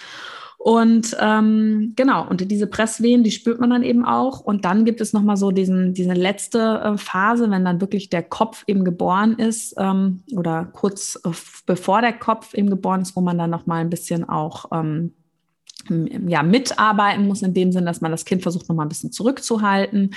Und 0.66 1.16
ähm, 1.20 1.92
genau, 1.94 2.29
und 2.29 2.40
diese 2.50 2.66
Presswehen, 2.66 3.22
die 3.22 3.31
spürt 3.31 3.61
man 3.61 3.70
dann 3.70 3.85
eben 3.85 4.05
auch. 4.05 4.40
Und 4.40 4.64
dann 4.64 4.85
gibt 4.85 5.00
es 5.00 5.12
nochmal 5.12 5.37
so 5.37 5.52
diesen, 5.52 5.94
diese 5.94 6.12
letzte 6.12 6.81
äh, 6.83 6.98
Phase, 6.98 7.48
wenn 7.52 7.64
dann 7.64 7.81
wirklich 7.81 8.11
der 8.11 8.24
Kopf 8.24 8.64
eben 8.66 8.85
geboren 8.85 9.38
ist 9.38 9.76
ähm, 9.79 10.24
oder 10.35 10.64
kurz 10.64 11.20
äh, 11.24 11.31
bevor 11.66 12.00
der 12.00 12.14
Kopf 12.14 12.52
eben 12.52 12.68
geboren 12.68 13.02
ist, 13.02 13.14
wo 13.14 13.20
man 13.20 13.38
dann 13.38 13.48
nochmal 13.48 13.81
ein 13.81 13.90
bisschen 13.90 14.29
auch 14.29 14.64
ähm, 14.72 15.12
ja, 16.29 16.42
mitarbeiten 16.42 17.27
muss, 17.27 17.42
in 17.42 17.55
dem 17.55 17.72
Sinn, 17.72 17.87
dass 17.87 18.01
man 18.01 18.11
das 18.11 18.25
Kind 18.25 18.42
versucht, 18.42 18.68
nochmal 18.68 18.87
ein 18.87 18.90
bisschen 18.90 19.12
zurückzuhalten. 19.12 20.14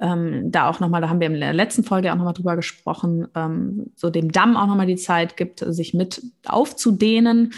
Ähm, 0.00 0.50
da 0.50 0.68
auch 0.68 0.80
nochmal, 0.80 1.00
da 1.00 1.08
haben 1.08 1.20
wir 1.20 1.26
in 1.26 1.40
der 1.40 1.52
letzten 1.52 1.84
Folge 1.84 2.12
auch 2.12 2.16
nochmal 2.16 2.34
drüber 2.34 2.56
gesprochen, 2.56 3.28
ähm, 3.34 3.92
so 3.94 4.10
dem 4.10 4.32
Damm 4.32 4.56
auch 4.56 4.66
nochmal 4.66 4.86
die 4.86 4.96
Zeit 4.96 5.36
gibt, 5.36 5.60
sich 5.60 5.94
mit 5.94 6.22
aufzudehnen. 6.46 7.52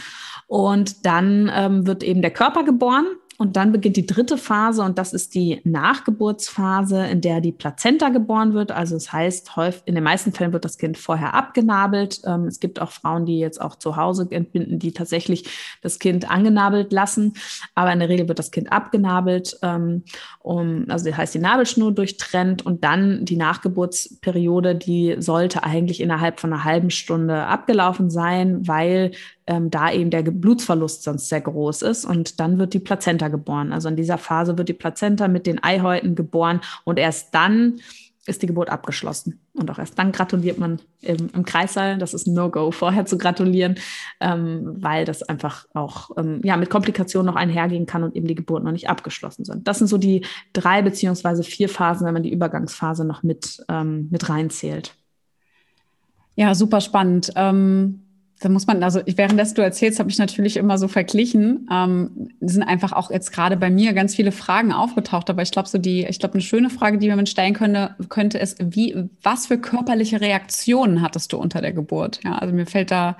Und 0.47 1.05
dann 1.05 1.51
ähm, 1.55 1.87
wird 1.87 2.03
eben 2.03 2.23
der 2.23 2.31
Körper 2.31 2.64
geboren. 2.64 3.07
Und 3.40 3.57
dann 3.57 3.70
beginnt 3.70 3.96
die 3.96 4.05
dritte 4.05 4.37
Phase 4.37 4.83
und 4.83 4.98
das 4.98 5.12
ist 5.12 5.33
die 5.37 5.61
Nachgeburtsphase, 5.62 7.07
in 7.07 7.20
der 7.20 7.40
die 7.40 7.53
Plazenta 7.53 8.09
geboren 8.09 8.53
wird. 8.53 8.72
Also 8.72 8.96
es 8.96 9.05
das 9.05 9.12
heißt, 9.12 9.57
häufig, 9.57 9.83
in 9.85 9.94
den 9.94 10.03
meisten 10.03 10.33
Fällen 10.33 10.53
wird 10.53 10.64
das 10.64 10.77
Kind 10.77 10.98
vorher 10.98 11.35
abgenabelt. 11.35 12.20
Ähm, 12.27 12.46
es 12.46 12.59
gibt 12.59 12.81
auch 12.81 12.90
Frauen, 12.90 13.27
die 13.27 13.38
jetzt 13.38 13.61
auch 13.61 13.77
zu 13.77 13.94
Hause 13.94 14.27
entbinden, 14.29 14.81
die 14.81 14.90
tatsächlich 14.90 15.48
das 15.83 16.01
Kind 16.01 16.29
angenabelt 16.29 16.92
lassen. 16.92 17.35
Aber 17.77 17.92
in 17.92 18.01
der 18.01 18.09
Regel 18.09 18.27
wird 18.27 18.40
das 18.40 18.51
Kind 18.51 18.72
abgenabelt. 18.72 19.57
Ähm, 19.62 20.03
um, 20.40 20.87
also 20.88 21.09
das 21.09 21.16
heißt, 21.16 21.35
die 21.37 21.38
Nabelschnur 21.38 21.92
durchtrennt 21.92 22.66
und 22.66 22.83
dann 22.83 23.24
die 23.24 23.37
Nachgeburtsperiode, 23.37 24.74
die 24.74 25.14
sollte 25.20 25.62
eigentlich 25.62 26.01
innerhalb 26.01 26.40
von 26.40 26.53
einer 26.53 26.64
halben 26.64 26.90
Stunde 26.90 27.46
abgelaufen 27.46 28.11
sein, 28.11 28.66
weil 28.66 29.12
ähm, 29.49 29.71
da 29.71 29.91
eben 29.91 30.11
der 30.11 30.23
Blutsverlust 30.23 31.03
sonst 31.03 31.29
sehr 31.29 31.41
groß 31.41 31.83
ist. 31.83 32.05
Und 32.05 32.39
dann 32.39 32.59
wird 32.59 32.75
die 32.75 32.79
Plazenta 32.79 33.29
geboren. 33.29 33.73
Also 33.73 33.89
in 33.89 33.97
dieser 33.97 34.19
Phase 34.19 34.57
wird 34.59 34.69
die 34.69 34.75
Plazenta 34.75 35.27
mit 35.27 35.47
den 35.47 35.63
Eihäuten 35.63 36.15
geboren 36.15 36.61
und 36.85 36.99
erst 36.99 37.35
dann 37.35 37.81
ist 38.27 38.43
die 38.43 38.47
Geburt 38.47 38.69
abgeschlossen. 38.69 39.41
Und 39.55 39.71
auch 39.71 39.79
erst 39.79 39.99
dann 39.99 40.13
gratuliert 40.13 40.59
man 40.59 40.81
im, 41.01 41.31
im 41.33 41.47
Kreissaal. 41.47 41.97
Das 41.97 42.13
ist 42.13 42.27
ein 42.27 42.35
No-Go, 42.35 42.73
vorher 42.73 43.07
zu 43.07 43.17
gratulieren, 43.17 43.77
ähm, 44.21 44.75
weil 44.83 45.07
das 45.07 45.23
einfach 45.23 45.65
auch 45.73 46.11
ähm, 46.19 46.43
ja, 46.45 46.59
mit 46.59 46.69
Komplikationen 46.69 47.25
noch 47.25 47.41
einhergehen 47.41 47.87
kann 47.87 48.05
und 48.05 48.15
eben 48.15 48.27
die 48.27 48.35
Geburt 48.35 48.65
noch 48.65 48.73
nicht 48.73 48.91
abgeschlossen 48.91 49.47
sind. 49.47 49.67
Das 49.67 49.79
sind 49.79 49.87
so 49.87 49.97
die 49.97 50.27
drei 50.53 50.83
beziehungsweise 50.83 51.43
vier 51.43 51.71
Phasen, 51.71 52.07
wenn 52.07 52.13
man 52.13 52.23
die 52.23 52.33
Übergangsphase 52.33 53.07
noch 53.07 53.23
mit, 53.23 53.65
ähm, 53.71 54.09
mit 54.11 54.29
reinzählt. 54.29 54.95
Ja, 56.37 56.55
super 56.55 56.83
spannend. 56.83 57.33
Ähm 57.35 58.08
da 58.40 58.48
muss 58.48 58.66
man, 58.66 58.83
also 58.85 59.01
währenddessen 59.05 59.57
du 59.57 59.62
erzählst, 59.62 59.98
habe 59.98 60.11
ich 60.11 60.18
natürlich 60.18 60.57
immer 60.57 60.79
so 60.79 60.87
verglichen. 60.87 61.68
Ähm, 61.72 62.31
sind 62.40 62.62
einfach 62.62 62.92
auch 62.92 63.11
jetzt 63.11 63.33
gerade 63.33 63.57
bei 63.57 63.68
mir 63.68 63.92
ganz 63.94 64.14
viele 64.14 64.31
Fragen 64.31 64.72
aufgetaucht. 64.72 65.29
Aber 65.29 65.42
ich 65.42 65.51
glaube, 65.51 65.68
so 65.68 65.79
die, 65.79 66.05
ich 66.05 66.20
glaube, 66.20 66.35
eine 66.35 66.42
schöne 66.42 66.70
Frage, 66.70 66.98
die 66.98 67.09
man 67.09 67.27
stellen 67.27 67.55
könnte, 67.55 67.96
könnte 68.09 68.38
ist, 68.38 68.59
wie, 68.61 68.94
was 69.22 69.48
für 69.48 69.59
körperliche 69.59 70.20
Reaktionen 70.20 71.03
hattest 71.03 71.33
du 71.33 71.38
unter 71.38 71.61
der 71.61 71.72
Geburt? 71.72 72.20
Ja, 72.22 72.38
also 72.38 72.55
mir 72.55 72.66
fällt 72.66 72.92
da 72.92 73.16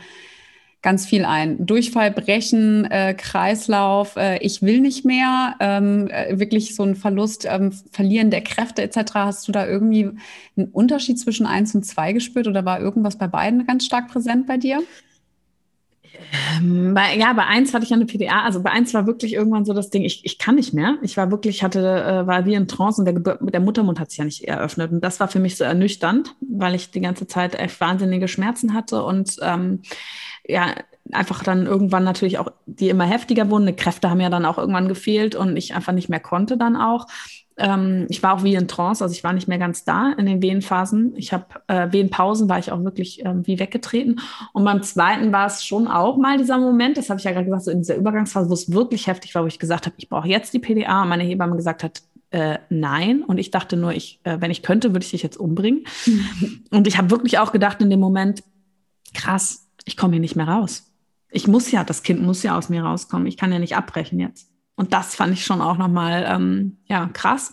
ganz 0.83 1.07
viel 1.07 1.25
ein. 1.25 1.67
Durchfall, 1.67 2.13
Brechen, 2.13 2.85
äh, 2.85 3.15
Kreislauf, 3.15 4.15
äh, 4.15 4.39
ich 4.39 4.63
will 4.63 4.81
nicht 4.81 5.05
mehr, 5.05 5.57
ähm, 5.59 6.07
äh, 6.09 6.39
wirklich 6.39 6.77
so 6.77 6.85
ein 6.85 6.95
Verlust, 6.95 7.47
ähm, 7.51 7.73
Verlieren 7.91 8.31
der 8.31 8.43
Kräfte 8.43 8.83
etc. 8.83 9.15
Hast 9.15 9.49
du 9.49 9.53
da 9.53 9.67
irgendwie 9.67 10.11
einen 10.57 10.69
Unterschied 10.69 11.19
zwischen 11.19 11.47
eins 11.47 11.75
und 11.75 11.85
zwei 11.85 12.13
gespürt 12.13 12.47
oder 12.47 12.65
war 12.65 12.81
irgendwas 12.81 13.19
bei 13.19 13.27
beiden 13.27 13.67
ganz 13.67 13.85
stark 13.85 14.07
präsent 14.09 14.47
bei 14.47 14.57
dir? 14.57 14.81
Ähm, 16.57 16.95
bei, 16.95 17.17
ja, 17.17 17.33
bei 17.33 17.47
eins 17.47 17.75
hatte 17.75 17.85
ich 17.85 17.93
eine 17.93 18.07
PDA. 18.07 18.43
Also 18.43 18.63
bei 18.63 18.71
eins 18.71 18.95
war 18.95 19.07
wirklich 19.07 19.35
irgendwann 19.35 19.65
so 19.65 19.73
das 19.73 19.91
Ding, 19.91 20.03
ich, 20.03 20.25
ich 20.25 20.39
kann 20.39 20.57
nicht 20.57 20.75
mehr. 20.75 20.97
Ich 21.03 21.17
war 21.17 21.31
wirklich, 21.31 21.63
hatte, 21.63 21.81
äh, 21.81 22.27
war 22.27 22.47
wie 22.47 22.55
in 22.55 22.69
Trance 22.69 23.01
und 23.01 23.05
der, 23.05 23.15
Geburt, 23.15 23.39
der 23.43 23.61
Muttermund 23.61 24.01
hat 24.01 24.11
sich 24.11 24.19
ja 24.19 24.25
nicht 24.25 24.45
eröffnet. 24.45 24.93
Und 24.93 25.03
das 25.03 25.21
war 25.21 25.29
für 25.29 25.41
mich 25.41 25.57
so 25.57 25.65
ernüchternd, 25.65 26.35
weil 26.41 26.75
ich 26.75 26.91
die 26.91 27.01
ganze 27.01 27.27
Zeit 27.27 27.55
echt 27.55 27.81
wahnsinnige 27.81 28.29
Schmerzen 28.29 28.75
hatte 28.75 29.03
und 29.03 29.37
ähm, 29.43 29.83
ja, 30.47 30.75
einfach 31.13 31.43
dann 31.43 31.67
irgendwann 31.67 32.05
natürlich 32.05 32.39
auch, 32.39 32.49
die 32.67 32.89
immer 32.89 33.05
heftiger 33.05 33.51
wurden. 33.51 33.67
Die 33.67 33.73
Kräfte 33.73 34.11
haben 34.11 34.21
ja 34.21 34.31
dann 34.31 34.45
auch 34.45 34.59
irgendwann 34.59 34.89
gefehlt 34.89 35.35
und 35.35 35.57
ich 35.57 35.75
einfach 35.75 35.93
nicht 35.93 36.09
mehr 36.09 36.21
konnte 36.21 36.57
dann 36.57 36.77
auch. 36.77 37.07
Ähm, 37.59 38.07
ich 38.09 38.23
war 38.23 38.35
auch 38.35 38.45
wie 38.45 38.55
in 38.55 38.69
Trance, 38.69 39.03
also 39.03 39.13
ich 39.13 39.25
war 39.25 39.33
nicht 39.33 39.49
mehr 39.49 39.59
ganz 39.59 39.85
da 39.85 40.13
in 40.17 40.27
den 40.27 40.41
Wehenphasen. 40.41 41.15
Ich 41.17 41.33
habe 41.33 41.47
äh, 41.67 41.93
Wehenpausen, 41.93 42.49
war 42.49 42.59
ich 42.59 42.71
auch 42.71 42.83
wirklich 42.85 43.25
äh, 43.25 43.35
wie 43.47 43.59
weggetreten. 43.59 44.21
Und 44.53 44.65
beim 44.65 44.83
zweiten 44.83 45.33
war 45.33 45.47
es 45.47 45.65
schon 45.65 45.89
auch 45.89 46.17
mal 46.17 46.39
dieser 46.39 46.59
Moment, 46.59 46.97
das 46.97 47.11
habe 47.11 47.19
ich 47.19 47.25
ja 47.25 47.33
gerade 47.33 47.47
gesagt, 47.47 47.65
so 47.65 47.71
in 47.71 47.79
dieser 47.79 47.97
Übergangsphase, 47.97 48.49
wo 48.49 48.55
es 48.55 48.73
wirklich 48.73 49.09
heftig 49.09 49.35
war, 49.35 49.43
wo 49.43 49.49
ich 49.49 49.59
gesagt 49.59 49.87
habe, 49.87 49.97
ich 49.99 50.09
brauche 50.09 50.29
jetzt 50.29 50.55
die 50.55 50.61
PDA. 50.61 51.03
Und 51.03 51.09
meine 51.09 51.25
Hebamme 51.25 51.57
gesagt 51.57 51.83
hat, 51.83 52.03
äh, 52.31 52.59
nein. 52.69 53.23
Und 53.23 53.39
ich 53.39 53.51
dachte 53.51 53.77
nur, 53.77 53.93
ich, 53.93 54.21
äh, 54.25 54.37
wenn 54.41 54.51
ich 54.51 54.63
könnte, 54.63 54.91
würde 54.93 55.05
ich 55.05 55.11
dich 55.11 55.23
jetzt 55.23 55.39
umbringen. 55.39 55.85
Und 56.71 56.87
ich 56.87 56.99
habe 56.99 57.11
wirklich 57.11 57.39
auch 57.39 57.53
gedacht 57.53 57.81
in 57.81 57.91
dem 57.91 58.01
Moment, 58.01 58.43
krass, 59.15 59.67
ich 59.85 59.97
komme 59.97 60.13
hier 60.15 60.21
nicht 60.21 60.37
mehr 60.37 60.49
raus. 60.49 60.93
Ich 61.31 61.47
muss 61.47 61.71
ja, 61.71 61.85
das 61.85 62.03
Kind 62.03 62.23
muss 62.23 62.43
ja 62.43 62.57
aus 62.57 62.69
mir 62.69 62.83
rauskommen. 62.83 63.27
Ich 63.27 63.37
kann 63.37 63.53
ja 63.53 63.59
nicht 63.59 63.77
abbrechen 63.77 64.21
jetzt. 64.21 64.51
Und 64.79 64.93
das 64.93 65.17
fand 65.17 65.33
ich 65.33 65.45
schon 65.45 65.61
auch 65.61 65.77
nochmal 65.77 66.25
ähm, 66.29 66.79
ja, 66.87 67.11
krass. 67.13 67.53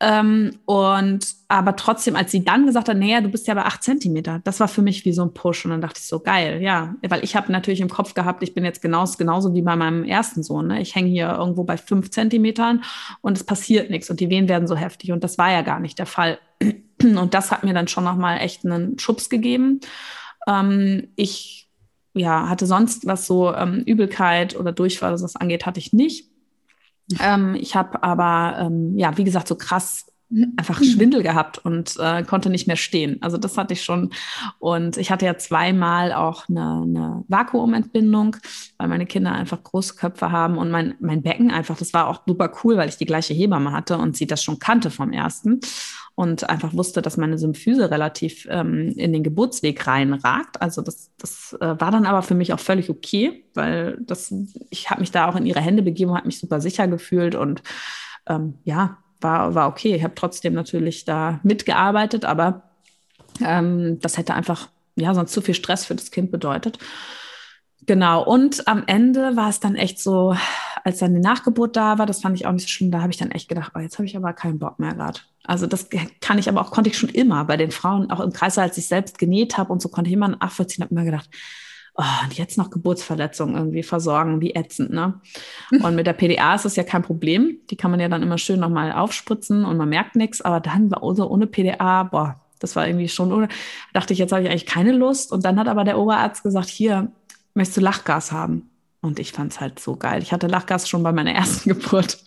Ähm, 0.00 0.60
und 0.64 1.26
aber 1.48 1.76
trotzdem, 1.76 2.16
als 2.16 2.30
sie 2.30 2.42
dann 2.42 2.64
gesagt 2.64 2.88
hat, 2.88 2.96
naja, 2.96 3.20
du 3.20 3.28
bist 3.28 3.46
ja 3.48 3.54
bei 3.54 3.64
acht 3.64 3.82
Zentimeter, 3.82 4.40
das 4.44 4.58
war 4.58 4.68
für 4.68 4.80
mich 4.80 5.04
wie 5.04 5.12
so 5.12 5.22
ein 5.22 5.34
Push. 5.34 5.66
Und 5.66 5.72
dann 5.72 5.82
dachte 5.82 5.98
ich 6.00 6.06
so, 6.06 6.20
geil, 6.20 6.62
ja. 6.62 6.94
Weil 7.06 7.22
ich 7.22 7.36
habe 7.36 7.52
natürlich 7.52 7.82
im 7.82 7.90
Kopf 7.90 8.14
gehabt, 8.14 8.42
ich 8.42 8.54
bin 8.54 8.64
jetzt 8.64 8.80
genauso, 8.80 9.18
genauso 9.18 9.52
wie 9.54 9.60
bei 9.60 9.76
meinem 9.76 10.04
ersten 10.04 10.42
Sohn. 10.42 10.68
Ne? 10.68 10.80
Ich 10.80 10.94
hänge 10.94 11.10
hier 11.10 11.36
irgendwo 11.38 11.64
bei 11.64 11.76
fünf 11.76 12.10
Zentimetern 12.10 12.82
und 13.20 13.36
es 13.36 13.44
passiert 13.44 13.90
nichts 13.90 14.08
und 14.08 14.20
die 14.20 14.30
Wehen 14.30 14.48
werden 14.48 14.68
so 14.68 14.74
heftig. 14.74 15.12
Und 15.12 15.22
das 15.24 15.36
war 15.36 15.52
ja 15.52 15.60
gar 15.60 15.80
nicht 15.80 15.98
der 15.98 16.06
Fall. 16.06 16.38
Und 17.00 17.32
das 17.32 17.52
hat 17.52 17.62
mir 17.62 17.74
dann 17.74 17.86
schon 17.86 18.02
nochmal 18.02 18.38
echt 18.40 18.64
einen 18.64 18.98
Schubs 18.98 19.30
gegeben. 19.30 19.78
Ähm, 20.48 21.12
ich 21.14 21.68
ja, 22.14 22.48
hatte 22.48 22.66
sonst, 22.66 23.06
was 23.06 23.26
so 23.26 23.54
ähm, 23.54 23.82
Übelkeit 23.86 24.58
oder 24.58 24.72
Durchfall, 24.72 25.12
was 25.12 25.22
das 25.22 25.36
angeht, 25.36 25.66
hatte 25.66 25.78
ich 25.78 25.92
nicht. 25.92 26.27
Ähm, 27.20 27.54
ich 27.54 27.74
habe 27.74 28.02
aber, 28.02 28.58
ähm, 28.60 28.96
ja, 28.98 29.16
wie 29.16 29.24
gesagt, 29.24 29.48
so 29.48 29.56
krass 29.56 30.06
einfach 30.56 30.82
Schwindel 30.82 31.22
gehabt 31.22 31.58
und 31.64 31.96
äh, 31.98 32.22
konnte 32.22 32.50
nicht 32.50 32.66
mehr 32.66 32.76
stehen. 32.76 33.16
Also 33.22 33.38
das 33.38 33.56
hatte 33.56 33.72
ich 33.72 33.82
schon. 33.82 34.10
Und 34.58 34.98
ich 34.98 35.10
hatte 35.10 35.24
ja 35.24 35.38
zweimal 35.38 36.12
auch 36.12 36.48
eine, 36.48 36.82
eine 36.82 37.24
Vakuumentbindung, 37.28 38.36
weil 38.76 38.88
meine 38.88 39.06
Kinder 39.06 39.32
einfach 39.32 39.62
große 39.62 39.94
Köpfe 39.94 40.30
haben 40.30 40.58
und 40.58 40.70
mein, 40.70 40.94
mein 41.00 41.22
Becken 41.22 41.50
einfach, 41.50 41.78
das 41.78 41.94
war 41.94 42.08
auch 42.08 42.22
super 42.26 42.52
cool, 42.62 42.76
weil 42.76 42.90
ich 42.90 42.98
die 42.98 43.06
gleiche 43.06 43.32
Hebamme 43.32 43.72
hatte 43.72 43.96
und 43.96 44.16
sie 44.16 44.26
das 44.26 44.42
schon 44.42 44.58
kannte 44.58 44.90
vom 44.90 45.12
ersten 45.12 45.60
und 46.18 46.50
einfach 46.50 46.74
wusste, 46.74 47.00
dass 47.00 47.16
meine 47.16 47.38
Symphyse 47.38 47.92
relativ 47.92 48.44
ähm, 48.50 48.92
in 48.96 49.12
den 49.12 49.22
Geburtsweg 49.22 49.86
reinragt. 49.86 50.60
Also 50.60 50.82
das, 50.82 51.12
das 51.16 51.56
äh, 51.60 51.80
war 51.80 51.92
dann 51.92 52.06
aber 52.06 52.22
für 52.22 52.34
mich 52.34 52.52
auch 52.52 52.58
völlig 52.58 52.90
okay, 52.90 53.44
weil 53.54 53.96
das, 54.00 54.34
ich 54.68 54.90
habe 54.90 55.00
mich 55.00 55.12
da 55.12 55.28
auch 55.28 55.36
in 55.36 55.46
ihre 55.46 55.60
Hände 55.60 55.84
begeben, 55.84 56.12
habe 56.16 56.26
mich 56.26 56.40
super 56.40 56.60
sicher 56.60 56.88
gefühlt 56.88 57.36
und 57.36 57.62
ähm, 58.26 58.54
ja, 58.64 58.98
war, 59.20 59.54
war 59.54 59.68
okay. 59.68 59.94
Ich 59.94 60.02
habe 60.02 60.16
trotzdem 60.16 60.54
natürlich 60.54 61.04
da 61.04 61.38
mitgearbeitet, 61.44 62.24
aber 62.24 62.64
ähm, 63.40 64.00
das 64.00 64.18
hätte 64.18 64.34
einfach 64.34 64.70
ja 64.96 65.14
sonst 65.14 65.32
zu 65.32 65.40
viel 65.40 65.54
Stress 65.54 65.84
für 65.84 65.94
das 65.94 66.10
Kind 66.10 66.32
bedeutet. 66.32 66.80
Genau, 67.86 68.24
und 68.24 68.66
am 68.66 68.82
Ende 68.88 69.36
war 69.36 69.50
es 69.50 69.60
dann 69.60 69.76
echt 69.76 70.00
so, 70.00 70.34
als 70.82 70.98
dann 70.98 71.14
die 71.14 71.20
Nachgeburt 71.20 71.76
da 71.76 71.96
war, 71.98 72.06
das 72.06 72.22
fand 72.22 72.34
ich 72.34 72.44
auch 72.44 72.52
nicht 72.52 72.62
so 72.62 72.68
schlimm, 72.68 72.90
da 72.90 73.02
habe 73.02 73.12
ich 73.12 73.18
dann 73.18 73.30
echt 73.30 73.48
gedacht, 73.48 73.70
oh, 73.76 73.78
jetzt 73.78 73.98
habe 73.98 74.06
ich 74.06 74.16
aber 74.16 74.32
keinen 74.32 74.58
Bock 74.58 74.80
mehr 74.80 74.94
gerade. 74.94 75.20
Also 75.48 75.66
das 75.66 75.88
kann 76.20 76.38
ich 76.38 76.48
aber 76.48 76.60
auch, 76.60 76.70
konnte 76.70 76.90
ich 76.90 76.98
schon 76.98 77.08
immer 77.08 77.44
bei 77.46 77.56
den 77.56 77.70
Frauen, 77.70 78.10
auch 78.10 78.20
im 78.20 78.32
Kreis, 78.32 78.58
als 78.58 78.76
ich 78.76 78.86
selbst 78.86 79.18
genäht 79.18 79.56
habe 79.56 79.72
und 79.72 79.80
so 79.80 79.88
konnte 79.88 80.08
ich 80.10 80.14
immer 80.14 80.28
nachvollziehen, 80.28 80.84
habe 80.84 80.94
immer 80.94 81.04
gedacht, 81.04 81.30
oh, 81.94 82.04
und 82.22 82.34
jetzt 82.34 82.58
noch 82.58 82.68
Geburtsverletzungen 82.68 83.56
irgendwie 83.56 83.82
versorgen, 83.82 84.42
wie 84.42 84.54
ätzend, 84.54 84.90
ne? 84.90 85.20
Und 85.82 85.96
mit 85.96 86.06
der 86.06 86.12
PDA 86.12 86.54
ist 86.54 86.66
das 86.66 86.76
ja 86.76 86.84
kein 86.84 87.02
Problem. 87.02 87.58
Die 87.70 87.76
kann 87.76 87.90
man 87.90 87.98
ja 87.98 88.08
dann 88.08 88.22
immer 88.22 88.38
schön 88.38 88.60
nochmal 88.60 88.92
aufspritzen 88.92 89.64
und 89.64 89.76
man 89.76 89.88
merkt 89.88 90.16
nichts, 90.16 90.40
aber 90.40 90.60
dann 90.60 90.90
war 90.90 91.00
so 91.14 91.28
ohne 91.28 91.46
PDA, 91.46 92.04
boah, 92.04 92.40
das 92.58 92.76
war 92.76 92.86
irgendwie 92.86 93.08
schon, 93.08 93.32
ohne, 93.32 93.48
dachte 93.94 94.12
ich, 94.12 94.18
jetzt 94.18 94.32
habe 94.32 94.42
ich 94.42 94.50
eigentlich 94.50 94.66
keine 94.66 94.92
Lust. 94.92 95.32
Und 95.32 95.44
dann 95.44 95.58
hat 95.58 95.68
aber 95.68 95.84
der 95.84 95.98
Oberarzt 95.98 96.42
gesagt, 96.42 96.68
hier, 96.68 97.10
möchtest 97.54 97.78
du 97.78 97.80
Lachgas 97.80 98.32
haben? 98.32 98.70
Und 99.00 99.18
ich 99.18 99.32
fand 99.32 99.52
es 99.52 99.60
halt 99.60 99.78
so 99.78 99.96
geil. 99.96 100.22
Ich 100.22 100.32
hatte 100.32 100.46
Lachgas 100.48 100.88
schon 100.88 101.02
bei 101.02 101.12
meiner 101.12 101.32
ersten 101.34 101.70
Geburt 101.70 102.18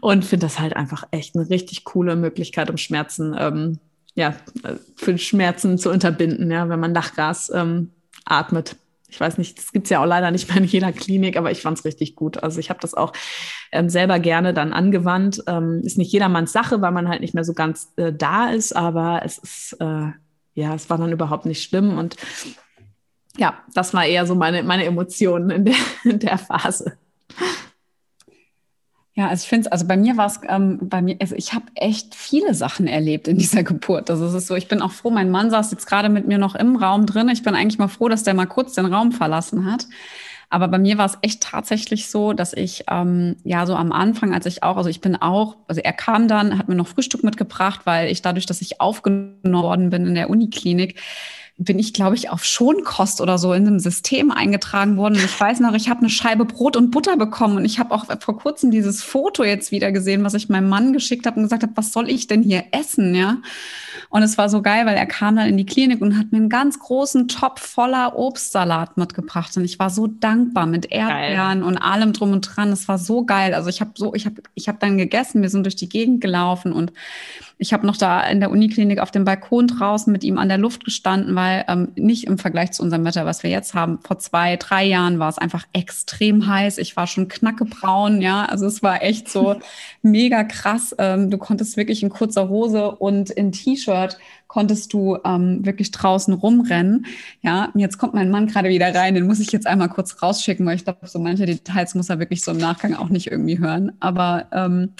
und 0.00 0.24
finde 0.24 0.46
das 0.46 0.58
halt 0.58 0.76
einfach 0.76 1.04
echt 1.10 1.36
eine 1.36 1.48
richtig 1.50 1.84
coole 1.84 2.16
Möglichkeit, 2.16 2.70
um 2.70 2.76
Schmerzen, 2.76 3.34
ähm, 3.38 3.78
ja, 4.14 4.34
für 4.96 5.16
Schmerzen 5.18 5.78
zu 5.78 5.90
unterbinden, 5.90 6.50
ja, 6.50 6.68
wenn 6.68 6.80
man 6.80 6.94
Lachgas 6.94 7.50
ähm, 7.54 7.90
atmet. 8.24 8.76
Ich 9.08 9.20
weiß 9.20 9.38
nicht, 9.38 9.58
das 9.58 9.72
gibt 9.72 9.86
es 9.86 9.90
ja 9.90 10.00
auch 10.00 10.06
leider 10.06 10.30
nicht 10.30 10.48
mehr 10.48 10.58
in 10.58 10.64
jeder 10.64 10.92
Klinik, 10.92 11.36
aber 11.36 11.50
ich 11.50 11.62
fand 11.62 11.78
es 11.78 11.84
richtig 11.84 12.14
gut. 12.14 12.42
Also 12.42 12.60
ich 12.60 12.70
habe 12.70 12.80
das 12.80 12.94
auch 12.94 13.12
ähm, 13.72 13.88
selber 13.88 14.20
gerne 14.20 14.54
dann 14.54 14.72
angewandt. 14.72 15.42
Ähm, 15.46 15.80
ist 15.84 15.98
nicht 15.98 16.12
jedermanns 16.12 16.52
Sache, 16.52 16.80
weil 16.80 16.92
man 16.92 17.08
halt 17.08 17.20
nicht 17.20 17.34
mehr 17.34 17.44
so 17.44 17.52
ganz 17.52 17.92
äh, 17.96 18.12
da 18.12 18.50
ist, 18.50 18.74
aber 18.74 19.22
es 19.24 19.38
ist, 19.38 19.76
äh, 19.80 20.10
ja, 20.54 20.74
es 20.74 20.88
war 20.90 20.98
dann 20.98 21.12
überhaupt 21.12 21.44
nicht 21.44 21.62
schlimm 21.62 21.98
und 21.98 22.16
ja, 23.36 23.58
das 23.74 23.94
war 23.94 24.04
eher 24.04 24.26
so 24.26 24.34
meine, 24.34 24.62
meine 24.62 24.84
Emotionen 24.84 25.50
in 25.50 25.64
der, 25.64 25.76
in 26.04 26.18
der 26.18 26.38
Phase. 26.38 26.96
Ja, 29.20 29.28
also 29.28 29.42
ich 29.42 29.50
finde 29.50 29.66
es, 29.66 29.72
also 29.72 29.86
bei 29.86 29.98
mir 29.98 30.16
war 30.16 30.28
es, 30.28 30.40
ähm, 30.48 30.78
bei 30.80 31.02
mir, 31.02 31.14
also 31.20 31.34
ich 31.34 31.52
habe 31.52 31.66
echt 31.74 32.14
viele 32.14 32.54
Sachen 32.54 32.86
erlebt 32.86 33.28
in 33.28 33.36
dieser 33.36 33.62
Geburt. 33.64 34.08
Also 34.08 34.24
es 34.24 34.32
ist 34.32 34.46
so, 34.46 34.54
ich 34.54 34.66
bin 34.66 34.80
auch 34.80 34.92
froh, 34.92 35.10
mein 35.10 35.30
Mann 35.30 35.50
saß 35.50 35.70
jetzt 35.72 35.86
gerade 35.86 36.08
mit 36.08 36.26
mir 36.26 36.38
noch 36.38 36.54
im 36.54 36.74
Raum 36.76 37.04
drin. 37.04 37.28
Ich 37.28 37.42
bin 37.42 37.54
eigentlich 37.54 37.78
mal 37.78 37.88
froh, 37.88 38.08
dass 38.08 38.22
der 38.22 38.32
mal 38.32 38.46
kurz 38.46 38.72
den 38.72 38.86
Raum 38.86 39.12
verlassen 39.12 39.70
hat. 39.70 39.86
Aber 40.48 40.68
bei 40.68 40.78
mir 40.78 40.96
war 40.96 41.04
es 41.04 41.18
echt 41.20 41.42
tatsächlich 41.42 42.08
so, 42.08 42.32
dass 42.32 42.54
ich 42.54 42.84
ähm, 42.90 43.36
ja 43.44 43.66
so 43.66 43.74
am 43.76 43.92
Anfang, 43.92 44.32
als 44.32 44.46
ich 44.46 44.62
auch, 44.62 44.78
also 44.78 44.88
ich 44.88 45.02
bin 45.02 45.16
auch, 45.16 45.58
also 45.68 45.82
er 45.82 45.92
kam 45.92 46.26
dann, 46.26 46.56
hat 46.56 46.68
mir 46.68 46.74
noch 46.74 46.88
Frühstück 46.88 47.22
mitgebracht, 47.22 47.82
weil 47.84 48.10
ich 48.10 48.22
dadurch, 48.22 48.46
dass 48.46 48.62
ich 48.62 48.80
aufgenommen 48.80 49.62
worden 49.62 49.90
bin 49.90 50.06
in 50.06 50.14
der 50.14 50.30
Uniklinik, 50.30 50.98
bin 51.62 51.78
ich, 51.78 51.92
glaube 51.92 52.16
ich, 52.16 52.30
auf 52.30 52.42
Schonkost 52.42 53.20
oder 53.20 53.36
so 53.36 53.52
in 53.52 53.66
einem 53.66 53.80
System 53.80 54.30
eingetragen 54.30 54.96
worden. 54.96 55.16
Und 55.16 55.24
ich 55.24 55.38
weiß 55.38 55.60
noch, 55.60 55.74
ich 55.74 55.90
habe 55.90 56.00
eine 56.00 56.08
Scheibe 56.08 56.46
Brot 56.46 56.74
und 56.74 56.90
Butter 56.90 57.18
bekommen. 57.18 57.58
Und 57.58 57.66
ich 57.66 57.78
habe 57.78 57.94
auch 57.94 58.06
vor 58.20 58.38
kurzem 58.38 58.70
dieses 58.70 59.02
Foto 59.02 59.44
jetzt 59.44 59.70
wieder 59.70 59.92
gesehen, 59.92 60.24
was 60.24 60.32
ich 60.32 60.48
meinem 60.48 60.70
Mann 60.70 60.94
geschickt 60.94 61.26
habe 61.26 61.36
und 61.36 61.42
gesagt 61.42 61.62
habe, 61.62 61.76
was 61.76 61.92
soll 61.92 62.08
ich 62.08 62.26
denn 62.26 62.42
hier 62.42 62.64
essen, 62.72 63.14
ja? 63.14 63.36
Und 64.08 64.22
es 64.22 64.38
war 64.38 64.48
so 64.48 64.62
geil, 64.62 64.86
weil 64.86 64.96
er 64.96 65.04
kam 65.04 65.36
dann 65.36 65.48
in 65.48 65.58
die 65.58 65.66
Klinik 65.66 66.00
und 66.00 66.16
hat 66.16 66.32
mir 66.32 66.38
einen 66.38 66.48
ganz 66.48 66.78
großen 66.78 67.28
Topf 67.28 67.60
voller 67.60 68.18
Obstsalat 68.18 68.96
mitgebracht. 68.96 69.54
Und 69.58 69.64
ich 69.64 69.78
war 69.78 69.90
so 69.90 70.06
dankbar 70.06 70.64
mit 70.64 70.90
Erdbeeren 70.90 71.60
geil. 71.60 71.62
und 71.62 71.76
allem 71.76 72.14
drum 72.14 72.32
und 72.32 72.40
dran. 72.40 72.72
Es 72.72 72.88
war 72.88 72.96
so 72.96 73.24
geil. 73.26 73.52
Also 73.52 73.68
ich 73.68 73.82
habe 73.82 73.90
so, 73.94 74.14
ich 74.14 74.24
habe, 74.24 74.36
ich 74.54 74.66
habe 74.66 74.78
dann 74.80 74.96
gegessen. 74.96 75.42
Wir 75.42 75.50
sind 75.50 75.64
durch 75.64 75.76
die 75.76 75.90
Gegend 75.90 76.22
gelaufen 76.22 76.72
und 76.72 76.92
ich 77.60 77.74
habe 77.74 77.86
noch 77.86 77.98
da 77.98 78.22
in 78.22 78.40
der 78.40 78.50
Uniklinik 78.50 79.00
auf 79.00 79.10
dem 79.10 79.26
Balkon 79.26 79.66
draußen 79.66 80.10
mit 80.10 80.24
ihm 80.24 80.38
an 80.38 80.48
der 80.48 80.56
Luft 80.56 80.82
gestanden, 80.82 81.36
weil 81.36 81.66
ähm, 81.68 81.88
nicht 81.94 82.24
im 82.24 82.38
Vergleich 82.38 82.72
zu 82.72 82.82
unserem 82.82 83.04
Wetter, 83.04 83.26
was 83.26 83.42
wir 83.42 83.50
jetzt 83.50 83.74
haben, 83.74 83.98
vor 84.02 84.18
zwei, 84.18 84.56
drei 84.56 84.86
Jahren 84.86 85.18
war 85.18 85.28
es 85.28 85.36
einfach 85.36 85.66
extrem 85.74 86.46
heiß. 86.46 86.78
Ich 86.78 86.96
war 86.96 87.06
schon 87.06 87.28
knackebraun, 87.28 88.22
ja. 88.22 88.46
Also 88.46 88.64
es 88.64 88.82
war 88.82 89.02
echt 89.02 89.28
so 89.28 89.56
mega 90.02 90.42
krass. 90.42 90.96
Ähm, 90.96 91.30
du 91.30 91.36
konntest 91.36 91.76
wirklich 91.76 92.02
in 92.02 92.08
kurzer 92.08 92.48
Hose 92.48 92.92
und 92.92 93.28
in 93.28 93.52
T-Shirt 93.52 94.16
konntest 94.48 94.94
du 94.94 95.18
ähm, 95.26 95.64
wirklich 95.64 95.90
draußen 95.90 96.32
rumrennen. 96.32 97.04
Ja, 97.42 97.70
jetzt 97.74 97.98
kommt 97.98 98.14
mein 98.14 98.30
Mann 98.30 98.46
gerade 98.46 98.70
wieder 98.70 98.94
rein, 98.94 99.14
den 99.14 99.26
muss 99.26 99.38
ich 99.38 99.52
jetzt 99.52 99.66
einmal 99.66 99.90
kurz 99.90 100.22
rausschicken, 100.22 100.64
weil 100.64 100.76
ich 100.76 100.84
glaube, 100.84 101.06
so 101.06 101.18
manche 101.18 101.44
Details 101.44 101.94
muss 101.94 102.08
er 102.08 102.18
wirklich 102.20 102.42
so 102.42 102.52
im 102.52 102.58
Nachgang 102.58 102.94
auch 102.94 103.10
nicht 103.10 103.30
irgendwie 103.30 103.58
hören. 103.58 103.92
Aber 104.00 104.46
ähm, 104.52 104.94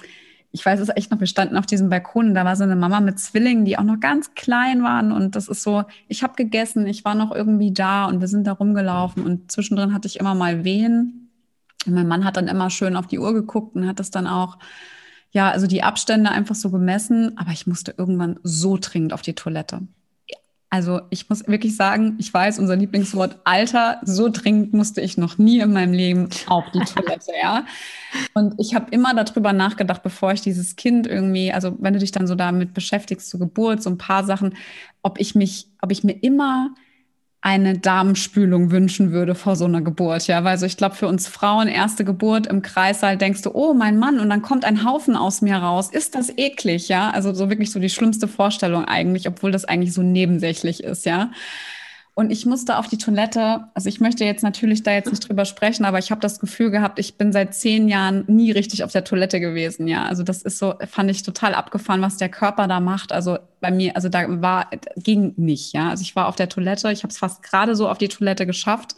ich 0.53 0.67
weiß 0.67 0.81
es 0.81 0.89
echt 0.89 1.11
noch, 1.11 1.21
wir 1.21 1.27
standen 1.27 1.57
auf 1.57 1.67
diesem 1.67 1.89
Balkon 1.91 2.35
da 2.35 2.45
war 2.45 2.57
so 2.57 2.65
eine 2.65 2.77
Mama 2.77 3.01
mit 3.01 3.19
Zwillingen, 3.19 3.65
die 3.65 3.79
auch 3.79 3.85
noch 3.85 4.01
ganz 4.01 4.35
klein 4.35 4.83
waren. 4.83 5.13
Und 5.13 5.37
das 5.37 5.49
ist 5.49 5.63
so, 5.63 5.85
ich 6.09 6.23
habe 6.23 6.35
gegessen, 6.35 6.87
ich 6.87 7.05
war 7.05 7.15
noch 7.15 7.33
irgendwie 7.33 7.73
da 7.73 8.07
und 8.07 8.21
wir 8.21 8.29
sind 8.29 8.47
da 8.47 8.53
rumgelaufen 8.53 9.25
und 9.25 9.53
zwischendrin 9.53 9.95
hatte 9.95 10.09
ich 10.09 10.19
immer 10.19 10.35
mal 10.35 10.65
Wehen. 10.65 11.31
Und 11.87 11.95
mein 11.95 12.09
Mann 12.09 12.25
hat 12.25 12.37
dann 12.37 12.49
immer 12.49 12.69
schön 12.71 12.97
auf 12.97 13.07
die 13.07 13.19
Uhr 13.19 13.33
geguckt 13.33 13.77
und 13.77 13.87
hat 13.87 14.01
das 14.01 14.11
dann 14.11 14.27
auch, 14.27 14.59
ja, 15.31 15.51
also 15.51 15.67
die 15.67 15.83
Abstände 15.85 16.31
einfach 16.31 16.57
so 16.57 16.71
gemessen. 16.71 17.39
Aber 17.39 17.53
ich 17.53 17.67
musste 17.67 17.95
irgendwann 17.97 18.39
so 18.43 18.77
dringend 18.81 19.13
auf 19.13 19.23
die 19.23 19.35
Toilette. 19.35 19.83
Also 20.73 21.01
ich 21.11 21.29
muss 21.29 21.47
wirklich 21.49 21.75
sagen, 21.75 22.15
ich 22.19 22.33
weiß, 22.33 22.61
unser 22.61 22.77
Lieblingswort 22.77 23.41
Alter, 23.43 24.01
so 24.05 24.29
dringend 24.29 24.73
musste 24.73 25.01
ich 25.01 25.19
noch 25.19 25.37
nie 25.37 25.59
in 25.59 25.73
meinem 25.73 25.93
Leben 25.93 26.29
auf 26.47 26.65
die 26.73 26.79
Toilette, 26.79 27.33
ja. 27.43 27.67
Und 28.35 28.55
ich 28.57 28.73
habe 28.77 28.87
immer 28.93 29.13
darüber 29.13 29.53
nachgedacht, 29.53 30.05
bevor 30.05 30.33
ich 30.33 30.43
dieses 30.43 30.77
Kind 30.77 31.09
irgendwie, 31.09 31.53
also 31.53 31.77
wenn 31.81 31.95
du 31.95 31.99
dich 31.99 32.13
dann 32.13 32.29
so 32.29 32.37
damit 32.37 32.73
beschäftigst, 32.73 33.29
zur 33.29 33.41
Geburt, 33.41 33.83
so 33.83 33.91
ein 33.91 33.99
paar 33.99 34.25
Sachen, 34.25 34.57
ob 35.03 35.19
ich 35.19 35.35
mich, 35.35 35.67
ob 35.83 35.91
ich 35.91 36.05
mir 36.05 36.13
immer 36.13 36.71
eine 37.43 37.79
Darmspülung 37.79 38.71
wünschen 38.71 39.13
würde 39.13 39.35
vor 39.35 39.57
so 39.57 39.65
einer 39.65 39.81
Geburt, 39.81 40.27
ja, 40.27 40.45
weil 40.45 40.59
so 40.59 40.67
ich 40.67 40.77
glaube 40.77 40.95
für 40.95 41.09
uns 41.09 41.27
Frauen 41.27 41.69
erste 41.69 42.05
Geburt 42.05 42.47
im 42.47 42.61
Kreissaal 42.61 43.17
denkst 43.17 43.43
du, 43.43 43.51
oh 43.55 43.73
mein 43.73 43.99
Mann 43.99 44.21
und 44.21 44.29
dann 44.29 44.43
kommt 44.43 44.65
ein 44.67 44.85
Haufen 44.85 45.17
aus 45.17 45.41
mir 45.41 45.57
raus, 45.57 45.89
ist 45.91 46.15
das 46.15 46.31
eklig, 46.37 46.89
ja, 46.89 47.11
also 47.11 47.33
so 47.33 47.49
wirklich 47.49 47.71
so 47.71 47.81
die 47.81 47.89
schlimmste 47.89 48.29
Vorstellung 48.29 48.85
eigentlich, 48.85 49.27
obwohl 49.27 49.53
das 49.53 49.65
eigentlich 49.65 49.95
so 49.95 50.03
nebensächlich 50.03 50.85
ist, 50.85 51.07
ja. 51.07 51.31
Und 52.21 52.31
ich 52.31 52.45
musste 52.45 52.77
auf 52.77 52.87
die 52.87 52.99
Toilette. 52.99 53.65
Also 53.73 53.89
ich 53.89 53.99
möchte 53.99 54.27
jetzt 54.27 54.43
natürlich 54.43 54.83
da 54.83 54.93
jetzt 54.93 55.09
nicht 55.09 55.27
drüber 55.27 55.47
sprechen, 55.47 55.87
aber 55.87 55.99
ich 55.99 56.11
habe 56.11 56.21
das 56.21 56.39
Gefühl 56.39 56.71
gehabt, 56.71 56.99
ich 56.99 57.15
bin 57.15 57.33
seit 57.33 57.55
zehn 57.55 57.89
Jahren 57.89 58.25
nie 58.27 58.51
richtig 58.51 58.85
auf 58.85 58.93
der 58.93 59.05
Toilette 59.05 59.41
gewesen. 59.41 59.89
Ja, 59.89 60.05
also 60.05 60.23
das 60.23 60.43
ist 60.43 60.59
so, 60.59 60.75
fand 60.87 61.11
ich 61.11 61.23
total 61.23 61.55
abgefahren, 61.55 62.03
was 62.03 62.19
der 62.19 62.29
Körper 62.29 62.69
da 62.69 62.79
macht. 62.79 63.11
Also 63.11 63.39
bei 63.63 63.71
mir, 63.71 63.97
also 63.97 64.11
da 64.11 64.27
war, 64.43 64.69
ging 64.97 65.33
nicht. 65.39 65.73
Ja, 65.73 65.89
also 65.89 66.03
ich 66.03 66.15
war 66.15 66.29
auf 66.29 66.37
der 66.37 66.51
Toilette. 66.51 66.93
Ich 66.93 67.05
habe 67.05 67.11
es 67.11 67.17
fast 67.17 67.43
gerade 67.43 67.75
so 67.75 67.89
auf 67.89 67.97
die 67.97 68.09
Toilette 68.09 68.45
geschafft. 68.45 68.97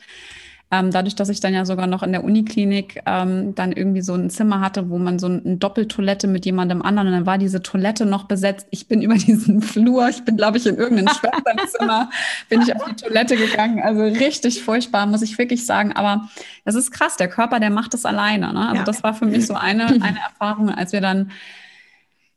Ähm, 0.73 0.91
dadurch, 0.91 1.15
dass 1.15 1.29
ich 1.29 1.41
dann 1.41 1.53
ja 1.53 1.67
sogar 1.67 1.87
noch 1.87 2.03
in 2.03 2.13
der 2.13 2.25
Uniklinik 2.25 3.03
ähm, 3.05 3.55
dann 3.55 3.73
irgendwie 3.73 4.01
so 4.01 4.15
ein 4.15 4.31
Zimmer 4.31 4.63
hatte, 4.63 4.89
wo 4.89 4.97
man 4.97 5.19
so 5.19 5.27
eine 5.27 5.59
Doppeltoilette 5.59 6.27
mit 6.27 6.47
jemandem 6.47 6.81
anderen 6.81 7.09
und 7.09 7.15
dann 7.15 7.27
war 7.27 7.37
diese 7.37 7.63
Toilette 7.63 8.07
noch 8.07 8.25
besetzt. 8.25 8.67
Ich 8.71 8.89
bin 8.89 9.03
über 9.03 9.15
diesen 9.17 9.61
Flur, 9.61 10.09
ich 10.09 10.25
bin, 10.25 10.39
glaube 10.39 10.57
ich, 10.57 10.67
in 10.67 10.77
irgendein 10.77 11.09
Schwesternzimmer, 11.15 12.09
bin 12.49 12.63
ich 12.63 12.75
auf 12.75 12.87
die 12.87 12.97
Toilette 12.97 13.37
gegangen. 13.37 13.83
Also 13.83 14.01
richtig 14.01 14.63
furchtbar, 14.65 15.05
muss 15.07 15.21
ich 15.21 15.37
wirklich 15.37 15.67
sagen. 15.67 15.93
Aber 15.93 16.29
das 16.65 16.75
ist 16.75 16.91
krass, 16.91 17.19
der 17.19 17.29
Körper, 17.29 17.61
der 17.61 17.69
macht 17.71 17.93
das 17.93 18.07
alleine. 18.07 18.55
Ne? 18.55 18.69
Also 18.69 18.77
ja. 18.77 18.85
das 18.85 19.03
war 19.03 19.13
für 19.13 19.27
mich 19.27 19.47
so 19.47 19.55
eine, 19.55 19.89
eine 19.89 20.21
Erfahrung, 20.27 20.71
als 20.71 20.93
wir 20.93 21.03
dann 21.03 21.31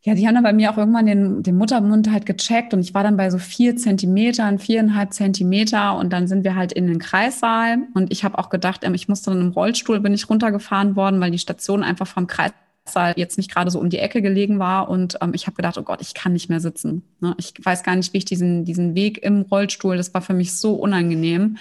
ja, 0.06 0.14
die 0.14 0.28
haben 0.28 0.36
dann 0.36 0.44
bei 0.44 0.54
mir 0.54 0.72
auch 0.72 0.78
irgendwann 0.78 1.08
den, 1.08 1.42
den 1.42 1.58
Muttermund 1.58 2.12
halt 2.12 2.28
gecheckt 2.28 2.76
und 2.76 2.80
ich 2.80 2.94
war 2.94 3.02
dann 3.02 3.18
bei 3.18 3.32
so 3.32 3.40
vier 3.40 3.76
Zentimetern, 3.76 4.60
viereinhalb 4.60 5.14
Zentimeter 5.14 5.98
und 5.98 6.14
dann 6.14 6.28
sind 6.28 6.44
wir 6.44 6.54
halt 6.56 6.72
in 6.74 6.86
den 6.86 7.00
Kreissaal 7.00 7.80
und 7.96 8.12
ich 8.12 8.24
habe 8.24 8.38
auch 8.38 8.52
gedacht, 8.52 8.82
ähm, 8.84 8.94
ich 8.94 9.08
musste 9.08 9.32
dann 9.32 9.42
im 9.42 9.50
Rollstuhl, 9.50 10.00
bin 10.00 10.14
ich 10.14 10.30
runtergefahren 10.30 10.96
worden, 10.96 11.20
weil 11.20 11.32
die 11.32 11.40
Station 11.40 11.84
einfach 11.84 12.06
vom 12.06 12.28
Kreissaal 12.28 13.14
jetzt 13.16 13.40
nicht 13.40 13.52
gerade 13.52 13.72
so 13.72 13.80
um 13.80 13.90
die 13.90 13.98
Ecke 13.98 14.22
gelegen 14.22 14.60
war 14.60 14.90
und 14.90 15.18
ähm, 15.22 15.32
ich 15.34 15.48
habe 15.48 15.56
gedacht, 15.56 15.80
oh 15.80 15.84
Gott, 15.84 16.02
ich 16.02 16.14
kann 16.14 16.34
nicht 16.34 16.50
mehr 16.50 16.60
sitzen. 16.60 17.02
Ne? 17.20 17.34
Ich 17.40 17.54
weiß 17.60 17.82
gar 17.82 17.96
nicht, 17.96 18.14
wie 18.14 18.20
ich 18.20 18.26
diesen, 18.26 18.64
diesen 18.64 18.94
Weg 18.94 19.24
im 19.24 19.42
Rollstuhl, 19.42 19.98
das 19.98 20.14
war 20.14 20.22
für 20.22 20.36
mich 20.36 20.56
so 20.56 20.76
unangenehm. 20.76 21.58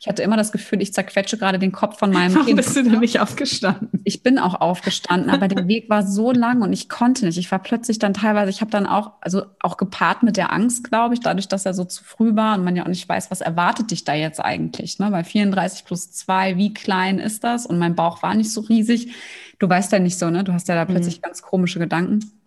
Ich 0.00 0.08
hatte 0.08 0.22
immer 0.22 0.36
das 0.36 0.52
Gefühl, 0.52 0.82
ich 0.82 0.92
zerquetsche 0.92 1.38
gerade 1.38 1.58
den 1.58 1.72
Kopf 1.72 1.98
von 1.98 2.10
meinem 2.10 2.34
Warum 2.34 2.46
Kind. 2.46 2.56
bist 2.56 2.76
du 2.76 2.82
denn 2.82 3.00
nicht 3.00 3.20
aufgestanden? 3.20 4.00
Ich 4.04 4.22
bin 4.22 4.38
auch 4.38 4.60
aufgestanden, 4.60 5.30
aber 5.30 5.48
der 5.48 5.68
Weg 5.68 5.88
war 5.88 6.06
so 6.06 6.32
lang 6.32 6.62
und 6.62 6.72
ich 6.72 6.88
konnte 6.88 7.24
nicht. 7.24 7.38
Ich 7.38 7.50
war 7.50 7.58
plötzlich 7.58 7.98
dann 7.98 8.14
teilweise, 8.14 8.50
ich 8.50 8.60
habe 8.60 8.70
dann 8.70 8.86
auch, 8.86 9.12
also 9.20 9.44
auch 9.60 9.76
gepaart 9.76 10.22
mit 10.22 10.36
der 10.36 10.52
Angst, 10.52 10.84
glaube 10.84 11.14
ich, 11.14 11.20
dadurch, 11.20 11.48
dass 11.48 11.66
er 11.66 11.74
so 11.74 11.84
zu 11.84 12.04
früh 12.04 12.34
war 12.36 12.56
und 12.56 12.64
man 12.64 12.76
ja 12.76 12.84
auch 12.84 12.88
nicht 12.88 13.08
weiß, 13.08 13.30
was 13.30 13.40
erwartet 13.40 13.90
dich 13.90 14.04
da 14.04 14.14
jetzt 14.14 14.40
eigentlich. 14.40 14.98
Ne? 14.98 15.10
Bei 15.10 15.24
34 15.24 15.84
plus 15.84 16.12
2, 16.12 16.56
wie 16.56 16.74
klein 16.74 17.18
ist 17.18 17.44
das? 17.44 17.66
Und 17.66 17.78
mein 17.78 17.94
Bauch 17.94 18.22
war 18.22 18.34
nicht 18.34 18.52
so 18.52 18.60
riesig. 18.62 19.14
Du 19.58 19.68
weißt 19.68 19.92
ja 19.92 19.98
nicht 19.98 20.18
so, 20.18 20.30
ne? 20.30 20.42
Du 20.42 20.52
hast 20.52 20.68
ja 20.68 20.74
da 20.74 20.84
plötzlich 20.84 21.18
mhm. 21.18 21.22
ganz 21.22 21.42
komische 21.42 21.78
Gedanken. 21.78 22.41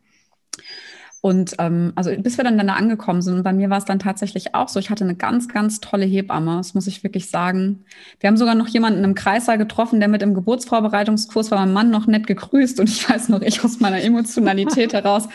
Und 1.26 1.56
ähm, 1.58 1.92
also 1.96 2.12
bis 2.16 2.38
wir 2.38 2.44
dann 2.44 2.56
da 2.60 2.74
angekommen 2.74 3.24
sind, 3.24 3.34
und 3.38 3.42
bei 3.42 3.52
mir 3.52 3.72
war 3.72 3.80
es 3.80 3.86
dann 3.86 3.98
tatsächlich 3.98 4.54
auch 4.54 4.70
so, 4.70 4.80
ich 4.80 4.92
hatte 4.92 5.04
eine 5.04 5.16
ganz, 5.16 5.48
ganz 5.48 5.80
tolle 5.80 6.06
Hebamme, 6.06 6.58
das 6.58 6.76
muss 6.76 6.86
ich 6.86 7.04
wirklich 7.04 7.32
sagen. 7.32 7.84
Wir 8.20 8.28
haben 8.28 8.38
sogar 8.38 8.54
noch 8.54 8.68
jemanden 8.68 9.04
im 9.04 9.16
Kreissaal 9.16 9.58
getroffen, 9.58 10.00
der 10.00 10.08
mit 10.08 10.22
im 10.22 10.36
Geburtsvorbereitungskurs 10.36 11.50
war, 11.50 11.58
mein 11.62 11.74
Mann 11.74 11.90
noch 11.90 12.06
nett 12.06 12.28
gegrüßt 12.28 12.80
und 12.80 12.90
ich 12.90 13.10
weiß 13.10 13.30
noch, 13.30 13.42
ich 13.42 13.64
aus 13.64 13.80
meiner 13.80 14.04
Emotionalität 14.04 14.94
heraus, 14.94 15.28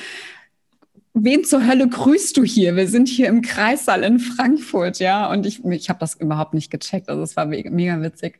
wen 1.12 1.43
zur 1.43 1.66
Hölle 1.66 1.88
grüßt 1.88 2.36
du 2.36 2.45
hier? 2.45 2.76
Wir 2.76 2.86
sind 2.86 3.09
hier 3.09 3.26
im 3.26 3.43
Kreissaal 3.43 4.05
in 4.05 4.20
Frankfurt, 4.20 5.01
ja, 5.01 5.28
und 5.28 5.45
ich, 5.45 5.64
ich 5.64 5.88
habe 5.88 5.99
das 5.99 6.14
überhaupt 6.14 6.55
nicht 6.55 6.70
gecheckt, 6.70 7.09
also 7.09 7.24
es 7.24 7.34
war 7.34 7.47
mega 7.47 8.01
witzig. 8.01 8.38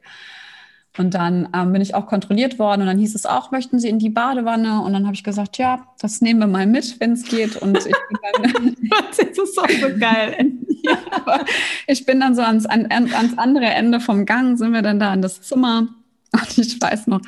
Und 0.99 1.15
dann 1.15 1.49
ähm, 1.55 1.73
bin 1.73 1.83
ich 1.83 1.95
auch 1.95 2.07
kontrolliert 2.07 2.59
worden 2.59 2.83
und 2.83 2.89
dann 2.89 2.99
hieß 2.99 3.15
es 3.15 3.25
auch, 3.25 3.53
möchten 3.53 3.79
Sie 3.79 3.89
in 3.89 3.99
die 3.99 4.11
Badewanne? 4.11 4.83
Und 4.83 4.93
dann 4.93 5.05
habe 5.05 5.15
ich 5.15 5.23
gesagt, 5.23 5.57
ja, 5.59 5.87
das 6.01 6.21
nehmen 6.21 6.41
wir 6.41 6.47
mal 6.49 6.67
mit, 6.67 6.99
wenn 6.99 7.13
es 7.13 7.25
geht. 7.25 7.57
Und 7.57 7.79
ich 7.79 7.85
bin 7.85 8.53
dann, 8.53 8.77
das 9.09 9.19
ist 9.19 9.59
auch 9.59 9.71
so 9.71 9.99
geil. 9.99 10.53
ja, 10.83 11.45
ich 11.87 12.05
bin 12.07 12.21
dann 12.21 12.35
so 12.35 12.43
ans, 12.43 12.67
an, 12.67 12.91
ans 12.91 13.39
andere 13.39 13.67
Ende 13.67 14.01
vom 14.01 14.27
Gang, 14.27 14.57
sind 14.57 14.73
wir 14.73 14.83
dann 14.83 14.99
da 14.99 15.15
in 15.15 15.23
das 15.23 15.43
Zimmer. 15.43 15.89
Und 16.33 16.59
ich 16.59 16.81
weiß 16.81 17.09
noch, 17.09 17.21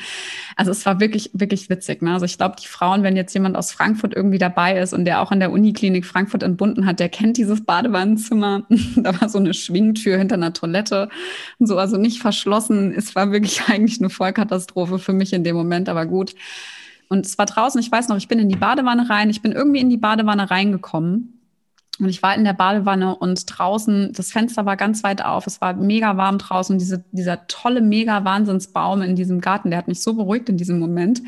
also 0.56 0.70
es 0.70 0.86
war 0.86 1.00
wirklich, 1.00 1.30
wirklich 1.32 1.68
witzig. 1.68 2.02
Ne? 2.02 2.12
Also 2.12 2.24
ich 2.24 2.36
glaube, 2.36 2.56
die 2.62 2.68
Frauen, 2.68 3.02
wenn 3.02 3.16
jetzt 3.16 3.34
jemand 3.34 3.56
aus 3.56 3.72
Frankfurt 3.72 4.14
irgendwie 4.14 4.38
dabei 4.38 4.78
ist 4.78 4.92
und 4.92 5.04
der 5.04 5.20
auch 5.20 5.32
an 5.32 5.40
der 5.40 5.50
Uniklinik 5.50 6.06
Frankfurt 6.06 6.44
entbunden 6.44 6.86
hat, 6.86 7.00
der 7.00 7.08
kennt 7.08 7.36
dieses 7.36 7.64
Badewannenzimmer. 7.64 8.64
da 8.96 9.20
war 9.20 9.28
so 9.28 9.38
eine 9.38 9.54
Schwingtür 9.54 10.18
hinter 10.18 10.36
einer 10.36 10.52
Toilette 10.52 11.08
und 11.58 11.66
so, 11.66 11.78
also 11.78 11.96
nicht 11.96 12.20
verschlossen. 12.20 12.92
Es 12.96 13.14
war 13.16 13.32
wirklich 13.32 13.62
eigentlich 13.68 14.00
eine 14.00 14.10
Vollkatastrophe 14.10 14.98
für 14.98 15.12
mich 15.12 15.32
in 15.32 15.42
dem 15.42 15.56
Moment, 15.56 15.88
aber 15.88 16.06
gut. 16.06 16.34
Und 17.08 17.26
es 17.26 17.36
war 17.38 17.46
draußen, 17.46 17.80
ich 17.80 17.90
weiß 17.90 18.08
noch, 18.08 18.16
ich 18.16 18.28
bin 18.28 18.38
in 18.38 18.48
die 18.48 18.56
Badewanne 18.56 19.10
rein, 19.10 19.30
ich 19.30 19.42
bin 19.42 19.52
irgendwie 19.52 19.80
in 19.80 19.90
die 19.90 19.98
Badewanne 19.98 20.50
reingekommen 20.50 21.41
und 22.00 22.08
ich 22.08 22.22
war 22.22 22.34
in 22.34 22.44
der 22.44 22.54
Badewanne 22.54 23.14
und 23.14 23.44
draußen, 23.46 24.12
das 24.14 24.32
Fenster 24.32 24.64
war 24.64 24.76
ganz 24.78 25.04
weit 25.04 25.22
auf, 25.22 25.46
es 25.46 25.60
war 25.60 25.74
mega 25.74 26.16
warm 26.16 26.38
draußen. 26.38 26.78
Diese, 26.78 27.04
dieser 27.12 27.46
tolle, 27.48 27.82
mega 27.82 28.24
Wahnsinnsbaum 28.24 29.02
in 29.02 29.14
diesem 29.14 29.42
Garten, 29.42 29.70
der 29.70 29.78
hat 29.78 29.88
mich 29.88 30.02
so 30.02 30.14
beruhigt 30.14 30.48
in 30.48 30.56
diesem 30.56 30.78
Moment. 30.78 31.20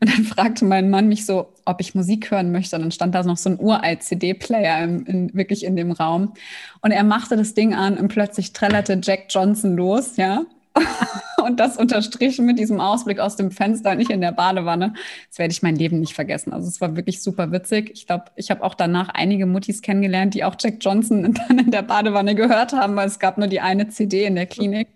Und 0.00 0.08
dann 0.08 0.24
fragte 0.24 0.64
mein 0.66 0.88
Mann 0.88 1.08
mich 1.08 1.26
so, 1.26 1.52
ob 1.64 1.80
ich 1.80 1.96
Musik 1.96 2.30
hören 2.30 2.52
möchte. 2.52 2.76
Und 2.76 2.82
dann 2.82 2.92
stand 2.92 3.14
da 3.14 3.24
noch 3.24 3.36
so 3.36 3.50
ein 3.50 3.58
uralt 3.58 4.04
CD-Player 4.04 4.88
wirklich 5.32 5.64
in 5.64 5.74
dem 5.74 5.90
Raum. 5.90 6.32
Und 6.80 6.92
er 6.92 7.04
machte 7.04 7.36
das 7.36 7.54
Ding 7.54 7.74
an 7.74 7.98
und 7.98 8.06
plötzlich 8.08 8.52
trällerte 8.52 9.00
Jack 9.02 9.26
Johnson 9.30 9.76
los, 9.76 10.16
ja. 10.16 10.42
und 11.44 11.60
das 11.60 11.76
unterstrichen 11.76 12.46
mit 12.46 12.58
diesem 12.58 12.80
Ausblick 12.80 13.20
aus 13.20 13.36
dem 13.36 13.50
Fenster, 13.50 13.94
nicht 13.94 14.10
in 14.10 14.20
der 14.20 14.32
Badewanne. 14.32 14.94
Das 15.28 15.38
werde 15.38 15.52
ich 15.52 15.62
mein 15.62 15.76
Leben 15.76 16.00
nicht 16.00 16.14
vergessen. 16.14 16.52
Also 16.52 16.68
es 16.68 16.80
war 16.80 16.96
wirklich 16.96 17.22
super 17.22 17.52
witzig. 17.52 17.90
Ich 17.94 18.06
glaube, 18.06 18.24
ich 18.36 18.50
habe 18.50 18.62
auch 18.62 18.74
danach 18.74 19.08
einige 19.10 19.46
Muttis 19.46 19.82
kennengelernt, 19.82 20.34
die 20.34 20.44
auch 20.44 20.56
Jack 20.58 20.76
Johnson 20.80 21.34
dann 21.48 21.58
in 21.58 21.70
der 21.70 21.82
Badewanne 21.82 22.34
gehört 22.34 22.72
haben, 22.72 22.96
weil 22.96 23.08
es 23.08 23.18
gab 23.18 23.38
nur 23.38 23.48
die 23.48 23.60
eine 23.60 23.88
CD 23.88 24.24
in 24.24 24.34
der 24.34 24.46
Klinik. 24.46 24.88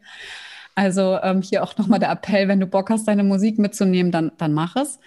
Also 0.75 1.19
ähm, 1.23 1.43
hier 1.43 1.65
auch 1.65 1.77
nochmal 1.77 1.99
der 1.99 2.11
Appell, 2.11 2.47
wenn 2.49 2.61
du 2.61 2.67
Bock 2.67 2.91
hast, 2.91 3.09
deine 3.09 3.25
Musik 3.25 3.59
mitzunehmen, 3.59 4.13
dann, 4.13 4.33
dann 4.39 4.53
mach 4.53 4.77
es. 4.77 5.01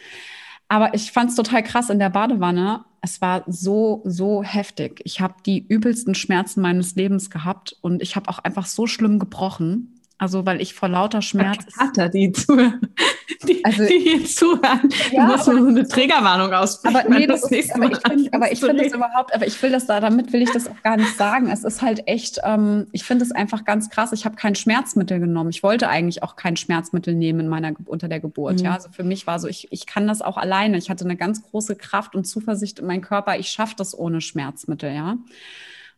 Aber 0.67 0.93
ich 0.93 1.11
fand 1.11 1.29
es 1.29 1.35
total 1.35 1.63
krass 1.63 1.89
in 1.89 1.99
der 1.99 2.09
Badewanne. 2.09 2.85
Es 3.01 3.19
war 3.19 3.43
so, 3.47 4.01
so 4.05 4.43
heftig. 4.43 5.01
Ich 5.05 5.19
habe 5.19 5.35
die 5.45 5.65
übelsten 5.67 6.15
Schmerzen 6.15 6.61
meines 6.61 6.95
Lebens 6.95 7.29
gehabt 7.29 7.75
und 7.81 8.01
ich 8.01 8.15
habe 8.15 8.29
auch 8.29 8.39
einfach 8.39 8.65
so 8.65 8.87
schlimm 8.87 9.17
gebrochen. 9.19 10.00
Also, 10.21 10.45
weil 10.45 10.61
ich 10.61 10.75
vor 10.75 10.87
lauter 10.87 11.23
Schmerz. 11.23 11.65
Kater, 11.75 12.07
die 12.07 12.31
zuhören, 12.31 12.79
die, 13.47 13.65
also, 13.65 13.87
die 13.87 13.97
hier 13.97 14.23
zuhören. 14.23 14.87
Ja, 15.11 15.25
du 15.25 15.31
musst 15.31 15.45
so 15.45 15.51
eine 15.51 15.87
Triggerwarnung 15.87 16.53
aussprechen. 16.53 16.95
Aber, 16.95 17.09
nee, 17.09 17.25
das, 17.25 17.41
das 17.41 17.51
ist, 17.51 17.71
aber 17.73 18.51
ich 18.51 18.59
finde 18.59 18.83
das 18.83 18.93
überhaupt, 18.93 19.33
aber 19.33 19.47
ich 19.47 19.59
will 19.63 19.71
das 19.71 19.87
da, 19.87 19.99
damit 19.99 20.31
will 20.31 20.43
ich 20.43 20.51
das 20.51 20.67
auch 20.67 20.79
gar 20.83 20.95
nicht 20.95 21.17
sagen. 21.17 21.49
Es 21.49 21.63
ist 21.63 21.81
halt 21.81 22.07
echt, 22.07 22.37
ähm, 22.43 22.85
ich 22.91 23.03
finde 23.03 23.25
es 23.25 23.31
einfach 23.31 23.65
ganz 23.65 23.89
krass. 23.89 24.11
Ich 24.11 24.23
habe 24.25 24.35
kein 24.35 24.53
Schmerzmittel 24.53 25.19
genommen. 25.19 25.49
Ich 25.49 25.63
wollte 25.63 25.89
eigentlich 25.89 26.21
auch 26.21 26.35
kein 26.35 26.55
Schmerzmittel 26.55 27.15
nehmen 27.15 27.39
in 27.39 27.47
meiner, 27.47 27.73
unter 27.85 28.07
der 28.07 28.19
Geburt. 28.19 28.59
Mhm. 28.59 28.65
Ja, 28.65 28.73
also 28.75 28.89
für 28.91 29.03
mich 29.03 29.25
war 29.25 29.39
so, 29.39 29.47
ich, 29.47 29.69
ich 29.71 29.87
kann 29.87 30.05
das 30.05 30.21
auch 30.21 30.37
alleine. 30.37 30.77
Ich 30.77 30.91
hatte 30.91 31.03
eine 31.03 31.17
ganz 31.17 31.41
große 31.41 31.75
Kraft 31.77 32.13
und 32.13 32.25
Zuversicht 32.25 32.77
in 32.77 32.85
meinen 32.85 33.01
Körper. 33.01 33.39
Ich 33.39 33.49
schaffe 33.49 33.73
das 33.75 33.97
ohne 33.97 34.21
Schmerzmittel, 34.21 34.93
ja. 34.93 35.17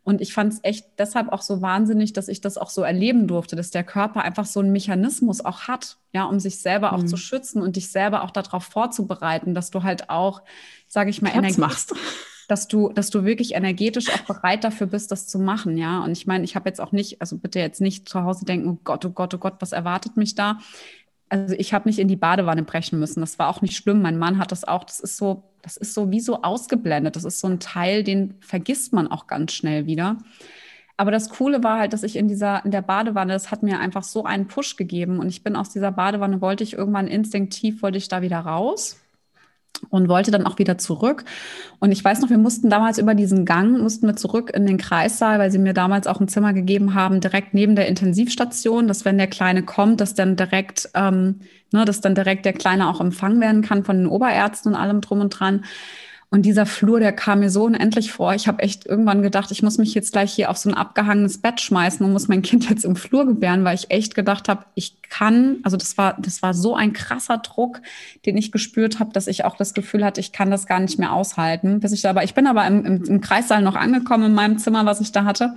Und 0.04 0.20
ich 0.20 0.34
fand 0.34 0.54
es 0.54 0.60
echt 0.64 0.86
deshalb 0.98 1.32
auch 1.32 1.42
so 1.42 1.62
wahnsinnig, 1.62 2.12
dass 2.12 2.28
ich 2.28 2.42
das 2.42 2.58
auch 2.58 2.70
so 2.70 2.82
erleben 2.82 3.28
durfte, 3.28 3.56
dass 3.56 3.72
der 3.72 3.86
Körper 3.86 4.22
einfach 4.22 4.46
so 4.46 4.60
einen 4.60 4.74
Mechanismus 4.74 5.44
auch 5.44 5.62
hat, 5.62 5.98
ja, 6.12 6.26
um 6.26 6.40
sich 6.40 6.60
selber 6.60 6.92
auch 6.92 7.04
mhm. 7.04 7.08
zu 7.08 7.16
schützen 7.16 7.62
und 7.62 7.78
dich 7.78 7.90
selber 7.90 8.24
auch 8.24 8.32
darauf 8.32 8.66
vorzubereiten, 8.66 9.54
dass 9.54 9.72
du 9.72 9.84
halt 9.84 10.10
auch, 10.10 10.42
sage 10.88 11.10
ich 11.10 11.22
mal, 11.22 11.30
Energie 11.34 11.60
machst. 11.60 11.94
Dass 12.50 12.68
du, 12.68 12.90
dass 12.90 13.10
du 13.10 13.24
wirklich 13.24 13.56
energetisch 13.56 14.10
auch 14.10 14.26
bereit 14.36 14.66
dafür 14.66 14.88
bist, 14.88 15.14
das 15.14 15.28
zu 15.28 15.40
machen, 15.40 15.78
ja. 15.78 16.04
Und 16.04 16.12
ich 16.12 16.28
meine, 16.28 16.44
ich 16.44 16.58
habe 16.58 16.68
jetzt 16.68 16.82
auch 16.82 16.92
nicht, 16.92 17.22
also 17.22 17.38
bitte 17.38 17.60
jetzt 17.60 17.80
nicht 17.80 18.10
zu 18.10 18.24
Hause 18.24 18.44
denken, 18.44 18.68
oh 18.68 18.80
Gott, 18.84 19.06
oh 19.06 19.12
Gott, 19.12 19.34
oh 19.34 19.38
Gott, 19.38 19.56
was 19.60 19.72
erwartet 19.72 20.18
mich 20.18 20.36
da? 20.36 20.60
Also 21.34 21.56
ich 21.58 21.74
habe 21.74 21.90
nicht 21.90 22.00
in 22.00 22.08
die 22.08 22.16
Badewanne 22.16 22.64
brechen 22.64 23.00
müssen. 23.00 23.22
Das 23.22 23.40
war 23.40 23.50
auch 23.50 23.62
nicht 23.62 23.76
schlimm. 23.76 24.02
Mein 24.02 24.20
Mann 24.20 24.38
hat 24.38 24.52
das 24.52 24.64
auch. 24.64 24.84
Das 24.84 25.00
ist 25.00 25.18
so 25.18 25.44
das 25.64 25.78
ist 25.78 25.94
so 25.94 26.12
wie 26.12 26.20
so 26.20 26.44
ausgeblendet. 26.44 27.16
Das 27.16 27.24
ist 27.24 27.40
so 27.40 27.48
ein 27.48 27.60
Teil, 27.60 28.04
den 28.04 28.36
vergisst 28.42 28.94
man 28.94 29.08
auch 29.08 29.28
ganz 29.28 29.54
schnell 29.54 29.88
wieder. 29.88 30.18
Aber 30.98 31.10
das 31.10 31.30
Coole 31.30 31.64
war 31.64 31.80
halt, 31.80 31.94
dass 31.94 32.04
ich 32.04 32.18
in 32.18 32.28
dieser, 32.28 32.64
in 32.66 32.72
der 32.72 32.84
Badewanne, 32.84 33.34
das 33.34 33.50
hat 33.50 33.64
mir 33.64 33.80
einfach 33.80 34.04
so 34.04 34.26
einen 34.26 34.48
Push 34.48 34.76
gegeben. 34.76 35.20
Und 35.20 35.30
ich 35.30 35.42
bin 35.42 35.56
aus 35.56 35.70
dieser 35.70 35.92
Badewanne, 35.92 36.42
wollte 36.42 36.64
ich 36.64 36.74
irgendwann 36.74 37.08
instinktiv, 37.08 37.82
wollte 37.82 37.98
ich 37.98 38.10
da 38.10 38.22
wieder 38.22 38.40
raus 38.40 39.03
und 39.90 40.08
wollte 40.08 40.32
dann 40.32 40.46
auch 40.46 40.60
wieder 40.60 40.78
zurück. 40.78 41.26
Und 41.80 41.92
ich 41.92 42.04
weiß 42.04 42.22
noch, 42.22 42.30
wir 42.30 42.38
mussten 42.38 42.70
damals 42.70 42.98
über 42.98 43.16
diesen 43.16 43.46
Gang, 43.46 43.80
mussten 43.82 44.08
wir 44.08 44.16
zurück 44.16 44.52
in 44.54 44.66
den 44.66 44.78
Kreissaal, 44.78 45.40
weil 45.40 45.52
sie 45.52 45.60
mir 45.60 45.74
damals 45.74 46.08
auch 46.08 46.20
ein 46.20 46.28
Zimmer 46.28 46.54
gegeben 46.54 46.94
haben, 46.94 47.20
direkt 47.20 47.54
neben 47.54 47.76
der 47.76 47.88
Intensivstation, 47.88 48.88
dass 48.88 49.06
wenn 49.06 49.18
der 49.18 49.28
Kleine 49.28 49.64
kommt, 49.64 50.02
dass 50.02 50.14
dann 50.14 50.36
direkt, 50.36 50.90
ähm, 50.94 51.42
ne, 51.72 51.86
dass 51.86 52.02
dann 52.02 52.16
direkt 52.16 52.46
der 52.46 52.54
Kleine 52.54 52.90
auch 52.90 53.02
empfangen 53.02 53.42
werden 53.42 53.62
kann 53.62 53.84
von 53.84 53.98
den 53.98 54.08
Oberärzten 54.08 54.74
und 54.74 54.80
allem 54.80 55.02
drum 55.02 55.22
und 55.22 55.30
dran. 55.30 55.66
Und 56.34 56.48
dieser 56.48 56.66
Flur, 56.66 57.00
der 57.00 57.12
kam 57.12 57.42
mir 57.42 57.52
so 57.52 57.66
unendlich 57.66 58.12
vor. 58.12 58.34
Ich 58.34 58.48
habe 58.48 58.64
echt 58.64 58.88
irgendwann 58.88 59.22
gedacht, 59.22 59.52
ich 59.52 59.62
muss 59.62 59.78
mich 59.78 59.94
jetzt 59.94 60.14
gleich 60.14 60.34
hier 60.34 60.50
auf 60.50 60.58
so 60.58 60.68
ein 60.68 60.74
abgehangenes 60.74 61.38
Bett 61.38 61.62
schmeißen 61.62 62.04
und 62.04 62.12
muss 62.12 62.28
mein 62.28 62.42
Kind 62.42 62.68
jetzt 62.68 62.86
im 62.86 62.96
Flur 62.96 63.28
gebären, 63.28 63.64
weil 63.64 63.76
ich 63.76 63.92
echt 63.92 64.16
gedacht 64.16 64.50
habe, 64.50 64.66
ich 64.74 65.00
kann, 65.04 65.58
also 65.62 65.78
das 65.78 65.96
war, 65.96 66.18
das 66.20 66.42
war 66.42 66.56
so 66.56 66.76
ein 66.76 66.92
krasser 66.92 67.38
Druck, 67.38 67.82
den 68.26 68.36
ich 68.36 68.52
gespürt 68.52 69.00
habe, 69.00 69.14
dass 69.14 69.28
ich 69.28 69.46
auch 69.46 69.56
das 69.58 69.76
Gefühl 69.76 70.04
hatte, 70.04 70.22
ich 70.22 70.32
kann 70.32 70.50
das 70.50 70.66
gar 70.66 70.80
nicht 70.80 70.98
mehr 70.98 71.14
aushalten. 71.14 71.82
Bis 71.82 71.92
ich 71.92 72.02
da, 72.02 72.10
aber 72.10 72.24
ich 72.24 72.34
bin 72.34 72.48
aber 72.48 72.66
im, 72.66 72.84
im, 72.84 73.04
im 73.04 73.22
Kreissaal 73.22 73.62
noch 73.62 73.76
angekommen 73.76 74.26
in 74.26 74.34
meinem 74.34 74.58
Zimmer, 74.58 74.88
was 74.88 75.02
ich 75.02 75.12
da 75.12 75.26
hatte. 75.26 75.54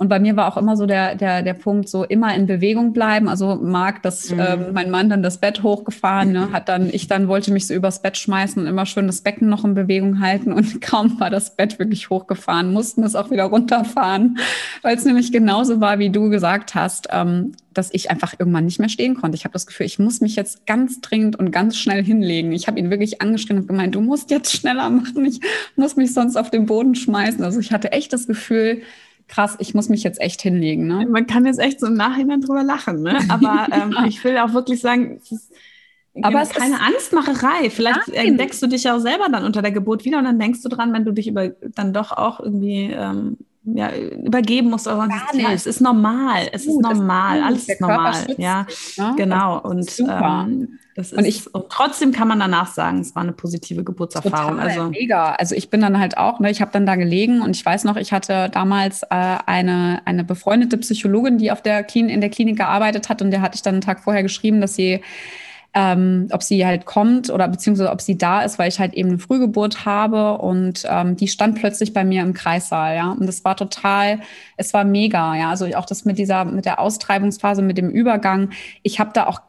Und 0.00 0.08
bei 0.08 0.20
mir 0.20 0.36
war 0.36 0.46
auch 0.46 0.56
immer 0.56 0.76
so 0.76 0.86
der, 0.86 1.16
der, 1.16 1.42
der 1.42 1.54
Punkt, 1.54 1.88
so 1.88 2.04
immer 2.04 2.32
in 2.32 2.46
Bewegung 2.46 2.92
bleiben. 2.92 3.28
Also 3.28 3.56
mag, 3.56 4.00
dass 4.02 4.30
mhm. 4.30 4.40
ähm, 4.40 4.66
mein 4.72 4.90
Mann 4.92 5.10
dann 5.10 5.24
das 5.24 5.38
Bett 5.38 5.64
hochgefahren, 5.64 6.30
ne, 6.30 6.52
hat 6.52 6.68
dann, 6.68 6.88
ich 6.88 7.08
dann 7.08 7.26
wollte 7.26 7.50
mich 7.52 7.66
so 7.66 7.74
übers 7.74 8.00
Bett 8.00 8.16
schmeißen 8.16 8.62
und 8.62 8.68
immer 8.68 8.86
schön 8.86 9.08
das 9.08 9.22
Becken 9.22 9.48
noch 9.48 9.64
in 9.64 9.74
Bewegung 9.74 10.20
halten. 10.20 10.52
Und 10.52 10.80
kaum 10.80 11.18
war 11.18 11.30
das 11.30 11.56
Bett 11.56 11.80
wirklich 11.80 12.10
hochgefahren, 12.10 12.72
mussten 12.72 13.02
es 13.02 13.16
auch 13.16 13.32
wieder 13.32 13.44
runterfahren, 13.44 14.38
weil 14.82 14.96
es 14.96 15.04
nämlich 15.04 15.32
genauso 15.32 15.80
war, 15.80 15.98
wie 15.98 16.10
du 16.10 16.30
gesagt 16.30 16.76
hast, 16.76 17.08
ähm, 17.10 17.52
dass 17.74 17.92
ich 17.92 18.08
einfach 18.08 18.34
irgendwann 18.38 18.66
nicht 18.66 18.78
mehr 18.78 18.88
stehen 18.88 19.16
konnte. 19.16 19.36
Ich 19.36 19.44
habe 19.44 19.52
das 19.52 19.66
Gefühl, 19.66 19.86
ich 19.86 19.98
muss 19.98 20.20
mich 20.20 20.36
jetzt 20.36 20.64
ganz 20.64 21.00
dringend 21.00 21.36
und 21.36 21.50
ganz 21.50 21.76
schnell 21.76 22.04
hinlegen. 22.04 22.52
Ich 22.52 22.68
habe 22.68 22.78
ihn 22.78 22.90
wirklich 22.90 23.20
angeschrien 23.20 23.58
und 23.58 23.66
gemeint, 23.66 23.96
du 23.96 24.00
musst 24.00 24.30
jetzt 24.30 24.52
schneller 24.52 24.90
machen, 24.90 25.24
ich 25.24 25.40
muss 25.74 25.96
mich 25.96 26.14
sonst 26.14 26.36
auf 26.36 26.50
den 26.50 26.66
Boden 26.66 26.94
schmeißen. 26.94 27.42
Also 27.42 27.58
ich 27.58 27.72
hatte 27.72 27.90
echt 27.90 28.12
das 28.12 28.28
Gefühl, 28.28 28.82
krass, 29.28 29.56
ich 29.58 29.74
muss 29.74 29.88
mich 29.88 30.02
jetzt 30.02 30.20
echt 30.20 30.42
hinlegen. 30.42 30.86
Ne? 30.86 31.06
Man 31.06 31.26
kann 31.26 31.46
jetzt 31.46 31.60
echt 31.60 31.80
so 31.80 31.86
im 31.86 31.94
Nachhinein 31.94 32.40
drüber 32.40 32.64
lachen, 32.64 33.02
ne? 33.02 33.18
aber 33.28 33.68
ähm, 33.72 33.96
ich 34.08 34.22
will 34.24 34.38
auch 34.38 34.52
wirklich 34.52 34.80
sagen, 34.80 35.18
es 35.22 35.30
ist 35.30 35.52
aber 36.22 36.42
es 36.42 36.50
keine 36.50 36.74
ist 36.74 36.82
Angstmacherei. 36.82 37.70
Vielleicht 37.70 38.08
nein. 38.08 38.28
entdeckst 38.28 38.62
du 38.62 38.66
dich 38.66 38.84
ja 38.84 38.96
auch 38.96 39.00
selber 39.00 39.28
dann 39.30 39.44
unter 39.44 39.62
der 39.62 39.70
Geburt 39.70 40.04
wieder 40.04 40.18
und 40.18 40.24
dann 40.24 40.38
denkst 40.38 40.62
du 40.62 40.68
dran, 40.68 40.92
wenn 40.92 41.04
du 41.04 41.12
dich 41.12 41.28
über, 41.28 41.48
dann 41.48 41.92
doch 41.92 42.12
auch 42.12 42.40
irgendwie 42.40 42.90
ähm, 42.92 43.36
ja, 43.74 43.90
übergeben 43.94 44.70
musst. 44.70 44.86
Oder 44.86 45.08
ja, 45.34 45.52
es 45.52 45.66
ist 45.66 45.80
normal. 45.80 46.48
Es 46.52 46.66
ist 46.66 46.80
normal. 46.80 47.42
Alles 47.42 47.68
ist 47.68 47.80
normal. 47.80 48.14
Ja, 48.36 48.66
ne? 48.96 49.14
genau. 49.16 49.60
Und 49.60 49.88
ähm, 50.00 50.78
das 50.94 51.12
ist, 51.12 51.18
und, 51.18 51.24
ich, 51.24 51.54
und 51.54 51.66
trotzdem 51.68 52.12
kann 52.12 52.26
man 52.26 52.40
danach 52.40 52.66
sagen, 52.66 53.00
es 53.00 53.14
war 53.14 53.22
eine 53.22 53.32
positive 53.32 53.84
Geburtserfahrung. 53.84 54.56
Total, 54.56 54.68
also 54.68 54.90
mega. 54.90 55.32
Also 55.32 55.54
ich 55.54 55.70
bin 55.70 55.80
dann 55.80 55.98
halt 55.98 56.18
auch, 56.18 56.40
ne, 56.40 56.50
ich 56.50 56.60
habe 56.60 56.72
dann 56.72 56.86
da 56.86 56.96
gelegen 56.96 57.40
und 57.40 57.54
ich 57.54 57.64
weiß 57.64 57.84
noch, 57.84 57.96
ich 57.96 58.12
hatte 58.12 58.48
damals 58.52 59.04
äh, 59.04 59.06
eine, 59.46 60.02
eine 60.04 60.24
befreundete 60.24 60.76
Psychologin, 60.78 61.38
die 61.38 61.52
auf 61.52 61.62
der 61.62 61.84
Klinik, 61.84 62.14
in 62.14 62.20
der 62.20 62.30
Klinik 62.30 62.56
gearbeitet 62.56 63.08
hat 63.08 63.22
und 63.22 63.30
der 63.30 63.42
hatte 63.42 63.54
ich 63.56 63.62
dann 63.62 63.74
einen 63.74 63.80
Tag 63.80 64.00
vorher 64.00 64.22
geschrieben, 64.22 64.60
dass 64.60 64.74
sie 64.74 65.00
ähm, 65.74 66.28
ob 66.32 66.42
sie 66.42 66.64
halt 66.64 66.86
kommt 66.86 67.30
oder 67.30 67.46
beziehungsweise 67.46 67.90
ob 67.90 68.00
sie 68.00 68.16
da 68.16 68.42
ist, 68.42 68.58
weil 68.58 68.68
ich 68.68 68.80
halt 68.80 68.94
eben 68.94 69.10
eine 69.10 69.18
Frühgeburt 69.18 69.84
habe 69.84 70.38
und 70.38 70.84
ähm, 70.88 71.16
die 71.16 71.28
stand 71.28 71.56
plötzlich 71.56 71.92
bei 71.92 72.04
mir 72.04 72.22
im 72.22 72.32
Kreissaal, 72.32 72.96
ja. 72.96 73.12
Und 73.12 73.26
das 73.26 73.44
war 73.44 73.56
total, 73.56 74.20
es 74.56 74.72
war 74.72 74.84
mega, 74.84 75.36
ja. 75.36 75.50
Also 75.50 75.66
auch 75.76 75.84
das 75.84 76.04
mit 76.04 76.18
dieser, 76.18 76.44
mit 76.46 76.64
der 76.64 76.80
Austreibungsphase, 76.80 77.62
mit 77.62 77.78
dem 77.78 77.90
Übergang. 77.90 78.50
Ich 78.82 78.98
habe 78.98 79.10
da 79.12 79.26
auch 79.26 79.40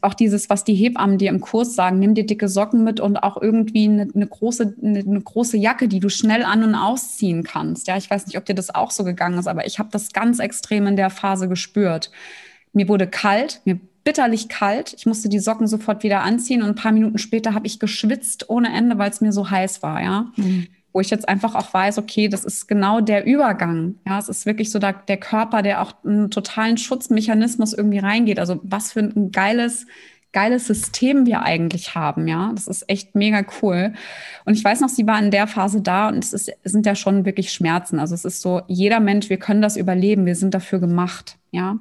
auch 0.00 0.14
dieses, 0.14 0.48
was 0.48 0.64
die 0.64 0.74
Hebammen 0.74 1.18
dir 1.18 1.28
im 1.28 1.40
Kurs 1.40 1.74
sagen, 1.74 1.98
nimm 1.98 2.14
dir 2.14 2.24
dicke 2.24 2.48
Socken 2.48 2.84
mit 2.84 3.00
und 3.00 3.18
auch 3.18 3.40
irgendwie 3.40 3.86
eine, 3.86 4.08
eine 4.14 4.26
große, 4.26 4.76
eine, 4.82 5.00
eine, 5.00 5.20
große 5.20 5.58
Jacke, 5.58 5.88
die 5.88 6.00
du 6.00 6.08
schnell 6.08 6.42
an- 6.42 6.64
und 6.64 6.74
ausziehen 6.74 7.42
kannst. 7.42 7.86
Ja, 7.86 7.96
ich 7.98 8.08
weiß 8.08 8.26
nicht, 8.26 8.38
ob 8.38 8.46
dir 8.46 8.54
das 8.54 8.74
auch 8.74 8.90
so 8.90 9.04
gegangen 9.04 9.38
ist, 9.38 9.46
aber 9.46 9.66
ich 9.66 9.78
habe 9.78 9.90
das 9.92 10.12
ganz 10.14 10.38
extrem 10.38 10.86
in 10.86 10.96
der 10.96 11.10
Phase 11.10 11.48
gespürt. 11.48 12.10
Mir 12.72 12.88
wurde 12.88 13.06
kalt, 13.06 13.60
mir 13.66 13.78
bitterlich 14.04 14.48
kalt. 14.48 14.94
Ich 14.96 15.06
musste 15.06 15.28
die 15.28 15.38
Socken 15.38 15.66
sofort 15.66 16.02
wieder 16.02 16.22
anziehen 16.22 16.62
und 16.62 16.68
ein 16.68 16.74
paar 16.74 16.92
Minuten 16.92 17.18
später 17.18 17.54
habe 17.54 17.66
ich 17.66 17.80
geschwitzt 17.80 18.48
ohne 18.50 18.72
Ende, 18.72 18.98
weil 18.98 19.10
es 19.10 19.20
mir 19.20 19.32
so 19.32 19.50
heiß 19.50 19.82
war, 19.82 20.02
ja. 20.02 20.32
Mhm 20.36 20.68
wo 20.94 21.00
ich 21.00 21.10
jetzt 21.10 21.28
einfach 21.28 21.56
auch 21.56 21.74
weiß, 21.74 21.98
okay, 21.98 22.28
das 22.28 22.44
ist 22.44 22.68
genau 22.68 23.00
der 23.00 23.26
Übergang. 23.26 23.96
Ja, 24.06 24.16
es 24.16 24.28
ist 24.28 24.46
wirklich 24.46 24.70
so 24.70 24.78
da, 24.78 24.92
der 24.92 25.16
Körper, 25.16 25.60
der 25.60 25.82
auch 25.82 25.92
einen 26.04 26.30
totalen 26.30 26.78
Schutzmechanismus 26.78 27.72
irgendwie 27.72 27.98
reingeht. 27.98 28.38
Also 28.38 28.60
was 28.62 28.92
für 28.92 29.00
ein 29.00 29.32
geiles, 29.32 29.86
geiles 30.32 30.68
System 30.68 31.26
wir 31.26 31.42
eigentlich 31.42 31.96
haben. 31.96 32.28
Ja, 32.28 32.52
das 32.54 32.68
ist 32.68 32.88
echt 32.88 33.16
mega 33.16 33.44
cool. 33.60 33.92
Und 34.44 34.54
ich 34.54 34.62
weiß 34.62 34.80
noch, 34.82 34.88
sie 34.88 35.04
war 35.04 35.18
in 35.20 35.32
der 35.32 35.48
Phase 35.48 35.80
da 35.80 36.08
und 36.08 36.22
es, 36.22 36.32
ist, 36.32 36.52
es 36.62 36.70
sind 36.70 36.86
ja 36.86 36.94
schon 36.94 37.24
wirklich 37.24 37.52
Schmerzen. 37.52 37.98
Also 37.98 38.14
es 38.14 38.24
ist 38.24 38.40
so, 38.40 38.62
jeder 38.68 39.00
Mensch, 39.00 39.28
wir 39.30 39.38
können 39.38 39.62
das 39.62 39.76
überleben. 39.76 40.26
Wir 40.26 40.36
sind 40.36 40.54
dafür 40.54 40.78
gemacht. 40.78 41.38
Ja, 41.50 41.80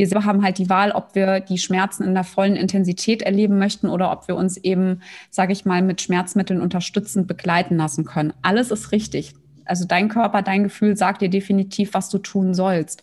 wir 0.00 0.08
selber 0.08 0.24
haben 0.24 0.42
halt 0.42 0.56
die 0.56 0.70
Wahl, 0.70 0.92
ob 0.92 1.14
wir 1.14 1.40
die 1.40 1.58
Schmerzen 1.58 2.04
in 2.04 2.14
der 2.14 2.24
vollen 2.24 2.56
Intensität 2.56 3.20
erleben 3.20 3.58
möchten 3.58 3.86
oder 3.86 4.10
ob 4.10 4.28
wir 4.28 4.36
uns 4.36 4.56
eben, 4.56 5.02
sage 5.28 5.52
ich 5.52 5.66
mal, 5.66 5.82
mit 5.82 6.00
Schmerzmitteln 6.00 6.62
unterstützend 6.62 7.26
begleiten 7.26 7.76
lassen 7.76 8.06
können. 8.06 8.32
Alles 8.40 8.70
ist 8.70 8.92
richtig. 8.92 9.34
Also 9.66 9.84
dein 9.84 10.08
Körper, 10.08 10.40
dein 10.40 10.62
Gefühl 10.62 10.96
sagt 10.96 11.20
dir 11.20 11.28
definitiv, 11.28 11.92
was 11.92 12.08
du 12.08 12.16
tun 12.16 12.54
sollst. 12.54 13.02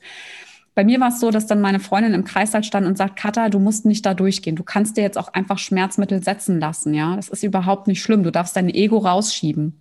Bei 0.74 0.84
mir 0.84 1.00
war 1.00 1.10
es 1.10 1.20
so, 1.20 1.30
dass 1.30 1.46
dann 1.46 1.62
meine 1.62 1.80
Freundin 1.80 2.16
im 2.16 2.24
Kreißsaal 2.24 2.64
stand 2.64 2.88
und 2.88 2.98
sagt, 2.98 3.16
Katha, 3.16 3.50
du 3.50 3.60
musst 3.60 3.86
nicht 3.86 4.04
da 4.04 4.16
durchgehen. 4.16 4.56
Du 4.56 4.64
kannst 4.64 4.98
dir 4.98 5.02
jetzt 5.02 5.20
auch 5.20 5.34
einfach 5.34 5.60
Schmerzmittel 5.60 6.24
setzen 6.24 6.60
lassen, 6.60 6.96
ja. 6.96 7.16
Das 7.16 7.30
ist 7.30 7.44
überhaupt 7.44 7.88
nicht 7.88 8.02
schlimm. 8.02 8.24
Du 8.24 8.32
darfst 8.32 8.56
dein 8.56 8.70
Ego 8.70 8.98
rausschieben. 8.98 9.80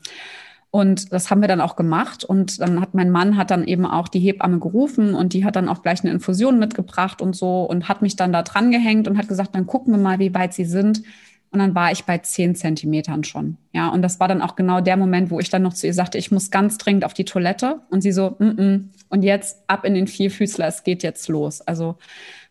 Und 0.71 1.13
das 1.13 1.31
haben 1.31 1.41
wir 1.41 1.49
dann 1.49 1.61
auch 1.61 1.77
gemacht. 1.77 2.25
Und 2.25 2.61
dann 2.61 2.81
hat 2.81 2.95
mein 2.95 3.11
Mann 3.11 3.37
hat 3.37 3.51
dann 3.51 3.65
eben 3.65 3.87
auch 3.87 4.09
die 4.09 4.21
Hebamme 4.21 4.59
gerufen 4.59 5.15
und 5.15 5.33
die 5.33 5.45
hat 5.45 5.57
dann 5.57 5.69
auch 5.69 5.83
gleich 5.83 6.03
eine 6.03 6.13
Infusion 6.13 6.59
mitgebracht 6.59 7.23
und 7.23 7.35
so 7.35 7.63
und 7.63 7.89
hat 7.89 8.03
mich 8.03 8.17
dann 8.17 8.33
da 8.33 8.43
dran 8.43 8.71
gehängt 8.71 9.09
und 9.09 9.17
hat 9.17 9.29
gesagt, 9.29 9.55
dann 9.55 9.67
gucken 9.67 9.95
wir 9.95 10.01
mal, 10.01 10.19
wie 10.19 10.35
weit 10.35 10.53
sie 10.53 10.65
sind. 10.65 11.03
Und 11.51 11.61
dann 11.61 11.75
war 11.75 11.93
ich 11.93 12.05
bei 12.05 12.19
zehn 12.19 12.55
Zentimetern 12.55 13.25
schon. 13.25 13.57
Ja, 13.73 13.89
und 13.89 14.03
das 14.03 14.21
war 14.21 14.29
dann 14.29 14.43
auch 14.43 14.57
genau 14.57 14.81
der 14.81 14.97
Moment, 14.97 15.31
wo 15.31 15.39
ich 15.39 15.49
dann 15.49 15.63
noch 15.63 15.73
zu 15.73 15.87
ihr 15.87 15.95
sagte, 15.95 16.19
ich 16.19 16.31
muss 16.31 16.51
ganz 16.51 16.77
dringend 16.77 17.05
auf 17.05 17.15
die 17.15 17.25
Toilette. 17.25 17.81
Und 17.89 18.03
sie 18.03 18.13
so, 18.13 18.37
mm 18.39 18.45
-mm. 18.45 18.85
und 19.09 19.23
jetzt 19.23 19.63
ab 19.69 19.85
in 19.85 19.95
den 19.95 20.09
Vierfüßler, 20.09 20.67
es 20.67 20.83
geht 20.83 21.03
jetzt 21.03 21.29
los. 21.29 21.63
Also 21.63 21.97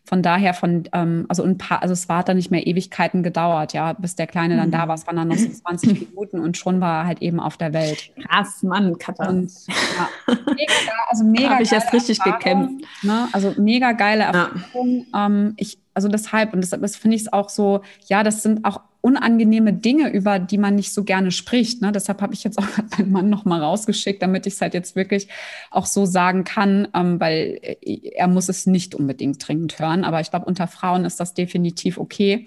von 0.06 0.22
daher 0.22 0.54
von, 0.54 0.84
ähm, 0.92 1.26
also 1.28 1.42
ein 1.42 1.58
paar, 1.58 1.82
also 1.82 1.92
es 1.92 2.08
war 2.08 2.22
dann 2.22 2.36
nicht 2.36 2.52
mehr 2.52 2.64
Ewigkeiten 2.64 3.24
gedauert, 3.24 3.72
ja, 3.72 3.92
bis 3.92 4.14
der 4.14 4.28
Kleine 4.28 4.56
dann 4.56 4.70
da 4.70 4.84
mhm. 4.84 4.88
war. 4.88 4.94
Es 4.94 5.06
waren 5.06 5.16
dann 5.16 5.28
noch 5.28 5.36
so 5.36 5.48
20 5.48 6.00
Minuten 6.10 6.38
und 6.38 6.56
schon 6.56 6.80
war 6.80 7.02
er 7.02 7.06
halt 7.06 7.22
eben 7.22 7.40
auf 7.40 7.56
der 7.56 7.72
Welt. 7.72 8.12
Krass, 8.22 8.62
Mann, 8.62 8.96
Katha. 8.98 9.28
Und, 9.28 9.50
ja, 9.66 10.08
mega, 10.28 10.72
also 11.08 11.24
mega 11.28 11.50
Habe 11.50 11.64
ich 11.64 11.72
erst 11.72 11.92
richtig 11.92 12.20
gekämpft. 12.20 12.86
Ne? 13.02 13.28
Also 13.32 13.54
mega 13.58 13.92
geile 13.92 14.24
Erfahrung. 14.24 15.06
Ja. 15.12 15.26
Ähm, 15.26 15.54
ich, 15.56 15.80
also 15.96 16.08
deshalb, 16.08 16.52
und 16.52 16.60
deshalb 16.60 16.88
finde 16.90 17.16
ich 17.16 17.22
es 17.22 17.32
auch 17.32 17.48
so, 17.48 17.80
ja, 18.06 18.22
das 18.22 18.42
sind 18.42 18.64
auch 18.64 18.80
unangenehme 19.00 19.72
Dinge, 19.72 20.12
über 20.12 20.38
die 20.38 20.58
man 20.58 20.74
nicht 20.74 20.92
so 20.92 21.04
gerne 21.04 21.30
spricht. 21.30 21.80
Ne? 21.80 21.92
Deshalb 21.92 22.20
habe 22.20 22.34
ich 22.34 22.44
jetzt 22.44 22.58
auch 22.58 22.66
meinen 22.98 23.12
Mann 23.12 23.30
noch 23.30 23.44
mal 23.44 23.62
rausgeschickt, 23.62 24.20
damit 24.20 24.46
ich 24.46 24.54
es 24.54 24.60
halt 24.60 24.74
jetzt 24.74 24.96
wirklich 24.96 25.28
auch 25.70 25.86
so 25.86 26.04
sagen 26.06 26.44
kann, 26.44 26.88
ähm, 26.92 27.20
weil 27.20 27.58
äh, 27.62 28.10
er 28.14 28.26
muss 28.26 28.48
es 28.48 28.66
nicht 28.66 28.94
unbedingt 28.94 29.46
dringend 29.46 29.78
hören. 29.78 30.04
Aber 30.04 30.20
ich 30.20 30.30
glaube, 30.30 30.46
unter 30.46 30.66
Frauen 30.66 31.04
ist 31.04 31.20
das 31.20 31.34
definitiv 31.34 31.98
okay. 31.98 32.46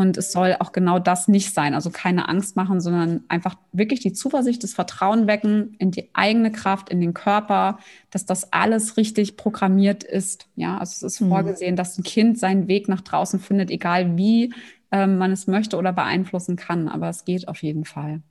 Und 0.00 0.16
es 0.16 0.32
soll 0.32 0.56
auch 0.58 0.72
genau 0.72 0.98
das 0.98 1.28
nicht 1.28 1.52
sein. 1.52 1.74
Also 1.74 1.90
keine 1.90 2.26
Angst 2.26 2.56
machen, 2.56 2.80
sondern 2.80 3.22
einfach 3.28 3.56
wirklich 3.72 4.00
die 4.00 4.14
Zuversicht, 4.14 4.64
das 4.64 4.72
Vertrauen 4.72 5.26
wecken 5.26 5.74
in 5.78 5.90
die 5.90 6.08
eigene 6.14 6.50
Kraft, 6.50 6.88
in 6.88 7.00
den 7.02 7.12
Körper, 7.12 7.78
dass 8.10 8.24
das 8.24 8.50
alles 8.50 8.96
richtig 8.96 9.36
programmiert 9.36 10.02
ist. 10.02 10.48
Ja, 10.56 10.78
also 10.78 10.92
es 11.06 11.14
ist 11.14 11.20
mhm. 11.20 11.28
vorgesehen, 11.28 11.76
dass 11.76 11.98
ein 11.98 12.02
Kind 12.02 12.38
seinen 12.38 12.66
Weg 12.66 12.88
nach 12.88 13.02
draußen 13.02 13.40
findet, 13.40 13.70
egal 13.70 14.16
wie 14.16 14.54
ähm, 14.90 15.18
man 15.18 15.32
es 15.32 15.46
möchte 15.46 15.76
oder 15.76 15.92
beeinflussen 15.92 16.56
kann. 16.56 16.88
Aber 16.88 17.10
es 17.10 17.26
geht 17.26 17.46
auf 17.46 17.62
jeden 17.62 17.84
Fall. 17.84 18.22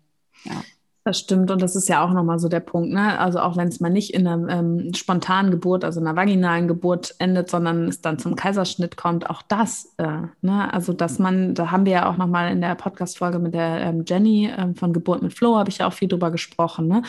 Ja. 0.46 0.64
Das 1.10 1.18
stimmt 1.18 1.50
und 1.50 1.60
das 1.60 1.76
ist 1.76 1.90
ja 1.90 2.06
auch 2.06 2.12
nochmal 2.12 2.38
so 2.38 2.50
der 2.50 2.60
Punkt. 2.60 2.94
Ne? 2.94 3.18
Also 3.18 3.40
auch 3.40 3.58
wenn 3.58 3.68
es 3.68 3.80
mal 3.80 3.90
nicht 3.90 4.14
in 4.14 4.28
einer 4.28 4.48
ähm, 4.48 4.94
spontanen 4.94 5.50
Geburt, 5.50 5.84
also 5.84 6.00
einer 6.00 6.16
vaginalen 6.16 6.68
Geburt 6.68 7.16
endet, 7.18 7.50
sondern 7.50 7.88
es 7.88 8.02
dann 8.02 8.20
zum 8.20 8.36
Kaiserschnitt 8.36 8.96
kommt, 8.96 9.28
auch 9.28 9.42
das. 9.42 9.92
Äh, 9.98 10.28
ne? 10.44 10.72
Also 10.72 10.94
dass 10.94 11.18
man, 11.18 11.56
da 11.56 11.72
haben 11.72 11.88
wir 11.88 11.94
ja 11.94 12.10
auch 12.12 12.18
nochmal 12.18 12.52
in 12.52 12.62
der 12.62 12.76
Podcast-Folge 12.76 13.40
mit 13.40 13.56
der 13.56 13.82
ähm, 13.82 14.04
Jenny 14.08 14.52
ähm, 14.56 14.76
von 14.76 14.94
Geburt 14.94 15.24
mit 15.24 15.34
Flo, 15.34 15.58
habe 15.58 15.72
ich 15.72 15.80
ja 15.80 15.88
auch 15.88 15.94
viel 15.94 16.08
drüber 16.08 16.30
gesprochen, 16.30 16.88
ne? 16.88 17.02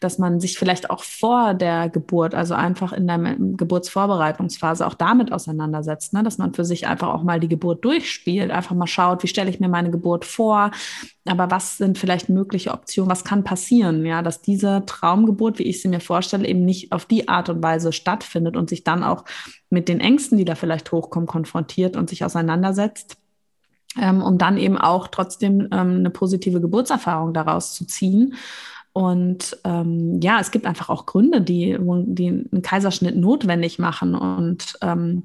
dass 0.00 0.16
man 0.16 0.40
sich 0.40 0.58
vielleicht 0.58 0.88
auch 0.88 1.04
vor 1.04 1.52
der 1.52 1.90
Geburt, 1.90 2.34
also 2.34 2.54
einfach 2.54 2.94
in 2.94 3.06
der 3.06 3.18
Geburtsvorbereitungsphase 3.38 4.86
auch 4.86 4.94
damit 4.94 5.30
auseinandersetzt, 5.30 6.14
ne? 6.14 6.22
dass 6.22 6.38
man 6.38 6.54
für 6.54 6.64
sich 6.64 6.86
einfach 6.86 7.08
auch 7.08 7.22
mal 7.22 7.38
die 7.38 7.48
Geburt 7.48 7.84
durchspielt, 7.84 8.50
einfach 8.50 8.74
mal 8.74 8.86
schaut, 8.86 9.22
wie 9.22 9.28
stelle 9.28 9.50
ich 9.50 9.60
mir 9.60 9.68
meine 9.68 9.90
Geburt 9.90 10.24
vor, 10.24 10.70
aber 11.24 11.50
was 11.50 11.78
sind 11.78 11.98
vielleicht 11.98 12.28
mögliche 12.28 12.72
Optionen, 12.72 13.10
was 13.10 13.24
kann 13.24 13.44
passieren, 13.44 14.04
ja, 14.04 14.22
dass 14.22 14.42
diese 14.42 14.82
Traumgeburt, 14.86 15.58
wie 15.58 15.64
ich 15.64 15.80
sie 15.80 15.88
mir 15.88 16.00
vorstelle, 16.00 16.46
eben 16.48 16.64
nicht 16.64 16.90
auf 16.90 17.06
die 17.06 17.28
Art 17.28 17.48
und 17.48 17.62
Weise 17.62 17.92
stattfindet 17.92 18.56
und 18.56 18.68
sich 18.68 18.82
dann 18.82 19.04
auch 19.04 19.24
mit 19.70 19.88
den 19.88 20.00
Ängsten, 20.00 20.36
die 20.36 20.44
da 20.44 20.56
vielleicht 20.56 20.90
hochkommen, 20.90 21.28
konfrontiert 21.28 21.96
und 21.96 22.10
sich 22.10 22.24
auseinandersetzt, 22.24 23.18
ähm, 24.00 24.20
um 24.20 24.36
dann 24.36 24.58
eben 24.58 24.76
auch 24.76 25.06
trotzdem 25.08 25.68
ähm, 25.70 25.98
eine 25.98 26.10
positive 26.10 26.60
Geburtserfahrung 26.60 27.32
daraus 27.32 27.72
zu 27.72 27.86
ziehen. 27.86 28.34
Und 28.92 29.56
ähm, 29.64 30.20
ja, 30.20 30.40
es 30.40 30.50
gibt 30.50 30.66
einfach 30.66 30.90
auch 30.90 31.06
Gründe, 31.06 31.40
die, 31.40 31.78
die 31.78 32.28
einen 32.28 32.62
Kaiserschnitt 32.62 33.16
notwendig 33.16 33.78
machen 33.78 34.14
und 34.14 34.76
ähm, 34.82 35.24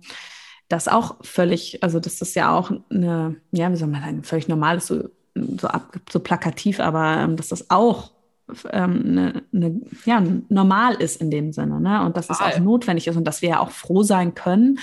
das 0.70 0.88
auch 0.88 1.16
völlig, 1.22 1.82
also 1.84 2.00
das 2.00 2.22
ist 2.22 2.36
ja 2.36 2.56
auch 2.56 2.72
eine, 2.90 3.36
ja, 3.52 3.72
wie 3.72 3.76
soll 3.76 3.88
man 3.88 4.02
sagen, 4.02 4.24
völlig 4.24 4.48
normales 4.48 4.88
so 4.88 5.10
so, 5.60 5.68
ab, 5.68 5.94
so 6.10 6.20
plakativ, 6.20 6.80
aber 6.80 7.18
ähm, 7.18 7.36
dass 7.36 7.50
das 7.50 7.70
auch 7.70 8.12
ähm, 8.72 9.14
ne, 9.14 9.44
ne, 9.52 9.82
ja, 10.06 10.24
normal 10.50 10.96
ist 10.96 11.22
in 11.22 11.30
dem 11.30 11.52
Sinne. 11.52 11.82
Ne? 11.82 12.04
Und 12.06 12.18
dass 12.18 12.30
es 12.30 12.40
auch 12.40 12.60
notwendig 12.60 13.08
ist 13.08 13.18
und 13.18 13.26
dass 13.26 13.42
wir 13.42 13.50
ja 13.50 13.60
auch 13.60 13.72
froh 13.72 14.04
sein 14.04 14.36
können, 14.36 14.80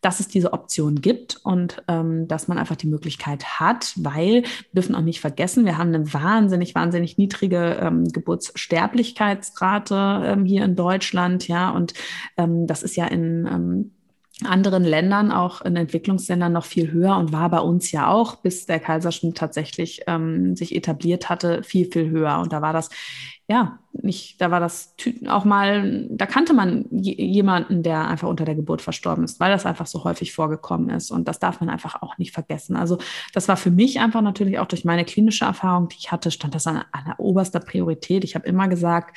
dass 0.00 0.18
es 0.20 0.28
diese 0.28 0.52
Option 0.52 1.00
gibt 1.00 1.40
und 1.42 1.82
ähm, 1.88 2.28
dass 2.28 2.46
man 2.48 2.58
einfach 2.58 2.76
die 2.76 2.86
Möglichkeit 2.86 3.60
hat, 3.60 3.92
weil 3.96 4.42
wir 4.42 4.72
dürfen 4.72 4.94
auch 4.94 5.02
nicht 5.02 5.20
vergessen, 5.20 5.64
wir 5.64 5.78
haben 5.78 5.94
eine 5.94 6.12
wahnsinnig, 6.12 6.74
wahnsinnig 6.74 7.16
niedrige 7.18 7.78
ähm, 7.80 8.08
Geburtssterblichkeitsrate 8.08 10.22
ähm, 10.24 10.44
hier 10.44 10.64
in 10.64 10.76
Deutschland, 10.76 11.48
ja, 11.48 11.70
und 11.70 11.94
ähm, 12.36 12.66
das 12.66 12.82
ist 12.82 12.96
ja 12.96 13.06
in 13.06 13.46
ähm, 13.46 13.92
anderen 14.44 14.84
Ländern, 14.84 15.32
auch 15.32 15.62
in 15.62 15.76
Entwicklungsländern, 15.76 16.52
noch 16.52 16.66
viel 16.66 16.92
höher 16.92 17.16
und 17.16 17.32
war 17.32 17.48
bei 17.48 17.60
uns 17.60 17.90
ja 17.90 18.08
auch, 18.08 18.36
bis 18.36 18.66
der 18.66 18.80
Kaiserschnitt 18.80 19.38
tatsächlich 19.38 20.02
ähm, 20.06 20.54
sich 20.56 20.74
etabliert 20.74 21.30
hatte, 21.30 21.62
viel, 21.62 21.90
viel 21.90 22.10
höher. 22.10 22.38
Und 22.40 22.52
da 22.52 22.60
war 22.60 22.74
das, 22.74 22.90
ja, 23.48 23.78
nicht, 23.92 24.38
da 24.42 24.50
war 24.50 24.60
das 24.60 24.94
auch 25.26 25.46
mal, 25.46 26.06
da 26.10 26.26
kannte 26.26 26.52
man 26.52 26.84
jemanden, 26.90 27.82
der 27.82 28.06
einfach 28.08 28.28
unter 28.28 28.44
der 28.44 28.56
Geburt 28.56 28.82
verstorben 28.82 29.24
ist, 29.24 29.40
weil 29.40 29.50
das 29.50 29.64
einfach 29.64 29.86
so 29.86 30.04
häufig 30.04 30.34
vorgekommen 30.34 30.90
ist. 30.90 31.10
Und 31.10 31.28
das 31.28 31.38
darf 31.38 31.60
man 31.60 31.70
einfach 31.70 32.02
auch 32.02 32.18
nicht 32.18 32.32
vergessen. 32.32 32.76
Also 32.76 32.98
das 33.32 33.48
war 33.48 33.56
für 33.56 33.70
mich 33.70 34.00
einfach 34.00 34.20
natürlich 34.20 34.58
auch 34.58 34.66
durch 34.66 34.84
meine 34.84 35.06
klinische 35.06 35.46
Erfahrung, 35.46 35.88
die 35.88 35.96
ich 35.98 36.12
hatte, 36.12 36.30
stand 36.30 36.54
das 36.54 36.66
an, 36.66 36.84
an 36.92 37.14
oberster 37.16 37.60
Priorität. 37.60 38.22
Ich 38.22 38.34
habe 38.34 38.46
immer 38.46 38.68
gesagt, 38.68 39.16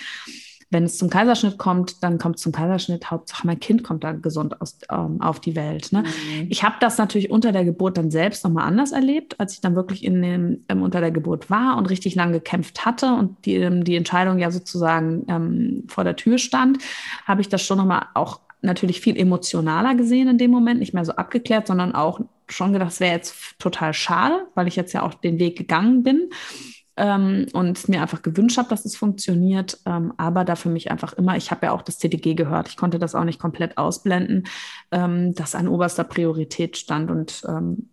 wenn 0.72 0.84
es 0.84 0.98
zum 0.98 1.10
Kaiserschnitt 1.10 1.58
kommt, 1.58 2.04
dann 2.04 2.20
kommt 2.20 2.36
es 2.36 2.44
zum 2.44 2.52
Kaiserschnitt. 2.52 3.10
Hauptsache, 3.10 3.48
mein 3.48 3.60
Kind 3.60 3.84
kommt 3.84 4.04
dann 4.04 4.22
gesund 4.22 4.62
aus, 4.62 4.78
ähm, 4.92 5.20
auf 5.20 5.40
die 5.40 5.56
Welt. 5.56 5.92
Ne? 5.92 6.04
Mhm. 6.04 6.48
Ich 6.50 6.64
habe 6.64 6.76
das 6.80 6.98
natürlich 6.98 7.32
unter 7.32 7.52
der 7.52 7.66
Geburt 7.66 7.98
dann 7.98 8.12
selbst 8.12 8.44
nochmal 8.44 8.68
anders 8.68 8.92
erlebt, 8.92 9.40
als 9.40 9.54
ich 9.54 9.62
dann 9.62 9.76
wirklich 9.76 10.04
in 10.04 10.22
dem, 10.22 10.66
ähm, 10.70 10.84
unter 10.84 11.02
der 11.02 11.12
Geburt 11.12 11.50
war 11.50 11.78
und 11.78 11.88
richtig 11.88 12.14
lang 12.14 12.32
gekämpft 12.32 12.86
hatte 12.86 13.14
und 13.14 13.46
die, 13.46 13.56
ähm, 13.56 13.84
die 13.84 13.96
Entscheidung 13.96 14.38
ja 14.38 14.52
sozusagen 14.52 15.26
ähm, 15.28 15.84
vor 15.88 16.04
der 16.04 16.16
Tür 16.16 16.38
stand, 16.38 16.78
habe 17.26 17.42
ich 17.42 17.50
das 17.50 17.64
schon 17.64 17.80
nochmal 17.80 18.06
auch 18.14 18.40
natürlich 18.62 19.02
viel 19.02 19.18
emotionaler 19.18 19.96
gesehen 19.96 20.28
in 20.28 20.38
dem 20.38 20.52
Moment, 20.52 20.82
nicht 20.82 20.94
mehr 20.94 21.06
so 21.06 21.14
abgeklärt, 21.14 21.66
sondern 21.66 21.96
auch 21.96 22.20
schon 22.48 22.74
gedacht, 22.74 22.92
es 22.92 23.00
wäre 23.00 23.16
jetzt 23.16 23.36
total 23.58 23.94
schade, 23.94 24.48
weil 24.54 24.68
ich 24.68 24.76
jetzt 24.76 24.94
ja 24.94 25.02
auch 25.02 25.14
den 25.14 25.40
Weg 25.40 25.58
gegangen 25.58 26.04
bin 26.04 26.30
ähm, 27.00 27.48
und 27.54 27.88
mir 27.88 28.02
einfach 28.02 28.22
gewünscht 28.22 28.58
habe, 28.58 28.70
dass 28.70 28.86
es 28.86 28.96
funktioniert. 28.96 29.80
Ähm, 29.86 30.14
aber 30.18 30.44
da 30.44 30.56
für 30.56 30.70
mich 30.70 30.92
einfach 30.92 31.14
immer, 31.14 31.38
ich 31.38 31.50
habe 31.50 31.68
ja 31.68 31.72
auch 31.72 31.82
das 31.82 31.98
CDG 31.98 32.36
gehört, 32.36 32.68
ich 32.68 32.78
konnte 32.78 33.00
das 33.00 33.16
auch 33.16 33.24
nicht 33.24 33.40
komplett 33.40 33.78
ausblenden, 33.78 34.48
ähm, 34.92 35.34
dass 35.34 35.56
an 35.56 35.70
oberster 35.70 36.04
Priorität 36.04 36.78
stand 36.78 37.10
und 37.10 37.42
ähm, 37.48 37.90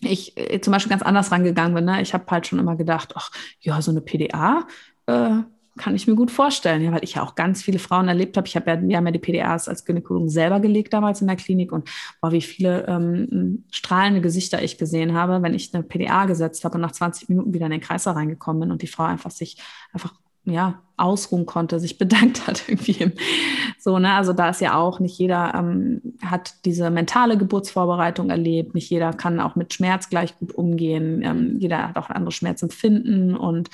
ich 0.00 0.36
äh, 0.36 0.60
zum 0.60 0.72
Beispiel 0.72 0.90
ganz 0.90 1.02
anders 1.02 1.30
rangegangen 1.30 1.74
bin. 1.74 1.84
Ne? 1.84 2.02
Ich 2.02 2.14
habe 2.14 2.24
halt 2.28 2.46
schon 2.46 2.58
immer 2.58 2.76
gedacht, 2.76 3.14
ach 3.14 3.30
ja, 3.60 3.80
so 3.80 3.92
eine 3.92 4.00
PDA, 4.00 4.66
äh, 5.06 5.38
kann 5.78 5.94
ich 5.94 6.06
mir 6.06 6.14
gut 6.14 6.30
vorstellen, 6.30 6.82
ja, 6.82 6.92
weil 6.92 7.04
ich 7.04 7.14
ja 7.14 7.22
auch 7.22 7.34
ganz 7.34 7.62
viele 7.62 7.78
Frauen 7.78 8.08
erlebt 8.08 8.36
habe. 8.36 8.46
Ich 8.46 8.56
habe 8.56 8.70
ja, 8.70 8.80
wir 8.80 8.96
haben 8.96 9.12
die 9.12 9.18
PDAs 9.18 9.68
als 9.68 9.84
Gynäkologin 9.84 10.28
selber 10.28 10.60
gelegt 10.60 10.92
damals 10.92 11.20
in 11.20 11.26
der 11.26 11.36
Klinik 11.36 11.72
und 11.72 11.88
boah, 12.20 12.32
wie 12.32 12.42
viele 12.42 12.86
ähm, 12.86 13.64
strahlende 13.70 14.20
Gesichter 14.20 14.62
ich 14.62 14.76
gesehen 14.76 15.14
habe, 15.14 15.42
wenn 15.42 15.54
ich 15.54 15.72
eine 15.72 15.82
PDA 15.82 16.26
gesetzt 16.26 16.64
habe 16.64 16.74
und 16.74 16.82
nach 16.82 16.92
20 16.92 17.28
Minuten 17.28 17.54
wieder 17.54 17.66
in 17.66 17.72
den 17.72 17.80
Kreis 17.80 18.06
reingekommen 18.06 18.60
bin 18.60 18.70
und 18.70 18.82
die 18.82 18.86
Frau 18.86 19.04
einfach 19.04 19.30
sich 19.30 19.56
einfach 19.92 20.14
ja, 20.50 20.82
ausruhen 20.96 21.46
konnte, 21.46 21.78
sich 21.80 21.98
bedankt 21.98 22.46
hat 22.46 22.64
irgendwie. 22.68 23.12
So, 23.78 23.98
ne? 23.98 24.12
Also 24.14 24.32
da 24.32 24.50
ist 24.50 24.60
ja 24.60 24.74
auch, 24.74 25.00
nicht 25.00 25.18
jeder 25.18 25.54
ähm, 25.54 26.00
hat 26.24 26.64
diese 26.64 26.90
mentale 26.90 27.38
Geburtsvorbereitung 27.38 28.30
erlebt, 28.30 28.74
nicht 28.74 28.90
jeder 28.90 29.12
kann 29.12 29.40
auch 29.40 29.56
mit 29.56 29.72
Schmerz 29.74 30.08
gleich 30.08 30.36
gut 30.38 30.52
umgehen, 30.52 31.22
ähm, 31.22 31.56
jeder 31.58 31.88
hat 31.88 31.96
auch 31.96 32.10
andere 32.10 32.32
Schmerzempfinden 32.32 33.36
und 33.36 33.70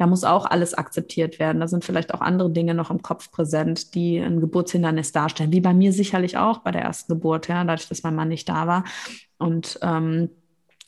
da 0.00 0.06
muss 0.06 0.24
auch 0.24 0.46
alles 0.46 0.72
akzeptiert 0.72 1.38
werden. 1.38 1.60
Da 1.60 1.68
sind 1.68 1.84
vielleicht 1.84 2.14
auch 2.14 2.22
andere 2.22 2.50
Dinge 2.50 2.72
noch 2.72 2.90
im 2.90 3.02
Kopf 3.02 3.30
präsent, 3.30 3.94
die 3.94 4.16
ein 4.16 4.40
Geburtshindernis 4.40 5.12
darstellen, 5.12 5.52
wie 5.52 5.60
bei 5.60 5.74
mir 5.74 5.92
sicherlich 5.92 6.38
auch 6.38 6.60
bei 6.60 6.70
der 6.70 6.80
ersten 6.80 7.12
Geburt, 7.12 7.48
ja, 7.48 7.62
dadurch, 7.64 7.86
dass 7.86 8.02
mein 8.02 8.14
Mann 8.14 8.28
nicht 8.28 8.48
da 8.48 8.66
war. 8.66 8.84
Und 9.36 9.78
ähm, 9.82 10.30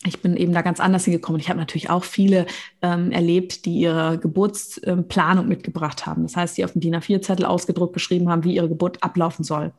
ich 0.06 0.22
bin 0.22 0.34
eben 0.34 0.54
da 0.54 0.62
ganz 0.62 0.80
anders 0.80 1.04
hingekommen. 1.04 1.42
Ich 1.42 1.50
habe 1.50 1.58
natürlich 1.58 1.90
auch 1.90 2.04
viele 2.04 2.46
ähm, 2.80 3.12
erlebt, 3.12 3.66
die 3.66 3.80
ihre 3.80 4.16
Geburtsplanung 4.16 5.46
mitgebracht 5.46 6.06
haben. 6.06 6.22
Das 6.22 6.34
heißt, 6.34 6.56
die 6.56 6.64
auf 6.64 6.72
dem 6.72 6.80
DIN 6.80 6.96
A4-Zettel 6.96 7.44
ausgedruckt 7.44 7.92
beschrieben 7.92 8.30
haben, 8.30 8.44
wie 8.44 8.54
ihre 8.54 8.70
Geburt 8.70 9.02
ablaufen 9.02 9.44
soll 9.44 9.72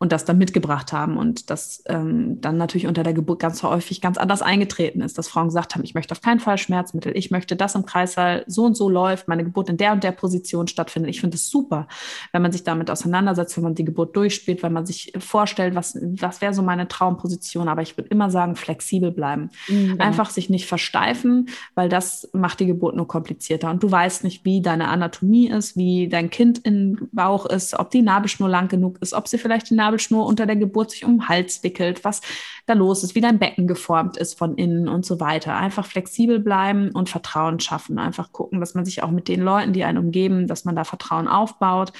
und 0.00 0.12
das 0.12 0.24
dann 0.24 0.38
mitgebracht 0.38 0.94
haben 0.94 1.18
und 1.18 1.50
das 1.50 1.84
ähm, 1.86 2.40
dann 2.40 2.56
natürlich 2.56 2.86
unter 2.86 3.02
der 3.02 3.12
Geburt 3.12 3.38
ganz 3.38 3.62
häufig 3.62 4.00
ganz 4.00 4.16
anders 4.16 4.40
eingetreten 4.40 5.02
ist, 5.02 5.18
dass 5.18 5.28
Frauen 5.28 5.48
gesagt 5.48 5.74
haben, 5.74 5.84
ich 5.84 5.92
möchte 5.92 6.12
auf 6.12 6.22
keinen 6.22 6.40
Fall 6.40 6.56
Schmerzmittel, 6.56 7.14
ich 7.14 7.30
möchte, 7.30 7.54
dass 7.54 7.74
im 7.74 7.84
Kreissaal 7.84 8.42
so 8.46 8.64
und 8.64 8.78
so 8.78 8.88
läuft, 8.88 9.28
meine 9.28 9.44
Geburt 9.44 9.68
in 9.68 9.76
der 9.76 9.92
und 9.92 10.02
der 10.02 10.12
Position 10.12 10.68
stattfindet. 10.68 11.10
Ich 11.10 11.20
finde 11.20 11.36
es 11.36 11.50
super, 11.50 11.86
wenn 12.32 12.40
man 12.40 12.50
sich 12.50 12.64
damit 12.64 12.90
auseinandersetzt, 12.90 13.58
wenn 13.58 13.64
man 13.64 13.74
die 13.74 13.84
Geburt 13.84 14.16
durchspielt, 14.16 14.62
wenn 14.62 14.72
man 14.72 14.86
sich 14.86 15.12
vorstellt, 15.18 15.74
was, 15.74 15.98
was 16.00 16.40
wäre 16.40 16.54
so 16.54 16.62
meine 16.62 16.88
Traumposition. 16.88 17.68
Aber 17.68 17.82
ich 17.82 17.98
würde 17.98 18.08
immer 18.08 18.30
sagen, 18.30 18.56
flexibel 18.56 19.10
bleiben. 19.10 19.50
Mhm, 19.68 19.88
genau. 19.92 20.04
Einfach 20.04 20.30
sich 20.30 20.48
nicht 20.48 20.64
versteifen, 20.64 21.50
weil 21.74 21.90
das 21.90 22.26
macht 22.32 22.60
die 22.60 22.66
Geburt 22.66 22.96
nur 22.96 23.06
komplizierter. 23.06 23.68
Und 23.68 23.82
du 23.82 23.90
weißt 23.90 24.24
nicht, 24.24 24.46
wie 24.46 24.62
deine 24.62 24.88
Anatomie 24.88 25.50
ist, 25.50 25.76
wie 25.76 26.08
dein 26.08 26.30
Kind 26.30 26.60
im 26.64 27.10
Bauch 27.12 27.44
ist, 27.44 27.78
ob 27.78 27.90
die 27.90 28.00
Nabelschnur 28.00 28.48
lang 28.48 28.68
genug 28.68 28.96
ist, 29.02 29.12
ob 29.12 29.28
sie 29.28 29.36
vielleicht 29.36 29.68
die 29.68 29.74
Nabelschnur 29.74 29.89
unter 30.10 30.46
der 30.46 30.56
Geburt 30.56 30.90
sich 30.90 31.04
um 31.04 31.18
den 31.18 31.28
Hals 31.28 31.62
wickelt, 31.62 32.04
was 32.04 32.20
da 32.66 32.74
los 32.74 33.02
ist, 33.02 33.14
wie 33.14 33.20
dein 33.20 33.38
Becken 33.38 33.66
geformt 33.66 34.16
ist 34.16 34.38
von 34.38 34.56
innen 34.56 34.88
und 34.88 35.04
so 35.04 35.20
weiter. 35.20 35.56
Einfach 35.56 35.86
flexibel 35.86 36.38
bleiben 36.38 36.90
und 36.90 37.08
Vertrauen 37.08 37.60
schaffen. 37.60 37.98
Einfach 37.98 38.32
gucken, 38.32 38.60
dass 38.60 38.74
man 38.74 38.84
sich 38.84 39.02
auch 39.02 39.10
mit 39.10 39.28
den 39.28 39.40
Leuten, 39.40 39.72
die 39.72 39.84
einen 39.84 39.98
umgeben, 39.98 40.46
dass 40.46 40.64
man 40.64 40.76
da 40.76 40.84
Vertrauen 40.84 41.28
aufbaut 41.28 41.92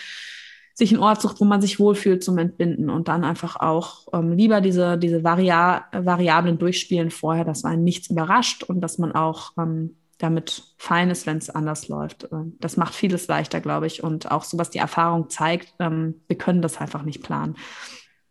sich 0.80 0.92
einen 0.92 1.02
Ort 1.02 1.20
sucht, 1.20 1.40
wo 1.40 1.44
man 1.44 1.60
sich 1.60 1.78
wohlfühlt 1.78 2.24
zum 2.24 2.38
Entbinden 2.38 2.90
und 2.90 3.08
dann 3.08 3.22
einfach 3.22 3.56
auch 3.56 4.08
ähm, 4.12 4.32
lieber 4.32 4.60
diese, 4.60 4.96
diese 4.98 5.22
Varia 5.22 5.84
Variablen 5.92 6.58
durchspielen 6.58 7.10
vorher, 7.10 7.44
dass 7.44 7.62
man 7.62 7.84
nichts 7.84 8.08
überrascht 8.08 8.62
und 8.64 8.80
dass 8.80 8.96
man 8.98 9.12
auch 9.12 9.52
ähm, 9.58 9.96
damit 10.20 10.62
fein 10.76 11.10
ist, 11.10 11.26
wenn 11.26 11.38
es 11.38 11.50
anders 11.50 11.88
läuft. 11.88 12.28
Ähm, 12.30 12.56
das 12.60 12.76
macht 12.76 12.94
vieles 12.94 13.26
leichter, 13.26 13.60
glaube 13.60 13.86
ich. 13.86 14.04
Und 14.04 14.30
auch 14.30 14.44
so, 14.44 14.58
was 14.58 14.70
die 14.70 14.78
Erfahrung 14.78 15.30
zeigt, 15.30 15.74
ähm, 15.80 16.22
wir 16.28 16.38
können 16.38 16.62
das 16.62 16.78
einfach 16.78 17.02
nicht 17.02 17.22
planen. 17.22 17.56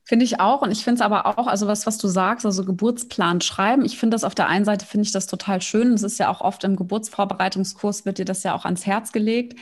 Finde 0.06 0.26
ich 0.26 0.40
auch. 0.40 0.62
Und 0.62 0.72
ich 0.72 0.84
finde 0.84 0.96
es 0.96 1.02
aber 1.02 1.26
auch, 1.26 1.48
also 1.48 1.68
was, 1.68 1.86
was 1.86 1.98
du 1.98 2.08
sagst, 2.08 2.46
also 2.46 2.64
Geburtsplan 2.64 3.42
schreiben. 3.42 3.86
Ich 3.86 4.00
finde 4.00 4.16
das 4.16 4.24
auf 4.24 4.34
der 4.34 4.48
einen 4.48 4.66
Seite, 4.66 4.86
finde 4.86 5.06
ich 5.06 5.12
das 5.12 5.28
total 5.28 5.62
schön. 5.62 5.94
Es 5.94 6.04
ist 6.04 6.20
ja 6.20 6.30
auch 6.30 6.42
oft 6.42 6.64
im 6.64 6.76
Geburtsvorbereitungskurs 6.76 8.06
wird 8.06 8.18
dir 8.18 8.26
das 8.26 8.44
ja 8.44 8.56
auch 8.56 8.66
ans 8.66 8.86
Herz 8.86 9.12
gelegt. 9.12 9.60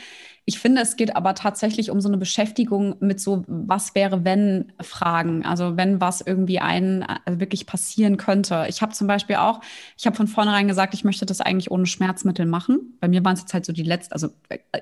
Ich 0.48 0.58
finde, 0.58 0.80
es 0.80 0.96
geht 0.96 1.14
aber 1.14 1.34
tatsächlich 1.34 1.90
um 1.90 2.00
so 2.00 2.08
eine 2.08 2.16
Beschäftigung 2.16 2.96
mit 3.00 3.20
so, 3.20 3.44
was 3.46 3.94
wäre, 3.94 4.24
wenn 4.24 4.72
Fragen. 4.80 5.44
Also 5.44 5.76
wenn 5.76 6.00
was 6.00 6.22
irgendwie 6.22 6.58
einen 6.58 7.02
also 7.02 7.38
wirklich 7.38 7.66
passieren 7.66 8.16
könnte. 8.16 8.64
Ich 8.66 8.80
habe 8.80 8.94
zum 8.94 9.06
Beispiel 9.06 9.36
auch, 9.36 9.60
ich 9.98 10.06
habe 10.06 10.16
von 10.16 10.26
vornherein 10.26 10.66
gesagt, 10.66 10.94
ich 10.94 11.04
möchte 11.04 11.26
das 11.26 11.42
eigentlich 11.42 11.70
ohne 11.70 11.84
Schmerzmittel 11.84 12.46
machen. 12.46 12.96
Bei 12.98 13.08
mir 13.08 13.22
waren 13.26 13.34
es 13.34 13.42
jetzt 13.42 13.52
halt 13.52 13.66
so 13.66 13.74
die 13.74 13.82
letzten, 13.82 14.14
also 14.14 14.30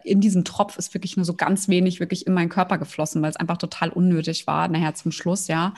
in 0.04 0.20
diesem 0.20 0.44
Tropf 0.44 0.78
ist 0.78 0.94
wirklich 0.94 1.16
nur 1.16 1.24
so 1.24 1.34
ganz 1.34 1.66
wenig 1.66 1.98
wirklich 1.98 2.28
in 2.28 2.34
meinen 2.34 2.48
Körper 2.48 2.78
geflossen, 2.78 3.20
weil 3.20 3.30
es 3.30 3.36
einfach 3.36 3.56
total 3.56 3.88
unnötig 3.88 4.46
war, 4.46 4.68
nachher 4.68 4.94
zum 4.94 5.10
Schluss, 5.10 5.48
ja. 5.48 5.74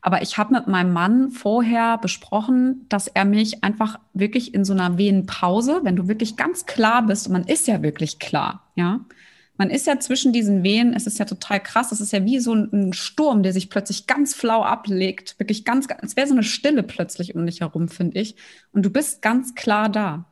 Aber 0.00 0.22
ich 0.22 0.38
habe 0.38 0.54
mit 0.54 0.66
meinem 0.66 0.94
Mann 0.94 1.30
vorher 1.30 1.98
besprochen, 1.98 2.86
dass 2.88 3.06
er 3.06 3.26
mich 3.26 3.62
einfach 3.62 3.98
wirklich 4.14 4.54
in 4.54 4.64
so 4.64 4.72
einer 4.72 4.96
Wehenpause, 4.96 5.80
wenn 5.82 5.96
du 5.96 6.08
wirklich 6.08 6.36
ganz 6.36 6.64
klar 6.64 7.04
bist, 7.04 7.26
und 7.26 7.34
man 7.34 7.44
ist 7.44 7.66
ja 7.66 7.82
wirklich 7.82 8.18
klar, 8.18 8.62
ja, 8.76 9.04
man 9.58 9.70
ist 9.70 9.86
ja 9.86 9.98
zwischen 9.98 10.32
diesen 10.32 10.62
Wehen, 10.62 10.92
es 10.92 11.06
ist 11.06 11.18
ja 11.18 11.24
total 11.24 11.60
krass, 11.60 11.92
es 11.92 12.00
ist 12.00 12.12
ja 12.12 12.24
wie 12.24 12.38
so 12.40 12.54
ein 12.54 12.92
Sturm, 12.92 13.42
der 13.42 13.52
sich 13.52 13.70
plötzlich 13.70 14.06
ganz 14.06 14.34
flau 14.34 14.62
ablegt, 14.62 15.38
wirklich 15.38 15.64
ganz, 15.64 15.86
es 16.02 16.16
wäre 16.16 16.26
so 16.26 16.34
eine 16.34 16.42
Stille 16.42 16.82
plötzlich 16.82 17.34
um 17.34 17.46
dich 17.46 17.60
herum, 17.60 17.88
finde 17.88 18.20
ich. 18.20 18.36
Und 18.72 18.84
du 18.84 18.90
bist 18.90 19.22
ganz 19.22 19.54
klar 19.54 19.88
da. 19.88 20.26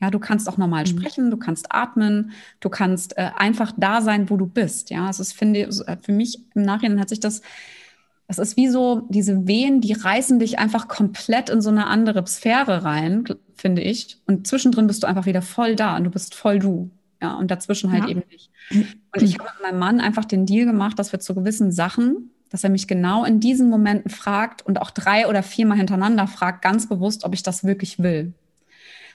Ja, 0.00 0.10
du 0.10 0.18
kannst 0.18 0.48
auch 0.48 0.58
normal 0.58 0.82
mhm. 0.82 0.88
sprechen, 0.88 1.30
du 1.30 1.36
kannst 1.36 1.66
atmen, 1.70 2.32
du 2.60 2.68
kannst 2.68 3.16
äh, 3.16 3.30
einfach 3.36 3.72
da 3.76 4.02
sein, 4.02 4.28
wo 4.28 4.36
du 4.36 4.46
bist. 4.46 4.90
Ja, 4.90 5.06
also 5.06 5.22
es 5.22 5.32
finde 5.32 5.60
äh, 5.60 5.96
für 6.02 6.12
mich 6.12 6.40
im 6.54 6.62
Nachhinein 6.62 7.00
hat 7.00 7.08
sich 7.08 7.20
das, 7.20 7.42
das 8.26 8.38
ist 8.38 8.56
wie 8.56 8.68
so 8.68 9.06
diese 9.08 9.46
Wehen, 9.46 9.80
die 9.80 9.92
reißen 9.92 10.40
dich 10.40 10.58
einfach 10.58 10.88
komplett 10.88 11.48
in 11.48 11.62
so 11.62 11.70
eine 11.70 11.86
andere 11.86 12.26
Sphäre 12.26 12.82
rein, 12.82 13.24
finde 13.54 13.82
ich. 13.82 14.18
Und 14.26 14.48
zwischendrin 14.48 14.88
bist 14.88 15.04
du 15.04 15.06
einfach 15.06 15.26
wieder 15.26 15.42
voll 15.42 15.76
da 15.76 15.96
und 15.96 16.04
du 16.04 16.10
bist 16.10 16.34
voll 16.34 16.58
du. 16.58 16.90
Ja, 17.24 17.34
und 17.36 17.50
dazwischen 17.50 17.90
halt 17.90 18.04
ja. 18.04 18.10
eben 18.10 18.22
nicht. 18.30 18.50
Und 18.70 19.22
ich 19.22 19.38
habe 19.38 19.48
mit 19.54 19.62
meinem 19.62 19.78
Mann 19.78 19.98
einfach 19.98 20.26
den 20.26 20.44
Deal 20.44 20.66
gemacht, 20.66 20.98
dass 20.98 21.10
wir 21.10 21.20
zu 21.20 21.34
gewissen 21.34 21.72
Sachen, 21.72 22.30
dass 22.50 22.64
er 22.64 22.68
mich 22.68 22.86
genau 22.86 23.24
in 23.24 23.40
diesen 23.40 23.70
Momenten 23.70 24.10
fragt 24.10 24.60
und 24.66 24.78
auch 24.78 24.90
drei 24.90 25.26
oder 25.26 25.42
viermal 25.42 25.78
hintereinander 25.78 26.26
fragt, 26.26 26.60
ganz 26.60 26.86
bewusst, 26.86 27.24
ob 27.24 27.32
ich 27.32 27.42
das 27.42 27.64
wirklich 27.64 27.98
will. 28.00 28.34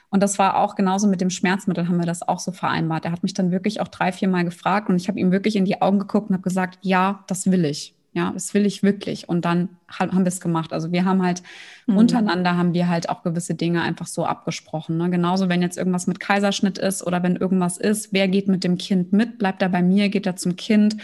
Und 0.08 0.24
das 0.24 0.40
war 0.40 0.56
auch 0.56 0.74
genauso 0.74 1.06
mit 1.06 1.20
dem 1.20 1.30
Schmerzmittel, 1.30 1.86
haben 1.86 1.98
wir 1.98 2.06
das 2.06 2.26
auch 2.26 2.40
so 2.40 2.50
vereinbart. 2.50 3.04
Er 3.04 3.12
hat 3.12 3.22
mich 3.22 3.32
dann 3.32 3.52
wirklich 3.52 3.80
auch 3.80 3.86
drei, 3.86 4.10
viermal 4.10 4.44
gefragt 4.44 4.88
und 4.88 4.96
ich 4.96 5.06
habe 5.06 5.20
ihm 5.20 5.30
wirklich 5.30 5.54
in 5.54 5.64
die 5.64 5.80
Augen 5.80 6.00
geguckt 6.00 6.30
und 6.30 6.34
habe 6.34 6.42
gesagt, 6.42 6.80
ja, 6.82 7.22
das 7.28 7.48
will 7.48 7.64
ich. 7.64 7.94
Ja, 8.12 8.32
das 8.32 8.54
will 8.54 8.66
ich 8.66 8.82
wirklich. 8.82 9.28
Und 9.28 9.44
dann 9.44 9.68
haben 9.88 10.24
wir 10.24 10.26
es 10.26 10.40
gemacht. 10.40 10.72
Also 10.72 10.90
wir 10.90 11.04
haben 11.04 11.22
halt 11.22 11.42
mhm. 11.86 11.96
untereinander 11.96 12.56
haben 12.56 12.74
wir 12.74 12.88
halt 12.88 13.08
auch 13.08 13.22
gewisse 13.22 13.54
Dinge 13.54 13.82
einfach 13.82 14.08
so 14.08 14.24
abgesprochen. 14.24 14.96
Ne? 14.96 15.10
Genauso, 15.10 15.48
wenn 15.48 15.62
jetzt 15.62 15.78
irgendwas 15.78 16.08
mit 16.08 16.18
Kaiserschnitt 16.18 16.76
ist 16.76 17.06
oder 17.06 17.22
wenn 17.22 17.36
irgendwas 17.36 17.78
ist, 17.78 18.12
wer 18.12 18.26
geht 18.26 18.48
mit 18.48 18.64
dem 18.64 18.78
Kind 18.78 19.12
mit? 19.12 19.38
Bleibt 19.38 19.62
er 19.62 19.68
bei 19.68 19.82
mir? 19.82 20.08
Geht 20.08 20.26
er 20.26 20.34
zum 20.34 20.56
Kind? 20.56 20.96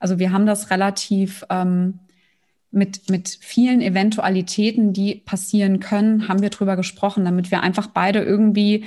Also 0.00 0.18
wir 0.18 0.32
haben 0.32 0.46
das 0.46 0.70
relativ 0.70 1.44
ähm, 1.48 2.00
mit, 2.70 3.08
mit 3.08 3.38
vielen 3.40 3.80
Eventualitäten, 3.80 4.92
die 4.92 5.14
passieren 5.14 5.80
können, 5.80 6.28
haben 6.28 6.42
wir 6.42 6.50
drüber 6.50 6.76
gesprochen, 6.76 7.24
damit 7.24 7.50
wir 7.50 7.62
einfach 7.62 7.86
beide 7.86 8.20
irgendwie 8.20 8.84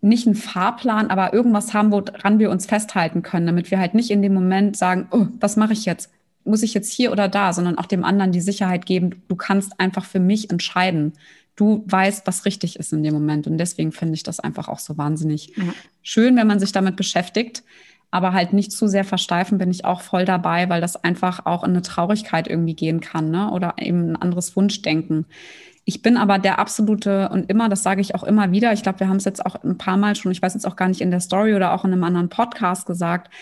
nicht 0.00 0.26
einen 0.26 0.36
Fahrplan, 0.36 1.08
aber 1.10 1.32
irgendwas 1.32 1.72
haben, 1.72 1.90
woran 1.90 2.38
wir 2.38 2.50
uns 2.50 2.66
festhalten 2.66 3.22
können, 3.22 3.46
damit 3.46 3.70
wir 3.70 3.78
halt 3.78 3.94
nicht 3.94 4.10
in 4.10 4.22
dem 4.22 4.34
Moment 4.34 4.76
sagen, 4.76 5.08
oh, 5.10 5.26
was 5.40 5.56
mache 5.56 5.72
ich 5.72 5.84
jetzt? 5.84 6.12
Muss 6.46 6.62
ich 6.62 6.74
jetzt 6.74 6.90
hier 6.92 7.12
oder 7.12 7.28
da, 7.28 7.52
sondern 7.52 7.78
auch 7.78 7.86
dem 7.86 8.04
anderen 8.04 8.32
die 8.32 8.40
Sicherheit 8.40 8.86
geben, 8.86 9.22
du 9.28 9.36
kannst 9.36 9.78
einfach 9.80 10.04
für 10.04 10.20
mich 10.20 10.50
entscheiden. 10.50 11.14
Du 11.56 11.84
weißt, 11.86 12.26
was 12.26 12.44
richtig 12.44 12.78
ist 12.78 12.92
in 12.92 13.02
dem 13.02 13.14
Moment. 13.14 13.46
Und 13.46 13.58
deswegen 13.58 13.92
finde 13.92 14.14
ich 14.14 14.22
das 14.22 14.40
einfach 14.40 14.68
auch 14.68 14.78
so 14.78 14.98
wahnsinnig 14.98 15.56
ja. 15.56 15.64
schön, 16.02 16.36
wenn 16.36 16.46
man 16.46 16.60
sich 16.60 16.72
damit 16.72 16.96
beschäftigt. 16.96 17.62
Aber 18.10 18.32
halt 18.32 18.52
nicht 18.52 18.72
zu 18.72 18.86
sehr 18.86 19.04
versteifen, 19.04 19.58
bin 19.58 19.70
ich 19.70 19.84
auch 19.84 20.00
voll 20.00 20.24
dabei, 20.24 20.68
weil 20.68 20.80
das 20.80 21.02
einfach 21.02 21.44
auch 21.44 21.64
in 21.64 21.70
eine 21.70 21.82
Traurigkeit 21.82 22.46
irgendwie 22.46 22.74
gehen 22.74 23.00
kann, 23.00 23.30
ne? 23.30 23.50
Oder 23.50 23.74
eben 23.78 24.12
ein 24.12 24.16
anderes 24.16 24.54
Wunschdenken. 24.54 25.26
Ich 25.84 26.02
bin 26.02 26.16
aber 26.16 26.38
der 26.38 26.58
absolute 26.58 27.28
und 27.30 27.50
immer, 27.50 27.68
das 27.68 27.82
sage 27.82 28.00
ich 28.00 28.14
auch 28.14 28.24
immer 28.24 28.50
wieder, 28.52 28.72
ich 28.72 28.82
glaube, 28.82 29.00
wir 29.00 29.08
haben 29.08 29.16
es 29.16 29.24
jetzt 29.24 29.44
auch 29.44 29.62
ein 29.62 29.78
paar 29.78 29.96
Mal 29.96 30.16
schon, 30.16 30.32
ich 30.32 30.42
weiß 30.42 30.54
jetzt 30.54 30.66
auch 30.66 30.76
gar 30.76 30.88
nicht 30.88 31.00
in 31.00 31.10
der 31.10 31.20
Story 31.20 31.54
oder 31.54 31.72
auch 31.72 31.84
in 31.84 31.92
einem 31.92 32.04
anderen 32.04 32.28
Podcast 32.28 32.86
gesagt. 32.86 33.32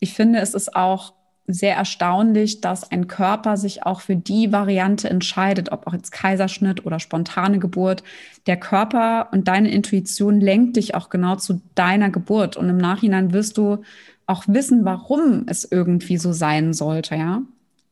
Ich 0.00 0.14
finde, 0.14 0.38
es 0.38 0.54
ist 0.54 0.74
auch 0.74 1.14
sehr 1.46 1.74
erstaunlich, 1.76 2.60
dass 2.60 2.90
ein 2.90 3.08
Körper 3.08 3.56
sich 3.56 3.84
auch 3.84 4.00
für 4.00 4.16
die 4.16 4.52
Variante 4.52 5.10
entscheidet, 5.10 5.72
ob 5.72 5.86
auch 5.86 5.92
jetzt 5.92 6.12
Kaiserschnitt 6.12 6.86
oder 6.86 7.00
spontane 7.00 7.58
Geburt. 7.58 8.02
Der 8.46 8.56
Körper 8.56 9.28
und 9.32 9.48
deine 9.48 9.70
Intuition 9.70 10.40
lenkt 10.40 10.76
dich 10.76 10.94
auch 10.94 11.08
genau 11.10 11.36
zu 11.36 11.60
deiner 11.74 12.10
Geburt. 12.10 12.56
Und 12.56 12.68
im 12.68 12.78
Nachhinein 12.78 13.32
wirst 13.32 13.58
du 13.58 13.78
auch 14.26 14.44
wissen, 14.46 14.84
warum 14.84 15.44
es 15.46 15.64
irgendwie 15.68 16.16
so 16.16 16.32
sein 16.32 16.72
sollte, 16.72 17.16
ja. 17.16 17.42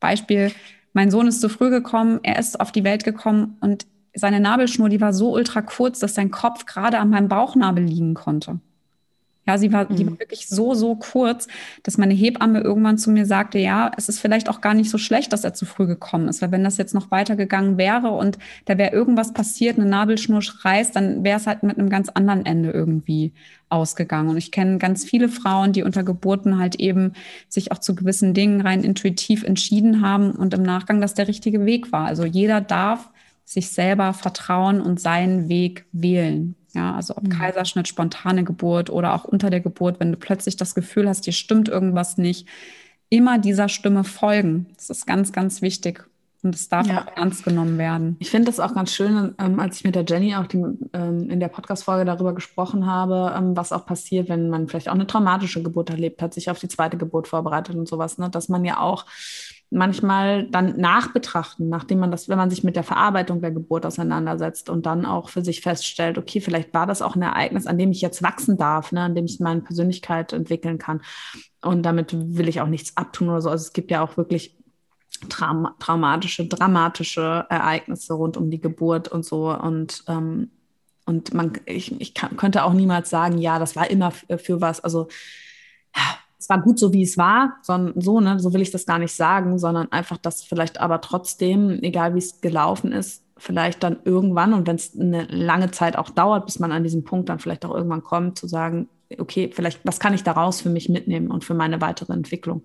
Beispiel, 0.00 0.52
mein 0.92 1.10
Sohn 1.10 1.26
ist 1.26 1.40
zu 1.40 1.48
früh 1.48 1.70
gekommen, 1.70 2.20
er 2.22 2.38
ist 2.38 2.60
auf 2.60 2.70
die 2.70 2.84
Welt 2.84 3.02
gekommen 3.02 3.56
und 3.60 3.86
seine 4.14 4.40
Nabelschnur, 4.40 4.88
die 4.88 5.00
war 5.00 5.12
so 5.12 5.34
ultra 5.34 5.62
kurz, 5.62 5.98
dass 5.98 6.14
sein 6.14 6.30
Kopf 6.30 6.66
gerade 6.66 6.98
an 6.98 7.10
meinem 7.10 7.28
Bauchnabel 7.28 7.84
liegen 7.84 8.14
konnte. 8.14 8.60
Ja, 9.48 9.56
sie 9.56 9.72
war, 9.72 9.90
mhm. 9.90 9.96
die 9.96 10.06
war 10.06 10.18
wirklich 10.18 10.46
so, 10.46 10.74
so 10.74 10.94
kurz, 10.94 11.48
dass 11.82 11.96
meine 11.96 12.12
Hebamme 12.12 12.60
irgendwann 12.60 12.98
zu 12.98 13.10
mir 13.10 13.24
sagte, 13.24 13.58
ja, 13.58 13.90
es 13.96 14.10
ist 14.10 14.20
vielleicht 14.20 14.50
auch 14.50 14.60
gar 14.60 14.74
nicht 14.74 14.90
so 14.90 14.98
schlecht, 14.98 15.32
dass 15.32 15.42
er 15.42 15.54
zu 15.54 15.64
früh 15.64 15.86
gekommen 15.86 16.28
ist, 16.28 16.42
weil 16.42 16.52
wenn 16.52 16.64
das 16.64 16.76
jetzt 16.76 16.92
noch 16.92 17.10
weitergegangen 17.10 17.78
wäre 17.78 18.10
und 18.10 18.36
da 18.66 18.76
wäre 18.76 18.92
irgendwas 18.92 19.32
passiert, 19.32 19.78
eine 19.78 19.88
Nabelschnur 19.88 20.42
reißt, 20.60 20.94
dann 20.94 21.24
wäre 21.24 21.38
es 21.38 21.46
halt 21.46 21.62
mit 21.62 21.78
einem 21.78 21.88
ganz 21.88 22.10
anderen 22.10 22.44
Ende 22.44 22.72
irgendwie 22.72 23.32
ausgegangen. 23.70 24.28
Und 24.28 24.36
ich 24.36 24.52
kenne 24.52 24.76
ganz 24.76 25.06
viele 25.06 25.30
Frauen, 25.30 25.72
die 25.72 25.82
unter 25.82 26.02
Geburten 26.02 26.58
halt 26.58 26.74
eben 26.74 27.14
sich 27.48 27.72
auch 27.72 27.78
zu 27.78 27.94
gewissen 27.94 28.34
Dingen 28.34 28.60
rein 28.60 28.84
intuitiv 28.84 29.44
entschieden 29.44 30.02
haben 30.02 30.32
und 30.32 30.52
im 30.52 30.62
Nachgang 30.62 31.00
das 31.00 31.14
der 31.14 31.26
richtige 31.26 31.64
Weg 31.64 31.90
war. 31.90 32.04
Also 32.04 32.26
jeder 32.26 32.60
darf 32.60 33.08
sich 33.46 33.70
selber 33.70 34.12
vertrauen 34.12 34.82
und 34.82 35.00
seinen 35.00 35.48
Weg 35.48 35.86
wählen. 35.92 36.54
Ja, 36.78 36.94
also 36.94 37.16
ob 37.16 37.24
mhm. 37.24 37.30
Kaiserschnitt, 37.30 37.88
spontane 37.88 38.44
Geburt 38.44 38.88
oder 38.88 39.12
auch 39.12 39.24
unter 39.24 39.50
der 39.50 39.58
Geburt, 39.58 39.98
wenn 39.98 40.12
du 40.12 40.16
plötzlich 40.16 40.56
das 40.56 40.76
Gefühl 40.76 41.08
hast, 41.08 41.26
dir 41.26 41.32
stimmt 41.32 41.68
irgendwas 41.68 42.18
nicht, 42.18 42.46
immer 43.08 43.40
dieser 43.40 43.68
Stimme 43.68 44.04
folgen. 44.04 44.66
Das 44.76 44.88
ist 44.88 45.04
ganz, 45.04 45.32
ganz 45.32 45.60
wichtig. 45.60 46.08
Und 46.44 46.54
es 46.54 46.68
darf 46.68 46.86
ja. 46.86 47.02
auch 47.02 47.16
ernst 47.16 47.42
genommen 47.42 47.78
werden. 47.78 48.14
Ich 48.20 48.30
finde 48.30 48.46
das 48.46 48.60
auch 48.60 48.72
ganz 48.72 48.92
schön, 48.92 49.34
ähm, 49.40 49.58
als 49.58 49.78
ich 49.78 49.84
mit 49.84 49.96
der 49.96 50.04
Jenny 50.04 50.36
auch 50.36 50.46
die, 50.46 50.62
ähm, 50.92 51.28
in 51.28 51.40
der 51.40 51.48
Podcast-Folge 51.48 52.04
darüber 52.04 52.32
gesprochen 52.32 52.86
habe, 52.86 53.34
ähm, 53.36 53.56
was 53.56 53.72
auch 53.72 53.84
passiert, 53.84 54.28
wenn 54.28 54.48
man 54.48 54.68
vielleicht 54.68 54.88
auch 54.88 54.94
eine 54.94 55.08
traumatische 55.08 55.64
Geburt 55.64 55.90
erlebt 55.90 56.22
hat, 56.22 56.34
sich 56.34 56.48
auf 56.48 56.60
die 56.60 56.68
zweite 56.68 56.96
Geburt 56.96 57.26
vorbereitet 57.26 57.74
und 57.74 57.88
sowas, 57.88 58.18
ne? 58.18 58.30
dass 58.30 58.48
man 58.48 58.64
ja 58.64 58.78
auch 58.78 59.04
manchmal 59.70 60.48
dann 60.48 60.78
nachbetrachten, 60.78 61.68
nachdem 61.68 61.98
man 61.98 62.10
das, 62.10 62.28
wenn 62.28 62.38
man 62.38 62.50
sich 62.50 62.64
mit 62.64 62.76
der 62.76 62.82
Verarbeitung 62.82 63.40
der 63.40 63.50
Geburt 63.50 63.84
auseinandersetzt 63.84 64.70
und 64.70 64.86
dann 64.86 65.04
auch 65.04 65.28
für 65.28 65.44
sich 65.44 65.60
feststellt, 65.60 66.16
okay, 66.16 66.40
vielleicht 66.40 66.72
war 66.72 66.86
das 66.86 67.02
auch 67.02 67.16
ein 67.16 67.22
Ereignis, 67.22 67.66
an 67.66 67.78
dem 67.78 67.90
ich 67.90 68.00
jetzt 68.00 68.22
wachsen 68.22 68.56
darf, 68.56 68.92
ne, 68.92 69.02
an 69.02 69.14
dem 69.14 69.26
ich 69.26 69.40
meine 69.40 69.60
Persönlichkeit 69.60 70.32
entwickeln 70.32 70.78
kann. 70.78 71.02
Und 71.60 71.82
damit 71.82 72.14
will 72.14 72.48
ich 72.48 72.60
auch 72.60 72.68
nichts 72.68 72.96
abtun 72.96 73.28
oder 73.28 73.42
so. 73.42 73.50
Also 73.50 73.62
es 73.62 73.72
gibt 73.72 73.90
ja 73.90 74.02
auch 74.02 74.16
wirklich 74.16 74.56
Traum 75.28 75.68
traumatische, 75.80 76.46
dramatische 76.46 77.44
Ereignisse 77.48 78.14
rund 78.14 78.36
um 78.36 78.50
die 78.50 78.60
Geburt 78.60 79.08
und 79.08 79.24
so. 79.24 79.50
Und 79.50 80.04
ähm, 80.06 80.50
und 81.08 81.32
man, 81.32 81.52
ich, 81.64 81.98
ich 82.02 82.12
kann, 82.12 82.36
könnte 82.36 82.64
auch 82.64 82.74
niemals 82.74 83.08
sagen, 83.08 83.38
ja, 83.38 83.58
das 83.58 83.76
war 83.76 83.90
immer 83.90 84.10
für, 84.10 84.60
was. 84.60 84.80
Also 84.80 85.08
ja, 85.96 86.02
es 86.38 86.48
war 86.48 86.60
gut 86.60 86.78
so, 86.78 86.92
wie 86.92 87.02
es 87.02 87.18
war, 87.18 87.56
sondern 87.62 88.00
so, 88.00 88.20
ne, 88.20 88.38
so 88.38 88.52
will 88.52 88.60
ich 88.60 88.70
das 88.70 88.86
gar 88.86 88.98
nicht 88.98 89.12
sagen, 89.12 89.58
sondern 89.58 89.90
einfach, 89.90 90.18
dass 90.18 90.44
vielleicht 90.44 90.80
aber 90.80 91.00
trotzdem, 91.00 91.82
egal 91.82 92.14
wie 92.14 92.18
es 92.18 92.40
gelaufen 92.40 92.92
ist, 92.92 93.24
vielleicht 93.36 93.82
dann 93.82 93.98
irgendwann 94.04 94.52
und 94.52 94.66
wenn 94.66 94.76
es 94.76 94.98
eine 94.98 95.24
lange 95.24 95.70
Zeit 95.70 95.96
auch 95.96 96.10
dauert, 96.10 96.46
bis 96.46 96.58
man 96.58 96.72
an 96.72 96.82
diesem 96.82 97.04
Punkt 97.04 97.28
dann 97.28 97.38
vielleicht 97.38 97.64
auch 97.64 97.74
irgendwann 97.74 98.02
kommt, 98.02 98.38
zu 98.38 98.46
sagen, 98.46 98.88
okay, 99.18 99.50
vielleicht, 99.52 99.80
was 99.84 100.00
kann 100.00 100.14
ich 100.14 100.22
daraus 100.22 100.60
für 100.60 100.70
mich 100.70 100.88
mitnehmen 100.88 101.30
und 101.30 101.44
für 101.44 101.54
meine 101.54 101.80
weitere 101.80 102.12
Entwicklung? 102.12 102.62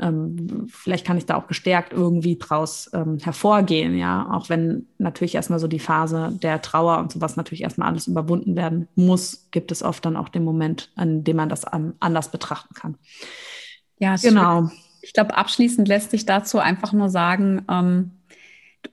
Ähm, 0.00 0.66
vielleicht 0.68 1.06
kann 1.06 1.16
ich 1.16 1.26
da 1.26 1.36
auch 1.36 1.46
gestärkt 1.46 1.92
irgendwie 1.92 2.36
draus 2.36 2.90
ähm, 2.92 3.18
hervorgehen, 3.18 3.96
ja, 3.96 4.28
auch 4.32 4.48
wenn 4.48 4.86
natürlich 4.98 5.34
erstmal 5.34 5.58
so 5.58 5.68
die 5.68 5.78
Phase 5.78 6.36
der 6.42 6.60
Trauer 6.62 6.98
und 6.98 7.12
sowas 7.12 7.36
natürlich 7.36 7.62
erstmal 7.62 7.88
alles 7.88 8.06
überwunden 8.06 8.56
werden 8.56 8.88
muss, 8.94 9.48
gibt 9.50 9.72
es 9.72 9.82
oft 9.82 10.04
dann 10.04 10.16
auch 10.16 10.28
den 10.28 10.44
Moment, 10.44 10.90
an 10.96 11.24
dem 11.24 11.36
man 11.36 11.48
das 11.48 11.64
anders 11.64 12.30
betrachten 12.30 12.74
kann. 12.74 12.96
Ja, 13.98 14.16
genau. 14.16 14.70
Ich 15.02 15.12
glaube, 15.12 15.36
abschließend 15.36 15.86
lässt 15.88 16.10
sich 16.10 16.26
dazu 16.26 16.58
einfach 16.58 16.92
nur 16.92 17.08
sagen, 17.08 17.64
ähm, 17.70 18.10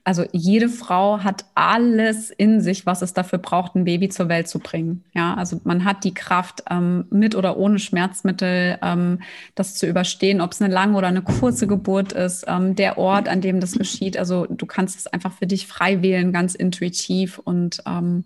also 0.02 0.24
jede 0.32 0.68
Frau 0.68 1.20
hat 1.22 1.44
alles 1.54 2.30
in 2.30 2.60
sich, 2.60 2.86
was 2.86 3.02
es 3.02 3.12
dafür 3.12 3.38
braucht, 3.38 3.74
ein 3.74 3.84
Baby 3.84 4.08
zur 4.08 4.28
Welt 4.28 4.48
zu 4.48 4.58
bringen. 4.58 5.04
Ja, 5.14 5.34
also 5.34 5.60
man 5.64 5.84
hat 5.84 6.04
die 6.04 6.14
Kraft, 6.14 6.64
ähm, 6.70 7.06
mit 7.10 7.34
oder 7.34 7.56
ohne 7.56 7.78
Schmerzmittel 7.78 8.78
ähm, 8.82 9.20
das 9.54 9.74
zu 9.74 9.86
überstehen, 9.86 10.40
ob 10.40 10.52
es 10.52 10.60
eine 10.60 10.72
lange 10.72 10.96
oder 10.96 11.08
eine 11.08 11.22
kurze 11.22 11.66
Geburt 11.66 12.12
ist, 12.12 12.44
ähm, 12.48 12.74
der 12.74 12.98
Ort, 12.98 13.28
an 13.28 13.40
dem 13.40 13.60
das 13.60 13.72
geschieht. 13.72 14.16
Also 14.16 14.46
du 14.48 14.66
kannst 14.66 14.98
es 14.98 15.06
einfach 15.06 15.32
für 15.32 15.46
dich 15.46 15.66
frei 15.66 16.02
wählen, 16.02 16.32
ganz 16.32 16.54
intuitiv 16.54 17.38
und 17.38 17.82
ähm, 17.86 18.24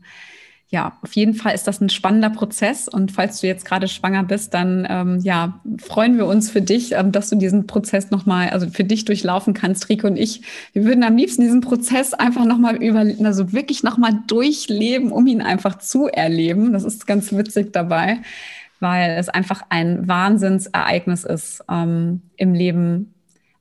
ja, 0.70 0.98
auf 1.00 1.14
jeden 1.14 1.32
Fall 1.32 1.54
ist 1.54 1.66
das 1.66 1.80
ein 1.80 1.88
spannender 1.88 2.28
Prozess. 2.28 2.88
Und 2.88 3.10
falls 3.10 3.40
du 3.40 3.46
jetzt 3.46 3.64
gerade 3.64 3.88
schwanger 3.88 4.22
bist, 4.22 4.52
dann 4.52 4.86
ähm, 4.88 5.18
ja, 5.22 5.60
freuen 5.78 6.18
wir 6.18 6.26
uns 6.26 6.50
für 6.50 6.60
dich, 6.60 6.92
ähm, 6.92 7.10
dass 7.10 7.30
du 7.30 7.36
diesen 7.36 7.66
Prozess 7.66 8.10
nochmal, 8.10 8.50
also 8.50 8.68
für 8.68 8.84
dich 8.84 9.06
durchlaufen 9.06 9.54
kannst, 9.54 9.88
Rico 9.88 10.06
und 10.06 10.18
ich. 10.18 10.42
Wir 10.74 10.84
würden 10.84 11.04
am 11.04 11.16
liebsten 11.16 11.40
diesen 11.40 11.62
Prozess 11.62 12.12
einfach 12.12 12.44
nochmal 12.44 12.76
über, 12.76 13.00
also 13.24 13.52
wirklich 13.52 13.82
nochmal 13.82 14.20
durchleben, 14.26 15.10
um 15.10 15.26
ihn 15.26 15.40
einfach 15.40 15.78
zu 15.78 16.06
erleben. 16.06 16.74
Das 16.74 16.84
ist 16.84 17.06
ganz 17.06 17.32
witzig 17.32 17.72
dabei, 17.72 18.18
weil 18.78 19.12
es 19.12 19.30
einfach 19.30 19.62
ein 19.70 20.06
Wahnsinnsereignis 20.06 21.24
ist 21.24 21.64
ähm, 21.70 22.20
im 22.36 22.52
Leben 22.52 23.14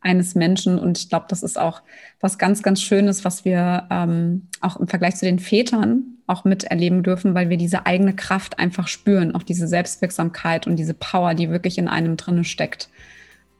eines 0.07 0.33
Menschen. 0.33 0.79
Und 0.79 0.97
ich 0.97 1.09
glaube, 1.09 1.25
das 1.29 1.43
ist 1.43 1.59
auch 1.59 1.81
was 2.21 2.37
ganz, 2.37 2.63
ganz 2.63 2.81
Schönes, 2.81 3.25
was 3.25 3.45
wir 3.45 3.87
ähm, 3.91 4.47
auch 4.61 4.77
im 4.77 4.87
Vergleich 4.87 5.17
zu 5.17 5.25
den 5.25 5.37
Vätern 5.37 6.17
auch 6.25 6.45
miterleben 6.45 7.03
dürfen, 7.03 7.35
weil 7.35 7.49
wir 7.49 7.57
diese 7.57 7.85
eigene 7.85 8.13
Kraft 8.15 8.57
einfach 8.57 8.87
spüren, 8.87 9.35
auch 9.35 9.43
diese 9.43 9.67
Selbstwirksamkeit 9.67 10.65
und 10.65 10.77
diese 10.77 10.93
Power, 10.93 11.33
die 11.33 11.49
wirklich 11.49 11.77
in 11.77 11.87
einem 11.87 12.17
drinne 12.17 12.43
steckt. 12.43 12.89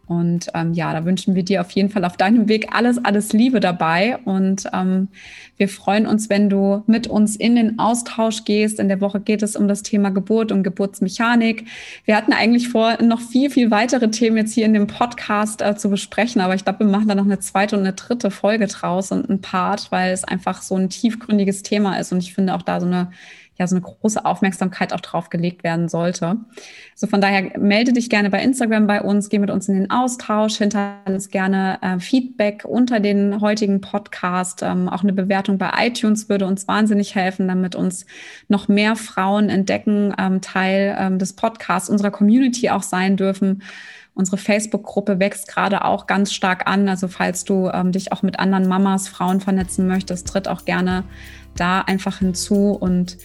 Und 0.08 0.48
ähm, 0.54 0.74
ja, 0.74 0.94
da 0.94 1.04
wünschen 1.04 1.36
wir 1.36 1.44
dir 1.44 1.62
auf 1.62 1.72
jeden 1.72 1.90
Fall 1.90 2.06
auf 2.06 2.16
deinem 2.16 2.48
Weg 2.48 2.70
alles, 2.74 2.98
alles 3.04 3.34
Liebe 3.34 3.60
dabei. 3.60 4.18
Und 4.24 4.64
ähm, 4.74 5.10
wir 5.58 5.68
freuen 5.68 6.08
uns, 6.08 6.30
wenn 6.30 6.50
du 6.50 6.84
mit 6.88 7.08
uns 7.08 7.36
in 7.36 7.56
den 7.56 7.78
Austausch 7.78 8.46
gehst. 8.46 8.80
In 8.80 8.88
der 8.88 9.02
Woche 9.02 9.20
geht 9.20 9.44
es 9.44 9.56
um 9.56 9.68
das 9.68 9.84
Thema 9.84 10.10
Geburt 10.10 10.52
und 10.52 10.64
Geburtsmechanik. 10.64 11.66
Wir 12.06 12.16
hatten 12.16 12.32
eigentlich 12.32 12.70
vor, 12.70 13.02
noch 13.02 13.20
viel, 13.20 13.50
viel 13.50 13.70
weitere 13.70 14.10
Themen 14.10 14.38
jetzt 14.38 14.54
hier 14.54 14.66
in 14.66 14.74
dem 14.74 14.88
Podcast 14.88 15.62
äh, 15.62 15.76
zu 15.76 15.90
besprechen. 15.90 16.42
Aber 16.42 16.56
ich 16.56 16.64
glaube, 16.64 16.80
wir 16.80 16.88
machen 16.88 17.10
da 17.10 17.16
noch 17.16 17.26
eine 17.26 17.40
zweite 17.40 17.76
und 17.76 17.82
eine 17.82 17.94
dritte 17.94 18.32
Folge 18.32 18.68
draus 18.68 19.12
und 19.12 19.30
ein 19.30 19.42
Part, 19.42 19.92
weil 19.92 20.14
es 20.14 20.24
einfach 20.24 20.62
so 20.62 20.76
ein 20.76 20.90
tiefgründiges 20.90 21.64
Thema 21.64 22.00
ist. 22.00 22.14
Und 22.14 22.20
ich 22.20 22.34
finde 22.34 22.56
auch 22.56 22.62
da 22.62 22.80
so 22.80 22.88
eine 22.88 23.12
ja 23.58 23.68
so 23.68 23.76
eine 23.76 23.82
große 23.82 24.24
Aufmerksamkeit 24.24 24.94
auch 24.94 25.02
drauf 25.02 25.30
gelegt 25.30 25.64
werden 25.64 25.90
sollte. 25.90 26.38
So 26.96 27.08
von 27.08 27.22
daher 27.22 27.58
melde 27.60 27.94
dich 27.94 28.10
gerne 28.10 28.30
bei 28.30 28.42
Instagram 28.42 28.88
bei 28.88 29.02
uns, 29.02 29.30
geh 29.30 29.40
mit 29.40 29.50
uns 29.50 29.68
in 29.68 29.76
den 29.76 29.90
Austausch, 29.90 30.58
hinterlasse 30.58 31.30
gerne 31.30 31.80
äh, 31.82 32.00
Feedback 32.00 32.66
unter 32.66 33.00
den 33.00 33.42
heutigen 33.42 33.82
Podcast. 33.82 34.62
Ähm, 34.64 34.90
auch 34.90 35.04
eine 35.04 35.14
Bewertung 35.14 35.58
bei 35.58 35.72
iTunes 35.78 36.30
würde 36.30 36.46
uns 36.46 36.68
wahnsinnig 36.68 37.16
helfen, 37.16 37.48
damit 37.48 37.76
uns 37.76 38.06
noch 38.48 38.68
mehr 38.68 38.96
Frauen 38.96 39.50
entdecken, 39.50 40.14
ähm, 40.18 40.42
Teil 40.42 40.96
ähm, 41.00 41.20
des 41.20 41.34
Podcasts 41.34 41.90
unserer 41.90 42.12
Community 42.12 42.70
auch 42.70 42.84
sein 42.84 43.18
dürfen. 43.18 43.64
Unsere 44.18 44.38
Facebook-Gruppe 44.38 45.20
wächst 45.20 45.48
gerade 45.48 45.86
auch 45.86 46.08
ganz 46.08 46.34
stark 46.34 46.68
an. 46.68 46.90
Also 46.90 47.08
falls 47.08 47.44
du 47.44 47.70
ähm, 47.70 47.92
dich 47.92 48.12
auch 48.12 48.24
mit 48.24 48.40
anderen 48.40 48.68
Mamas, 48.68 49.08
Frauen 49.08 49.42
vernetzen 49.42 49.88
möchtest, 49.88 50.28
tritt 50.28 50.48
auch 50.48 50.66
gerne 50.66 51.04
da 51.60 51.82
einfach 51.82 52.20
hinzu 52.20 52.72
und 52.72 53.18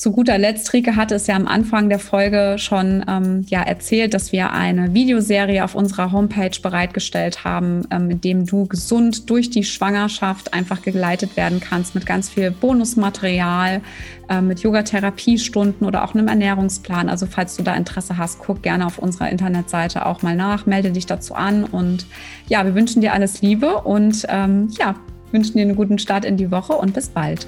zu 0.00 0.12
guter 0.12 0.38
Letzt, 0.38 0.72
Rike 0.72 0.96
hatte 0.96 1.16
es 1.16 1.26
ja 1.26 1.36
am 1.36 1.46
Anfang 1.46 1.90
der 1.90 1.98
Folge 1.98 2.56
schon 2.56 3.04
ähm, 3.06 3.44
ja, 3.48 3.60
erzählt, 3.60 4.14
dass 4.14 4.32
wir 4.32 4.50
eine 4.50 4.94
Videoserie 4.94 5.62
auf 5.62 5.74
unserer 5.74 6.10
Homepage 6.10 6.58
bereitgestellt 6.62 7.44
haben, 7.44 7.86
ähm, 7.90 8.06
mit 8.06 8.24
dem 8.24 8.46
du 8.46 8.64
gesund 8.64 9.28
durch 9.28 9.50
die 9.50 9.62
Schwangerschaft 9.62 10.54
einfach 10.54 10.80
geleitet 10.80 11.36
werden 11.36 11.60
kannst 11.60 11.94
mit 11.94 12.06
ganz 12.06 12.30
viel 12.30 12.50
Bonusmaterial, 12.50 13.82
äh, 14.30 14.40
mit 14.40 14.60
Yoga-Therapiestunden 14.60 15.86
oder 15.86 16.02
auch 16.02 16.14
einem 16.14 16.28
Ernährungsplan. 16.28 17.10
Also 17.10 17.26
falls 17.26 17.56
du 17.56 17.62
da 17.62 17.74
Interesse 17.74 18.16
hast, 18.16 18.38
guck 18.38 18.62
gerne 18.62 18.86
auf 18.86 18.98
unserer 18.98 19.28
Internetseite 19.28 20.06
auch 20.06 20.22
mal 20.22 20.34
nach, 20.34 20.64
melde 20.64 20.92
dich 20.92 21.04
dazu 21.04 21.34
an 21.34 21.64
und 21.64 22.06
ja, 22.48 22.64
wir 22.64 22.74
wünschen 22.74 23.02
dir 23.02 23.12
alles 23.12 23.42
Liebe 23.42 23.82
und 23.82 24.24
ähm, 24.30 24.68
ja, 24.78 24.94
wünschen 25.32 25.56
dir 25.56 25.62
einen 25.62 25.76
guten 25.76 25.98
Start 25.98 26.24
in 26.24 26.36
die 26.36 26.50
Woche 26.50 26.74
und 26.74 26.94
bis 26.94 27.08
bald. 27.08 27.46